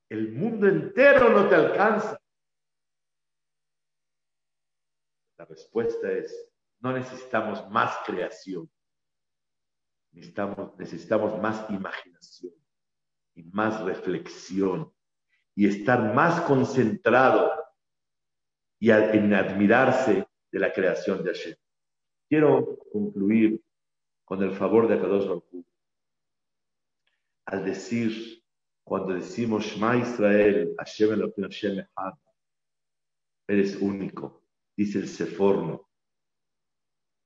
El 0.09 0.33
mundo 0.33 0.67
entero 0.67 1.29
no 1.29 1.47
te 1.47 1.55
alcanza. 1.55 2.18
Respuesta 5.49 6.11
es, 6.11 6.49
no 6.79 6.93
necesitamos 6.93 7.69
más 7.69 7.97
creación, 8.05 8.69
necesitamos, 10.11 10.77
necesitamos 10.77 11.41
más 11.41 11.69
imaginación 11.69 12.53
y 13.35 13.43
más 13.43 13.81
reflexión 13.81 14.93
y 15.55 15.67
estar 15.67 16.13
más 16.13 16.41
concentrado 16.41 17.51
y 18.79 18.91
en 18.91 19.33
admirarse 19.33 20.25
de 20.51 20.59
la 20.59 20.71
creación 20.71 21.23
de 21.23 21.33
Hashem. 21.33 21.55
Quiero 22.29 22.77
concluir 22.93 23.61
con 24.23 24.41
el 24.41 24.53
favor 24.53 24.87
de 24.87 24.95
Akadosh 24.95 25.27
Baruch 25.27 25.65
al 27.49 27.65
decir, 27.65 28.43
cuando 28.83 29.15
decimos 29.15 29.65
Shema 29.65 29.97
Israel, 29.97 30.75
Hashem 30.77 31.13
Elohim 31.13 31.43
Hashem 31.43 31.79
Echad, 31.79 32.13
eres 33.47 33.75
único, 33.77 34.38
Dice 34.79 34.99
el 34.99 35.09
Seforno, 35.09 35.89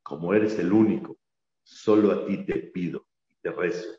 como 0.02 0.34
eres 0.34 0.58
el 0.58 0.74
único, 0.74 1.20
solo 1.62 2.12
a 2.12 2.26
ti 2.26 2.44
te 2.48 2.56
pido 2.74 3.06
y 3.30 3.36
te 3.44 3.52
rezo, 3.52 3.90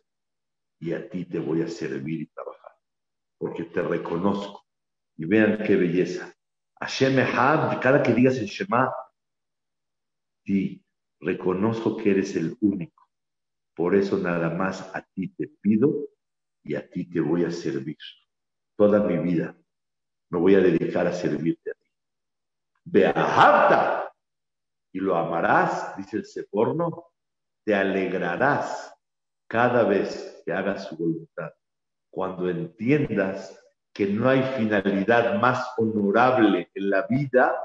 y 0.81 0.93
a 0.93 1.09
ti 1.09 1.25
te 1.25 1.39
voy 1.39 1.63
a 1.63 1.69
servir 1.69 2.23
y 2.23 2.27
trabajar, 2.27 2.73
porque 3.39 3.63
te 3.67 3.81
reconozco 3.81 4.67
Y 5.17 5.27
vean 5.27 5.63
qué 5.65 5.77
belleza. 5.77 6.35
Hashem 6.81 7.17
Echad, 7.17 7.81
cada 7.81 8.03
que 8.03 8.13
digas 8.13 8.39
el 8.39 8.47
Shema, 8.47 8.93
di, 10.45 10.85
reconozco 11.21 11.97
que 11.97 12.11
eres 12.11 12.35
el 12.35 12.57
único. 12.61 13.09
Por 13.77 13.95
eso 13.95 14.19
nada 14.19 14.51
más 14.51 14.83
a 14.97 15.07
ti 15.15 15.29
te 15.29 15.47
pido 15.61 16.09
y 16.65 16.75
a 16.75 16.91
ti 16.91 17.09
te 17.09 17.21
voy 17.21 17.45
a 17.45 17.53
servir. 17.53 17.99
Toda 18.77 19.07
mi 19.07 19.17
vida 19.19 19.57
me 20.31 20.41
voy 20.41 20.57
a 20.57 20.59
dedicar 20.59 21.07
a 21.07 21.13
servirte 21.13 21.74
a 22.87 22.91
ti. 22.91 22.91
Ve 22.91 23.07
a 23.07 24.05
y 24.93 25.01
lo 25.01 25.17
amarás, 25.17 25.97
dice 25.97 26.19
el 26.19 26.25
Seporno, 26.25 27.09
te 27.65 27.75
alegrarás 27.75 28.95
cada 29.49 29.83
vez 29.83 30.41
que 30.45 30.53
hagas 30.53 30.87
su 30.87 30.97
voluntad. 30.97 31.53
Cuando 32.11 32.49
entiendas 32.49 33.61
que 33.93 34.07
no 34.07 34.29
hay 34.29 34.43
finalidad 34.57 35.41
más 35.41 35.69
honorable 35.79 36.71
en 36.75 36.91
la 36.91 37.07
vida 37.09 37.57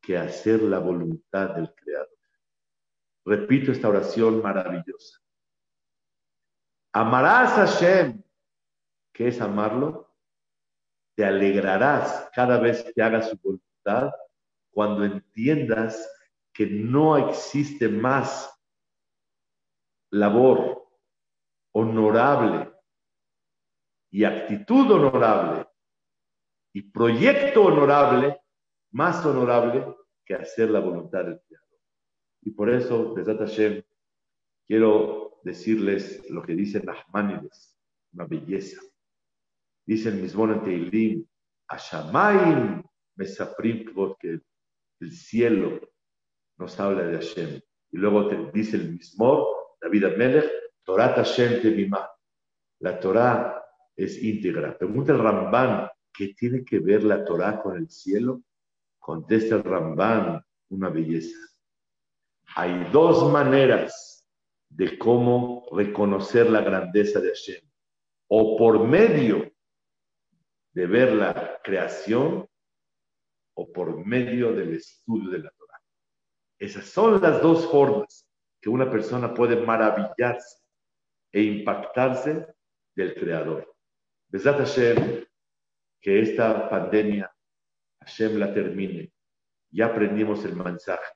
que 0.00 0.16
hacer 0.16 0.62
la 0.62 0.78
voluntad 0.78 1.50
del 1.50 1.74
Creador. 1.74 2.16
Repito 3.26 3.72
esta 3.72 3.88
oración 3.88 4.40
maravillosa. 4.40 5.18
Amarás 6.94 7.52
a 7.58 7.66
Hashem. 7.66 8.22
¿Qué 9.12 9.28
es 9.28 9.40
amarlo? 9.42 10.14
Te 11.14 11.24
alegrarás 11.24 12.30
cada 12.34 12.58
vez 12.58 12.90
que 12.94 13.02
hagas 13.02 13.28
su 13.28 13.36
voluntad 13.42 14.12
cuando 14.76 15.06
entiendas 15.06 16.06
que 16.52 16.66
no 16.66 17.16
existe 17.16 17.88
más 17.88 18.62
labor 20.10 20.86
honorable 21.72 22.70
y 24.10 24.24
actitud 24.24 24.90
honorable 24.90 25.66
y 26.74 26.82
proyecto 26.82 27.64
honorable, 27.64 28.38
más 28.90 29.24
honorable 29.24 29.96
que 30.26 30.34
hacer 30.34 30.68
la 30.68 30.80
voluntad 30.80 31.24
del 31.24 31.40
Creador. 31.40 31.80
Y 32.42 32.50
por 32.50 32.68
eso, 32.68 33.14
desde 33.14 33.34
Hashem, 33.34 33.82
quiero 34.66 35.40
decirles 35.42 36.28
lo 36.28 36.42
que 36.42 36.54
dice 36.54 36.84
Nachmanides, 36.84 37.78
una 38.12 38.26
belleza. 38.26 38.82
Dice 39.86 40.10
el 40.10 40.16
mismo 40.16 40.44
en 40.44 40.62
Teilim, 40.62 41.26
Ashamaim 41.66 42.82
Mesaprim 43.14 43.86
el 45.00 45.12
cielo 45.12 45.80
nos 46.58 46.78
habla 46.80 47.04
de 47.04 47.16
Hashem. 47.16 47.60
Y 47.90 47.96
luego 47.98 48.28
te 48.28 48.50
dice 48.52 48.76
el 48.76 48.92
mismo 48.92 49.46
David 49.80 50.04
Amelech, 50.04 50.50
Torah 50.84 51.14
Hashem 51.14 51.60
Tevimah. 51.60 52.08
La 52.80 52.98
Torah 53.00 53.62
es 53.94 54.22
íntegra. 54.22 54.76
Pregunta 54.76 55.12
el 55.12 55.18
Ramban, 55.18 55.88
¿qué 56.12 56.34
tiene 56.34 56.64
que 56.64 56.78
ver 56.78 57.04
la 57.04 57.24
Torah 57.24 57.62
con 57.62 57.76
el 57.76 57.88
cielo? 57.88 58.42
Contesta 58.98 59.56
el 59.56 59.64
Ramban, 59.64 60.42
una 60.70 60.88
belleza. 60.88 61.38
Hay 62.54 62.88
dos 62.92 63.30
maneras 63.32 64.28
de 64.68 64.98
cómo 64.98 65.66
reconocer 65.72 66.50
la 66.50 66.60
grandeza 66.60 67.20
de 67.20 67.28
Hashem. 67.28 67.62
O 68.28 68.56
por 68.56 68.84
medio 68.86 69.50
de 70.72 70.86
ver 70.86 71.12
la 71.12 71.60
creación 71.62 72.46
o 73.56 73.72
por 73.72 74.04
medio 74.04 74.52
del 74.52 74.74
estudio 74.74 75.30
de 75.30 75.38
la 75.38 75.50
Torah. 75.50 75.80
Esas 76.58 76.84
son 76.86 77.20
las 77.20 77.40
dos 77.40 77.66
formas 77.70 78.28
que 78.60 78.68
una 78.68 78.90
persona 78.90 79.32
puede 79.32 79.56
maravillarse 79.56 80.58
e 81.32 81.42
impactarse 81.42 82.46
del 82.94 83.14
Creador. 83.14 83.74
Besat 84.28 84.58
Hashem, 84.58 85.24
que 86.00 86.20
esta 86.20 86.68
pandemia, 86.68 87.34
Hashem 88.00 88.38
la 88.38 88.52
termine. 88.52 89.12
Ya 89.70 89.86
aprendimos 89.86 90.44
el 90.44 90.56
mensaje. 90.56 91.14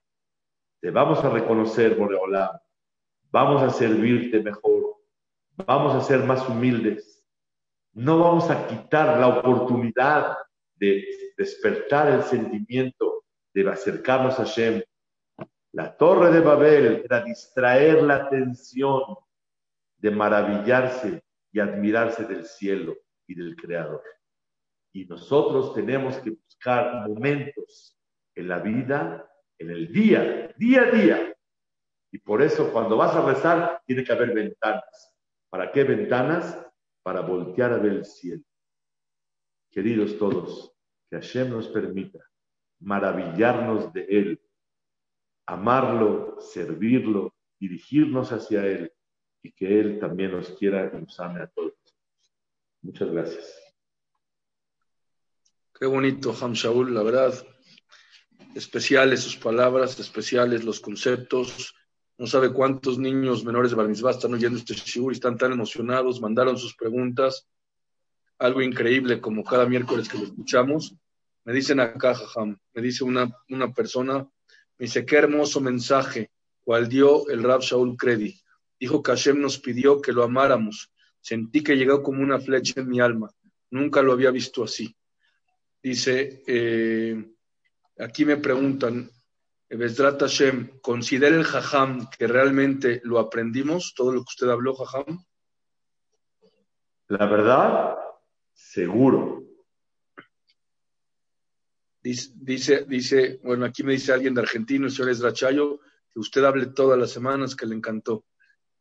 Te 0.80 0.90
vamos 0.90 1.22
a 1.22 1.30
reconocer, 1.30 1.94
Boreolam. 1.94 2.58
Vamos 3.30 3.62
a 3.62 3.70
servirte 3.70 4.42
mejor. 4.42 4.96
Vamos 5.66 5.94
a 5.94 6.00
ser 6.00 6.24
más 6.24 6.48
humildes. 6.48 7.22
No 7.92 8.18
vamos 8.18 8.50
a 8.50 8.66
quitar 8.66 9.18
la 9.18 9.28
oportunidad 9.28 10.36
de 10.80 11.04
despertar 11.36 12.10
el 12.10 12.22
sentimiento 12.22 13.24
de 13.54 13.68
acercarnos 13.68 14.40
a 14.40 14.44
Hashem. 14.44 14.82
La 15.72 15.96
torre 15.96 16.32
de 16.32 16.40
Babel 16.40 17.02
era 17.04 17.22
distraer 17.22 18.02
la 18.02 18.16
atención 18.16 19.02
de 19.98 20.10
maravillarse 20.10 21.22
y 21.52 21.60
admirarse 21.60 22.24
del 22.24 22.44
cielo 22.44 22.96
y 23.26 23.34
del 23.34 23.54
Creador. 23.54 24.02
Y 24.92 25.04
nosotros 25.04 25.74
tenemos 25.74 26.16
que 26.18 26.30
buscar 26.30 27.08
momentos 27.08 27.96
en 28.34 28.48
la 28.48 28.58
vida, 28.58 29.30
en 29.58 29.70
el 29.70 29.92
día, 29.92 30.52
día 30.56 30.82
a 30.82 30.90
día. 30.90 31.36
Y 32.10 32.18
por 32.18 32.42
eso 32.42 32.72
cuando 32.72 32.96
vas 32.96 33.14
a 33.14 33.24
rezar 33.24 33.82
tiene 33.86 34.02
que 34.02 34.12
haber 34.12 34.34
ventanas. 34.34 35.14
¿Para 35.50 35.70
qué 35.70 35.84
ventanas? 35.84 36.58
Para 37.02 37.20
voltear 37.20 37.72
a 37.72 37.78
ver 37.78 37.92
el 37.92 38.04
cielo. 38.04 38.42
Queridos 39.70 40.18
todos, 40.18 40.72
que 41.08 41.16
Hashem 41.16 41.50
nos 41.50 41.68
permita 41.68 42.18
maravillarnos 42.80 43.92
de 43.92 44.04
Él, 44.04 44.40
amarlo, 45.46 46.38
servirlo, 46.40 47.34
dirigirnos 47.58 48.32
hacia 48.32 48.66
Él 48.66 48.92
y 49.42 49.52
que 49.52 49.80
Él 49.80 49.98
también 49.98 50.32
nos 50.32 50.50
quiera 50.50 50.90
y 50.92 51.00
nos 51.00 51.18
ame 51.20 51.42
a 51.42 51.46
todos. 51.46 51.74
Muchas 52.82 53.10
gracias. 53.10 53.60
Qué 55.78 55.86
bonito, 55.86 56.34
Ham 56.40 56.52
Shaul, 56.52 56.94
la 56.94 57.02
verdad. 57.02 57.34
Especiales 58.54 59.20
sus 59.20 59.36
palabras, 59.36 59.98
especiales 59.98 60.64
los 60.64 60.80
conceptos. 60.80 61.74
No 62.18 62.26
sabe 62.26 62.52
cuántos 62.52 62.98
niños 62.98 63.44
menores 63.44 63.70
de 63.70 63.76
Bar 63.76 63.90
están 63.90 64.34
oyendo 64.34 64.58
este 64.58 64.74
shiur 64.74 65.12
y 65.12 65.14
están 65.14 65.38
tan 65.38 65.52
emocionados, 65.52 66.20
mandaron 66.20 66.58
sus 66.58 66.76
preguntas. 66.76 67.48
Algo 68.40 68.60
increíble, 68.60 69.20
como 69.20 69.44
cada 69.44 69.66
miércoles 69.66 70.08
que 70.08 70.18
lo 70.18 70.24
escuchamos. 70.24 70.96
Me 71.44 71.52
dicen 71.52 71.78
acá, 71.78 72.14
Jajam, 72.14 72.58
me 72.74 72.82
dice 72.82 73.04
una, 73.04 73.30
una 73.48 73.72
persona, 73.72 74.18
me 74.78 74.86
dice, 74.86 75.06
qué 75.06 75.16
hermoso 75.16 75.60
mensaje, 75.60 76.32
cual 76.60 76.88
dio 76.88 77.28
el 77.28 77.42
Rab 77.44 77.60
Shaul 77.60 77.96
Credi 77.96 78.40
Dijo 78.80 79.02
que 79.02 79.12
Hashem 79.12 79.38
nos 79.38 79.58
pidió 79.58 80.00
que 80.00 80.12
lo 80.12 80.24
amáramos. 80.24 80.90
Sentí 81.20 81.62
que 81.62 81.76
llegó 81.76 82.02
como 82.02 82.22
una 82.22 82.40
flecha 82.40 82.80
en 82.80 82.88
mi 82.88 82.98
alma. 82.98 83.30
Nunca 83.70 84.00
lo 84.00 84.12
había 84.12 84.30
visto 84.30 84.64
así. 84.64 84.96
Dice, 85.82 86.42
eh, 86.46 87.30
aquí 87.98 88.24
me 88.24 88.38
preguntan, 88.38 89.10
Besdrat 89.68 90.20
Hashem, 90.20 90.80
¿considera 90.80 91.36
el 91.36 91.44
Jajam 91.44 92.08
que 92.08 92.26
realmente 92.26 93.02
lo 93.04 93.18
aprendimos, 93.18 93.92
todo 93.94 94.12
lo 94.12 94.20
que 94.20 94.30
usted 94.30 94.48
habló, 94.48 94.74
Jajam? 94.74 95.24
La 97.08 97.26
verdad, 97.26 97.96
seguro. 98.60 99.44
Dice, 102.02 102.84
dice, 102.86 103.40
bueno, 103.42 103.66
aquí 103.66 103.82
me 103.82 103.92
dice 103.92 104.12
alguien 104.12 104.34
de 104.34 104.40
Argentina, 104.40 104.86
el 104.86 104.92
señor 104.92 105.10
Esdrachayo, 105.10 105.80
que 106.12 106.18
usted 106.18 106.44
hable 106.44 106.66
todas 106.66 106.98
las 106.98 107.10
semanas, 107.10 107.54
que 107.54 107.66
le 107.66 107.74
encantó. 107.74 108.24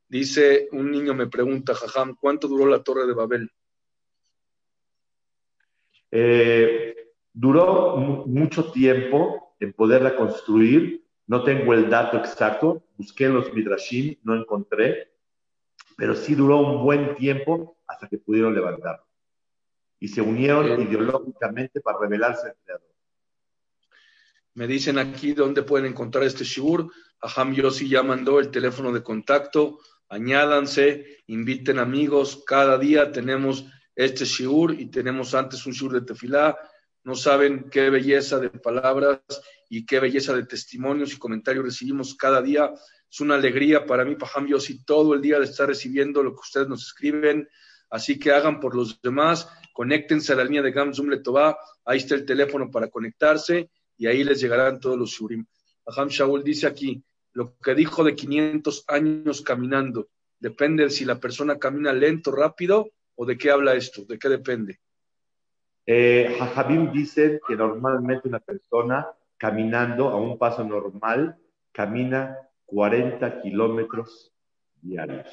Dice, 0.08 0.70
un 0.72 0.92
niño 0.92 1.14
me 1.14 1.28
pregunta, 1.28 1.76
Jajam, 1.76 2.16
¿cuánto 2.16 2.48
duró 2.48 2.66
la 2.66 2.84
torre 2.84 3.06
de 3.08 3.14
Babel? 3.14 3.52
Eh, 6.12 6.96
duró 7.34 7.98
mucho 7.98 8.72
tiempo 8.72 9.56
en 9.60 9.74
poderla 9.74 10.16
construir. 10.16 11.06
No 11.28 11.44
tengo 11.44 11.74
el 11.74 11.90
dato 11.90 12.18
exacto. 12.18 12.84
Busqué 12.98 13.26
en 13.26 13.36
los 13.36 13.54
Midrashim, 13.54 14.16
no 14.24 14.36
encontré. 14.36 15.12
Pero 15.98 16.16
sí 16.16 16.36
duró 16.36 16.60
un 16.60 16.84
buen 16.84 17.16
tiempo 17.16 17.78
hasta 17.86 18.08
que 18.08 18.18
pudieron 18.18 18.56
levantarlo. 18.56 19.09
Y 20.00 20.08
se 20.08 20.22
unieron 20.22 20.82
ideológicamente 20.82 21.82
para 21.82 22.00
revelarse 22.00 22.48
al 22.48 22.56
Creador. 22.64 22.90
Me 24.54 24.68
dicen 24.68 24.98
aquí 24.98 25.34
dónde 25.34 25.64
pueden 25.64 25.88
encontrar 25.88 26.24
este 26.24 26.44
Shibur. 26.44 26.92
Aham 27.22 27.54
Yossi 27.54 27.90
ya 27.90 28.02
mandó 28.02 28.40
el 28.40 28.50
teléfono 28.50 28.92
de 28.92 29.04
contacto 29.04 29.80
añádanse, 30.10 31.22
inviten 31.28 31.80
amigos, 31.80 32.44
cada 32.46 32.78
día 32.78 33.12
tenemos 33.12 33.66
este 33.96 34.26
shiur 34.26 34.74
y 34.74 34.88
tenemos 34.88 35.36
antes 35.36 35.66
un 35.66 35.74
shiur 35.74 35.94
de 35.94 36.02
tefilá, 36.02 36.58
no 37.04 37.16
saben 37.16 37.70
qué 37.70 37.90
belleza 37.90 38.40
de 38.40 38.50
palabras 38.50 39.22
y 39.70 39.86
qué 39.86 40.00
belleza 40.00 40.34
de 40.36 40.46
testimonios 40.46 41.14
y 41.14 41.20
comentarios 41.20 41.64
recibimos 41.64 42.16
cada 42.16 42.42
día. 42.42 42.72
Es 43.10 43.20
una 43.22 43.36
alegría 43.36 43.86
para 43.86 44.04
mí, 44.04 44.16
Pajam 44.16 44.48
Yossi, 44.48 44.84
todo 44.84 45.14
el 45.14 45.22
día 45.22 45.40
de 45.40 45.46
estar 45.46 45.68
recibiendo 45.68 46.24
lo 46.24 46.32
que 46.32 46.42
ustedes 46.42 46.68
nos 46.68 46.86
escriben. 46.86 47.48
Así 47.90 48.20
que 48.20 48.32
hagan 48.32 48.60
por 48.60 48.76
los 48.76 49.02
demás, 49.02 49.50
conéctense 49.74 50.34
a 50.34 50.36
la 50.36 50.44
línea 50.44 50.62
de 50.62 50.72
Gamzum 50.72 51.10
Letová, 51.10 51.58
ahí 51.86 51.98
está 51.98 52.16
el 52.16 52.26
teléfono 52.26 52.70
para 52.70 52.90
conectarse 52.90 53.70
y 53.98 54.08
ahí 54.08 54.24
les 54.24 54.40
llegarán 54.40 54.80
todos 54.80 54.98
los 54.98 55.10
shurim. 55.10 55.46
Pajam 55.84 56.10
Shaul 56.10 56.44
dice 56.44 56.68
aquí, 56.68 57.04
lo 57.34 57.58
que 57.58 57.76
dijo 57.76 58.04
de 58.04 58.16
500 58.16 58.86
años 58.88 59.42
caminando. 59.42 60.10
Depende 60.40 60.84
de 60.84 60.90
si 60.90 61.06
la 61.06 61.20
persona 61.20 61.58
camina 61.58 61.92
lento, 61.94 62.32
rápido 62.32 62.92
o 63.16 63.26
de 63.26 63.38
qué 63.38 63.52
habla 63.52 63.74
esto, 63.74 64.06
de 64.06 64.18
qué 64.18 64.30
depende. 64.30 64.80
Eh, 65.86 66.38
dicen 66.94 67.40
que 67.48 67.56
normalmente 67.56 68.28
una 68.28 68.40
persona 68.40 69.08
caminando 69.38 70.10
a 70.10 70.18
un 70.18 70.38
paso 70.38 70.64
normal 70.64 71.38
camina 71.72 72.38
40 72.66 73.42
kilómetros 73.42 74.32
diarios. 74.82 75.28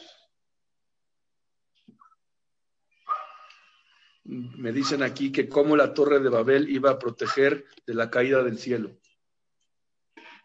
Me 4.28 4.72
dicen 4.72 5.02
aquí 5.02 5.30
que 5.30 5.48
cómo 5.48 5.76
la 5.76 5.94
torre 5.94 6.20
de 6.20 6.28
Babel 6.28 6.68
iba 6.68 6.90
a 6.90 6.98
proteger 6.98 7.64
de 7.86 7.94
la 7.94 8.10
caída 8.10 8.42
del 8.42 8.58
cielo. 8.58 8.90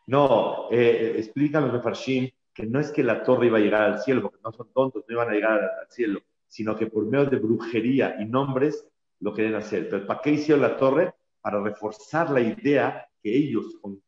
No, 0.08 0.68
eh, 0.72 1.16
explican 1.18 1.72
los 1.72 2.06
que 2.54 2.66
no 2.66 2.80
es 2.80 2.92
que 2.92 3.04
la 3.04 3.24
torre 3.24 3.48
iba 3.48 3.58
a 3.58 3.62
llegar 3.62 3.82
al 3.84 4.00
cielo, 4.00 4.22
porque 4.22 4.40
no 4.44 4.52
son 4.52 4.72
tontos, 4.74 5.04
no 5.08 5.14
iban 5.14 5.30
a 5.30 5.34
llegar 5.34 5.54
al, 5.54 5.88
cielo, 5.90 6.22
sino 6.48 6.76
que 6.76 6.88
por 6.88 7.06
medio 7.06 7.26
de 7.26 7.38
brujería 7.38 8.18
y 8.20 8.26
nombres 8.26 8.86
lo 9.20 9.34
querían 9.34 9.56
hacer. 9.56 9.90
Pero 9.90 10.06
¿para 10.06 10.22
qué 10.22 10.32
hicieron 10.32 10.62
la 10.62 10.78
torre? 10.78 11.14
Para 11.40 11.62
reforzar 11.62 12.30
la 12.30 12.42
idea 12.42 13.08
que 13.22 13.36
ellos 13.36 13.78
con, 13.82 14.02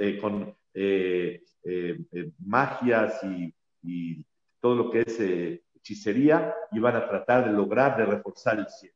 eh, 0.00 0.20
eh, 0.74 1.42
eh, 1.64 1.98
eh, 2.12 2.30
magias 2.38 3.22
y, 3.24 3.52
y 3.82 4.24
todo 4.60 4.74
lo 4.74 4.90
que 4.90 5.02
es 5.02 5.20
eh, 5.20 5.64
hechicería 5.74 6.54
iban 6.72 6.96
a 6.96 7.08
tratar 7.08 7.44
de 7.44 7.52
lograr 7.52 7.96
de 7.96 8.06
reforzar 8.06 8.58
el 8.58 8.68
cielo. 8.68 8.94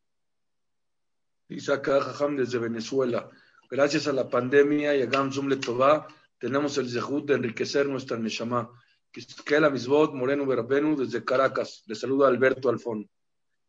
Acá 1.72 2.00
Jajam 2.00 2.36
desde 2.36 2.58
Venezuela. 2.58 3.30
Gracias 3.70 4.06
a 4.06 4.12
la 4.12 4.28
pandemia 4.28 4.94
y 4.94 5.02
a 5.02 5.06
Gamzum 5.06 5.48
Letová, 5.48 6.06
tenemos 6.38 6.76
el 6.78 6.90
zehut 6.90 7.26
de 7.26 7.34
enriquecer 7.34 7.88
nuestra 7.88 8.18
Neshama. 8.18 8.70
Quisquela 9.10 9.70
Misbot, 9.70 10.14
Moreno 10.14 10.46
Verbenu, 10.46 10.96
desde 10.96 11.24
Caracas. 11.24 11.84
Le 11.86 11.94
saluda 11.94 12.28
Alberto 12.28 12.68
Alfón, 12.68 13.08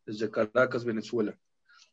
desde 0.05 0.31
Caracas, 0.31 0.83
Venezuela. 0.83 1.37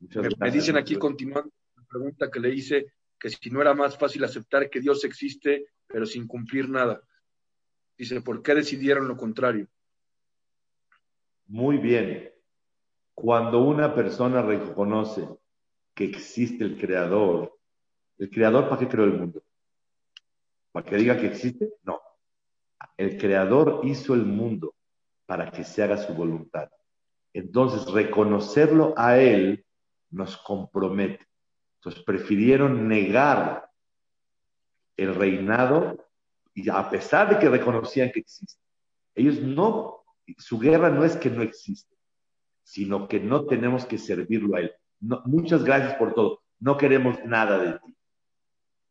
Me, 0.00 0.28
me 0.38 0.50
dicen 0.50 0.76
aquí, 0.76 0.96
continuando 0.96 1.50
la 1.76 1.82
pregunta 1.84 2.30
que 2.30 2.40
le 2.40 2.54
hice, 2.54 2.94
que 3.18 3.28
si 3.28 3.50
no 3.50 3.60
era 3.60 3.74
más 3.74 3.98
fácil 3.98 4.24
aceptar 4.24 4.70
que 4.70 4.80
Dios 4.80 5.04
existe, 5.04 5.66
pero 5.86 6.06
sin 6.06 6.26
cumplir 6.26 6.68
nada. 6.68 7.02
Dice, 7.98 8.20
¿por 8.22 8.40
qué 8.42 8.54
decidieron 8.54 9.06
lo 9.06 9.16
contrario? 9.16 9.68
Muy 11.46 11.78
bien. 11.78 12.32
Cuando 13.12 13.58
una 13.58 13.94
persona 13.94 14.40
reconoce 14.40 15.28
que 16.00 16.06
existe 16.06 16.64
el 16.64 16.78
creador, 16.78 17.58
¿el 18.16 18.30
creador 18.30 18.70
para 18.70 18.78
qué 18.78 18.88
creó 18.88 19.04
el 19.04 19.18
mundo? 19.18 19.42
¿Para 20.72 20.86
que 20.86 20.96
diga 20.96 21.20
que 21.20 21.26
existe? 21.26 21.74
No. 21.82 22.00
El 22.96 23.18
creador 23.18 23.82
hizo 23.84 24.14
el 24.14 24.24
mundo 24.24 24.74
para 25.26 25.50
que 25.50 25.62
se 25.62 25.82
haga 25.82 25.98
su 25.98 26.14
voluntad. 26.14 26.70
Entonces, 27.34 27.84
reconocerlo 27.92 28.94
a 28.96 29.18
él 29.18 29.62
nos 30.08 30.38
compromete. 30.38 31.26
Entonces, 31.76 32.02
prefirieron 32.02 32.88
negar 32.88 33.68
el 34.96 35.14
reinado 35.14 36.08
y 36.54 36.70
a 36.70 36.88
pesar 36.88 37.28
de 37.28 37.38
que 37.38 37.50
reconocían 37.50 38.10
que 38.10 38.20
existe. 38.20 38.62
Ellos 39.14 39.38
no, 39.38 40.02
su 40.38 40.58
guerra 40.58 40.88
no 40.88 41.04
es 41.04 41.14
que 41.18 41.28
no 41.28 41.42
existe, 41.42 41.94
sino 42.62 43.06
que 43.06 43.20
no 43.20 43.44
tenemos 43.44 43.84
que 43.84 43.98
servirlo 43.98 44.56
a 44.56 44.60
él. 44.60 44.72
No, 45.00 45.22
muchas 45.24 45.64
gracias 45.64 45.94
por 45.94 46.14
todo. 46.14 46.42
No 46.58 46.76
queremos 46.76 47.18
nada 47.24 47.58
de 47.58 47.78
ti. 47.78 47.96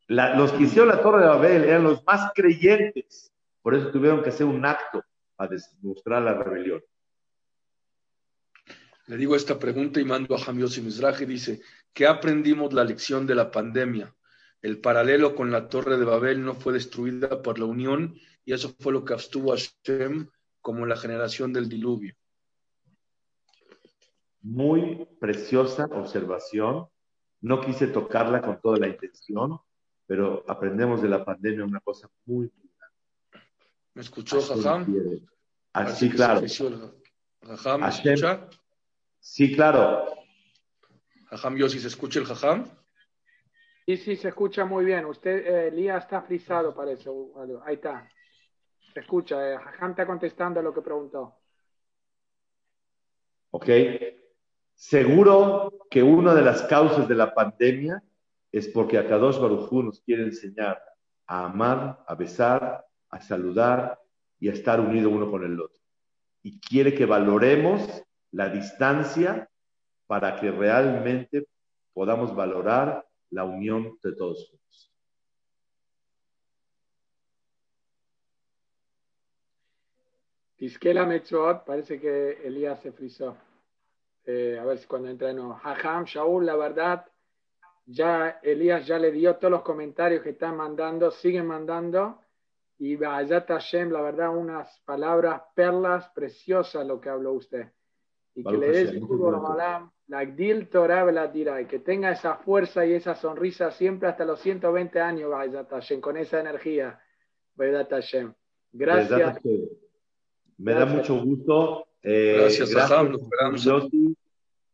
Los 0.07 0.51
que 0.53 0.63
hicieron 0.63 0.87
la 0.87 1.01
Torre 1.01 1.21
de 1.21 1.27
Babel 1.27 1.63
eran 1.63 1.83
los 1.83 2.03
más 2.03 2.31
creyentes. 2.33 3.31
Por 3.61 3.75
eso 3.75 3.91
tuvieron 3.91 4.23
que 4.23 4.29
hacer 4.29 4.47
un 4.47 4.65
acto 4.65 5.03
para 5.35 5.55
demostrar 5.81 6.23
la 6.23 6.33
rebelión. 6.33 6.81
Le 9.05 9.17
digo 9.17 9.35
esta 9.35 9.57
pregunta 9.57 9.99
y 9.99 10.05
mando 10.05 10.35
a 10.35 10.39
Ham 10.43 10.59
Yossi 10.59 10.81
Mizrahi, 10.81 11.25
dice, 11.25 11.61
¿qué 11.93 12.07
aprendimos 12.07 12.73
la 12.73 12.83
lección 12.83 13.25
de 13.25 13.35
la 13.35 13.49
pandemia? 13.49 14.15
El 14.61 14.81
paralelo 14.81 15.35
con 15.35 15.51
la 15.51 15.69
Torre 15.69 15.97
de 15.97 16.05
Babel 16.05 16.43
no 16.43 16.53
fue 16.53 16.73
destruida 16.73 17.41
por 17.41 17.59
la 17.59 17.65
unión 17.65 18.15
y 18.45 18.53
eso 18.53 18.75
fue 18.79 18.91
lo 18.93 19.05
que 19.05 19.13
abstuvo 19.13 19.53
a 19.53 19.57
Shem 19.57 20.27
como 20.61 20.85
la 20.85 20.97
generación 20.97 21.53
del 21.53 21.69
diluvio. 21.69 22.15
Muy 24.41 25.05
preciosa 25.19 25.85
observación. 25.85 26.87
No 27.41 27.61
quise 27.61 27.87
tocarla 27.87 28.41
con 28.41 28.59
toda 28.61 28.77
la 28.77 28.87
intención, 28.87 29.59
pero 30.05 30.43
aprendemos 30.47 31.01
de 31.01 31.09
la 31.09 31.23
pandemia 31.23 31.63
una 31.63 31.79
cosa 31.79 32.09
muy 32.25 32.51
¿Me 33.93 34.01
escuchó 34.01 34.41
Jajam? 34.41 34.85
Así, 35.73 36.09
claro. 36.09 36.41
Jajam, 37.41 37.79
¿me 37.81 37.85
Hashem. 37.87 38.13
escucha? 38.13 38.49
Sí, 39.19 39.53
claro. 39.53 40.05
Jajam 41.29 41.57
Yossi, 41.57 41.79
¿se 41.79 41.87
escucha 41.87 42.19
el 42.19 42.25
Jajam? 42.25 42.65
Sí, 43.85 43.97
sí, 43.97 44.15
se 44.15 44.29
escucha 44.29 44.65
muy 44.65 44.85
bien. 44.85 45.05
Usted, 45.05 45.45
eh, 45.45 45.67
Elías 45.67 46.03
está 46.03 46.21
frisado, 46.21 46.73
parece. 46.73 47.09
Ahí 47.65 47.75
está. 47.75 48.09
Se 48.93 48.99
escucha. 49.01 49.53
Eh. 49.53 49.57
Jajam 49.57 49.91
está 49.91 50.05
contestando 50.05 50.59
a 50.59 50.63
lo 50.63 50.73
que 50.73 50.81
preguntó. 50.81 51.35
¿Ok? 53.51 53.67
Seguro 54.79 55.73
que 55.91 56.01
una 56.01 56.33
de 56.33 56.41
las 56.41 56.61
causas 56.63 57.05
de 57.09 57.13
la 57.13 57.33
pandemia 57.33 58.01
es 58.49 58.69
porque 58.69 58.97
a 58.97 59.05
Kadosh 59.05 59.37
Baruj 59.37 59.69
Hu 59.69 59.83
nos 59.83 59.99
quiere 59.99 60.23
enseñar 60.23 60.81
a 61.27 61.43
amar, 61.43 62.05
a 62.07 62.15
besar, 62.15 62.87
a 63.09 63.19
saludar 63.19 63.99
y 64.39 64.47
a 64.47 64.53
estar 64.53 64.79
unido 64.79 65.09
uno 65.09 65.29
con 65.29 65.43
el 65.43 65.59
otro. 65.59 65.81
Y 66.43 66.61
quiere 66.61 66.93
que 66.95 67.05
valoremos 67.05 68.05
la 68.31 68.47
distancia 68.47 69.49
para 70.07 70.37
que 70.37 70.49
realmente 70.49 71.49
podamos 71.91 72.33
valorar 72.33 73.05
la 73.31 73.43
unión 73.43 73.99
de 74.01 74.15
todos 74.15 74.47
juntos. 74.49 74.93
Tisquela 80.55 81.05
Metzot, 81.05 81.65
parece 81.65 81.99
que 81.99 82.47
Elías 82.47 82.79
se 82.81 82.93
frizó. 82.93 83.35
Eh, 84.25 84.57
a 84.59 84.65
ver 84.65 84.77
si 84.77 84.87
cuando 84.87 85.09
entra 85.09 85.33
no. 85.33 85.55
Jajam, 85.55 86.05
Shaul, 86.05 86.45
la 86.45 86.55
verdad, 86.55 87.05
ya 87.85 88.39
Elías 88.43 88.85
ya 88.85 88.99
le 88.99 89.11
dio 89.11 89.35
todos 89.37 89.51
los 89.51 89.61
comentarios 89.63 90.21
que 90.21 90.31
están 90.31 90.57
mandando, 90.57 91.09
siguen 91.11 91.47
mandando. 91.47 92.19
Y 92.77 92.95
Bayat 92.95 93.47
Hashem, 93.47 93.91
la 93.91 94.01
verdad, 94.01 94.35
unas 94.35 94.79
palabras, 94.85 95.41
perlas 95.53 96.07
preciosas 96.09 96.85
lo 96.85 97.01
que 97.01 97.09
habló 97.09 97.33
usted. 97.33 97.71
Y 98.35 98.43
que 98.43 98.57
le 98.57 98.69
dé 98.69 98.85
Hashem, 98.85 98.99
seguro 99.01 99.31
muchas 99.31 99.41
Ramalam, 99.41 99.91
la 100.07 100.23
Gdil 100.23 100.69
Torah 100.69 101.61
y 101.61 101.65
que 101.65 101.79
tenga 101.79 102.11
esa 102.11 102.35
fuerza 102.35 102.85
y 102.85 102.93
esa 102.93 103.15
sonrisa 103.15 103.71
siempre 103.71 104.07
hasta 104.07 104.23
los 104.23 104.39
120 104.39 104.99
años, 104.99 105.29
Bayat 105.29 105.69
Hashem, 105.69 105.99
con 105.99 106.15
esa 106.15 106.39
energía, 106.39 107.01
Bayat 107.55 107.89
Hashem. 107.89 108.33
Gracias. 108.71 109.39
Me 110.57 110.73
da 110.73 110.85
mucho 110.85 111.21
gusto. 111.23 111.88
Eh, 112.01 112.37
Gracias, 112.39 112.69
esperamos. 112.69 113.63
Yossi. 113.63 114.15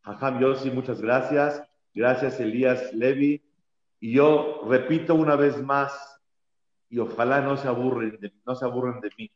Jajam 0.03 0.39
Yossi, 0.39 0.71
muchas 0.71 1.01
gracias. 1.01 1.63
Gracias, 1.93 2.39
Elías 2.39 2.93
Levi. 2.93 3.43
Y 3.99 4.13
yo 4.13 4.61
repito 4.67 5.15
una 5.15 5.36
vez 5.36 5.61
más, 5.61 6.21
y 6.89 6.99
ojalá 6.99 7.41
no 7.41 7.57
se 7.57 7.67
aburren 7.67 8.19
de, 8.19 8.32
no 8.45 8.55
se 8.55 8.65
aburren 8.65 8.99
de 9.01 9.09
mí. 9.17 9.32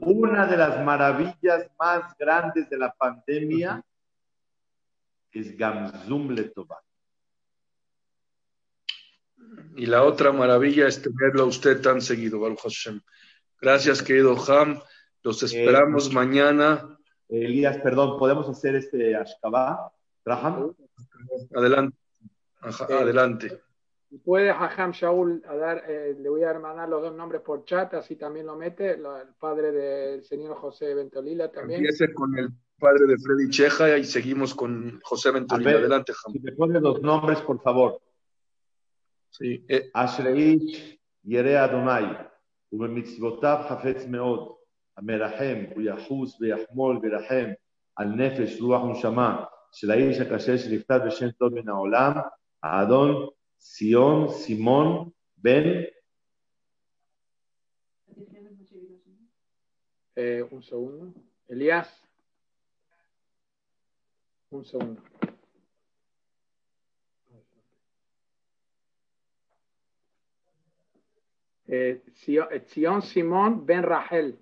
Una 0.00 0.46
de 0.46 0.56
las 0.56 0.84
maravillas 0.84 1.68
más 1.78 2.16
grandes 2.18 2.68
de 2.68 2.78
la 2.78 2.92
pandemia 2.92 3.82
es 5.32 5.56
Gamzum 5.56 6.30
Letová. 6.30 6.82
Y 9.76 9.86
la 9.86 10.04
otra 10.04 10.32
maravilla 10.32 10.86
es 10.86 11.00
tenerlo 11.00 11.44
a 11.44 11.46
usted 11.46 11.80
tan 11.80 12.00
seguido, 12.00 12.40
Baruch 12.40 12.60
Hashem. 12.60 13.00
Gracias, 13.60 14.02
querido 14.02 14.36
Ham. 14.48 14.80
Los 15.26 15.42
eh, 15.42 15.46
esperamos 15.46 16.04
pues, 16.04 16.14
mañana. 16.14 16.96
Elías, 17.28 17.78
perdón, 17.78 18.16
¿podemos 18.16 18.48
hacer 18.48 18.76
este 18.76 19.16
Ashkabá? 19.16 19.92
Raham. 20.24 20.72
Adelante. 21.52 21.96
Ajá, 22.60 22.86
eh, 22.88 22.94
adelante. 22.94 23.60
Puede 24.24 24.50
Hajam 24.50 24.92
Shaul, 24.92 25.42
dar, 25.42 25.82
eh, 25.88 26.16
le 26.16 26.28
voy 26.28 26.44
a 26.44 26.50
hermanar 26.50 26.88
los 26.88 27.02
dos 27.02 27.16
nombres 27.16 27.42
por 27.42 27.64
chat, 27.64 27.92
así 27.94 28.14
también 28.14 28.46
lo 28.46 28.54
mete, 28.54 28.92
el 28.92 29.04
padre 29.38 29.72
del 29.72 30.22
señor 30.22 30.56
José 30.56 30.94
Ventolila 30.94 31.50
también. 31.50 31.80
Empiece 31.80 32.14
con 32.14 32.38
el 32.38 32.50
padre 32.78 33.06
de 33.06 33.18
Freddy 33.18 33.50
Cheja 33.50 33.98
y 33.98 34.04
seguimos 34.04 34.54
con 34.54 35.00
José 35.02 35.32
Ventolila. 35.32 35.72
Adelante, 35.72 36.12
Hajam. 36.12 36.32
Si 36.34 36.40
te 36.40 36.52
los 36.80 37.02
nombres, 37.02 37.40
por 37.40 37.60
favor. 37.60 38.00
Sí. 39.30 39.64
Eh. 39.68 39.90
Ashrei 39.92 41.00
Yerea 41.24 41.66
Donai, 41.66 42.16
Ubemitzvotav 42.70 43.72
Hafetz 43.72 44.06
Meod. 44.06 44.55
המרחם, 44.96 45.64
הוא 45.74 45.82
יחוס 45.82 46.40
ויחמול 46.40 46.98
וירחם 47.02 47.50
על 47.96 48.08
נפש, 48.08 48.60
רוח 48.60 48.82
ונשמה 48.82 49.44
של 49.72 49.90
האיש 49.90 50.20
הקשה 50.20 50.58
שנפטר 50.58 51.06
בשם 51.06 51.30
טוב 51.30 51.54
מן 51.54 51.68
העולם, 51.68 52.12
האדון 52.62 53.28
ציון 53.58 54.28
Un 60.50 60.62
segundo. 60.62 61.14
Elías. 61.48 61.88
Un 64.50 64.64
segundo. 64.64 65.02
Sion 72.66 73.02
Simón 73.02 73.66
Ben 73.66 73.82
Rahel. 73.82 74.38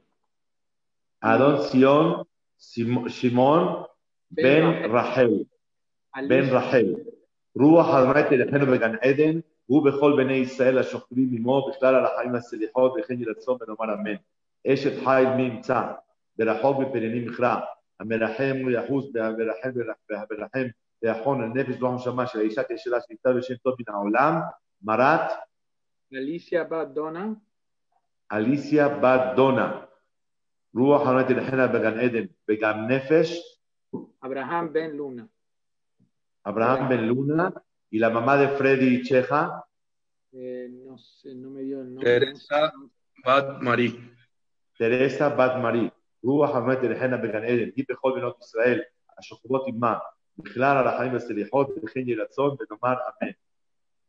Sion 1.71 2.25
Sim- 2.59 3.09
Shimon 3.09 3.87
Ben 4.31 4.91
Rachel. 4.93 5.45
בן 6.29 6.45
רחל. 6.51 6.95
רוח 7.57 7.87
ה' 7.89 8.23
תלכנו 8.31 8.67
בגן 8.67 8.95
עדן, 9.03 9.39
הוא 9.67 9.85
בכל 9.87 10.13
בני 10.17 10.33
ישראל 10.33 10.79
השוכבים 10.79 11.29
עמו, 11.33 11.71
בכלל 11.71 11.95
על 11.95 12.05
החיים 12.07 12.35
הסליחות, 12.35 12.95
וכן 12.99 13.15
יהי 13.15 13.25
רצון 13.31 13.59
ונאמר 13.61 13.95
אמן. 13.95 14.15
אשת 14.67 14.93
חיל 15.05 15.29
מי 15.37 15.43
ימצא, 15.43 15.83
ברחוק 16.39 16.77
בפנינים 16.81 17.29
מכרע, 17.29 17.61
המרחם 18.01 18.57
ויחוס, 18.67 19.11
והמרחם 19.15 19.71
והמרחם 20.09 20.67
ויחון 21.03 21.43
על 21.43 21.49
נפש 21.49 21.83
רוח 21.83 21.95
נשמה 21.95 22.27
של 22.27 22.39
האישה 22.39 22.63
כשלה 22.69 22.99
שנפטר 23.09 23.33
בשם 23.33 23.55
טוב 23.55 23.75
מן 23.79 23.95
העולם, 23.95 24.41
מרת 24.83 25.31
Alicia 26.13 26.71
Bat 26.71 26.97
Donna, 26.97 27.25
אליסיה 28.33 28.89
בת 28.89 29.21
דונה. 29.37 29.81
רוח 30.76 31.08
ה' 31.08 31.24
תלכנה 31.28 31.68
בגן 31.68 32.00
עדן, 32.00 32.26
בגן 32.48 32.78
נפש, 32.90 33.60
Abraham 34.26 34.74
Ben 34.74 34.98
Luna, 35.00 35.24
אברהם 36.46 36.90
בן 36.90 37.04
לונה, 37.04 37.50
y 37.92 38.00
la 38.00 38.10
mamá 38.10 38.38
de 38.38 38.48
Freddy 38.50 39.02
Cheja, 39.02 39.64
eh, 40.32 40.70
no 40.70 40.98
sé, 40.98 41.34
no 41.34 41.50
me 41.50 41.62
dio 41.62 41.82
el 41.82 41.94
nombre. 41.94 42.20
Teresa 42.20 42.72
Bat 43.26 43.62
Marí. 43.62 44.00
תרסה 44.80 45.30
בת 45.30 45.52
מרי, 45.62 45.90
רוח 46.24 46.56
המת 46.56 46.78
תלכנה 46.78 47.18
בגן 47.18 47.44
עדן, 47.44 47.70
היא 47.76 47.86
בכל 47.90 48.12
בנות 48.16 48.38
ישראל, 48.42 48.80
השוכבות 49.20 49.64
עמה, 49.68 49.98
בכלל 50.38 50.78
על 50.78 50.88
החיים 50.88 51.16
הסליחות, 51.16 51.70
וכן 51.84 52.00
יהי 52.00 52.16
רצון, 52.16 52.56
ונאמר 52.60 52.98
אמן. 53.00 53.32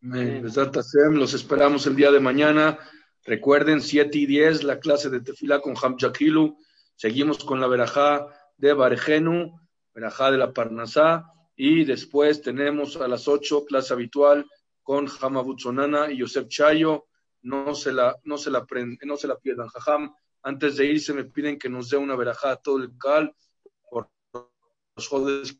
Amén. 0.03 0.43
Besat 0.43 0.75
Hashem, 0.75 1.13
los 1.15 1.35
esperamos 1.35 1.87
el 1.87 1.95
día 1.95 2.11
de 2.11 2.21
mañana. 2.21 2.79
Recuerden, 3.26 3.82
7 3.82 4.18
y 4.20 4.26
10, 4.28 4.64
la 4.64 4.80
clase 4.80 5.10
de 5.10 5.20
Tefilá 5.20 5.60
con 5.60 5.74
Ham 5.82 5.98
Jakilu. 5.98 6.58
Seguimos 6.96 7.44
con 7.44 7.60
la 7.60 7.68
verajá 7.68 8.28
de 8.56 8.74
Barejenu, 8.74 9.60
verajá 9.94 10.30
de 10.30 10.38
la 10.38 10.54
Parnasá. 10.54 11.26
Y 11.56 11.86
después 11.86 12.42
tenemos 12.42 12.98
a 12.98 13.08
las 13.08 13.28
8, 13.28 13.66
clase 13.66 13.94
habitual 13.94 14.46
con 14.84 15.08
Ham 15.20 15.38
Abutzonana 15.38 16.12
y 16.12 16.18
Yosef 16.18 16.48
Chayo. 16.48 17.08
No 17.42 17.74
se 17.74 17.92
la, 17.92 18.16
no 18.24 18.38
se 18.38 18.52
la, 18.52 18.66
no 19.04 19.18
se 19.18 19.28
la 19.28 19.38
pierdan. 19.38 19.70
Jajam, 19.70 20.14
antes 20.44 20.78
de 20.78 20.86
irse 20.86 21.12
me 21.12 21.26
piden 21.26 21.58
que 21.58 21.70
nos 21.70 21.90
dé 21.90 21.98
una 21.98 22.16
verajá 22.16 22.52
a 22.52 22.56
todo 22.58 22.78
el 22.78 22.96
cal 22.98 23.36
por 23.90 24.10
los 24.32 25.08
jodes 25.08 25.60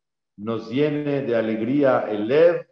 nos 0.41 0.69
llene 0.69 1.21
de 1.21 1.35
alegría 1.35 2.07
el 2.09 2.27
lev 2.27 2.67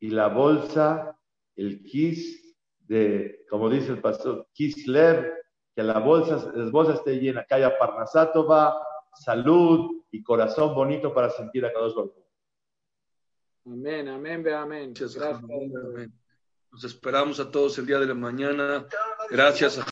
y 0.00 0.08
la 0.08 0.28
bolsa, 0.28 1.18
el 1.54 1.82
kis 1.82 2.56
de, 2.80 3.44
como 3.50 3.68
dice 3.68 3.92
el 3.92 4.00
pastor, 4.00 4.48
Kislev, 4.54 5.30
que 5.74 5.82
la 5.82 5.98
bolsa, 5.98 6.50
las 6.54 6.70
bolsas 6.70 6.96
esté 6.96 7.18
llena, 7.18 7.44
que 7.44 7.54
haya 7.54 7.78
parnasátova, 7.78 8.74
salud 9.14 10.02
y 10.10 10.22
corazón 10.22 10.74
bonito 10.74 11.12
para 11.12 11.28
sentir 11.30 11.64
a 11.66 11.72
Baruj 11.72 11.96
Hu. 11.98 12.24
Amén, 13.66 14.08
amén, 14.08 14.42
ve 14.42 14.54
amén. 14.54 14.92
Gracias, 14.94 15.14
Gracias. 15.14 15.44
Amén. 15.44 16.12
Nos 16.70 16.84
esperamos 16.84 17.38
a 17.38 17.50
todos 17.50 17.76
el 17.78 17.86
día 17.86 17.98
de 17.98 18.06
la 18.06 18.14
mañana. 18.14 18.86
Gracias. 19.30 19.78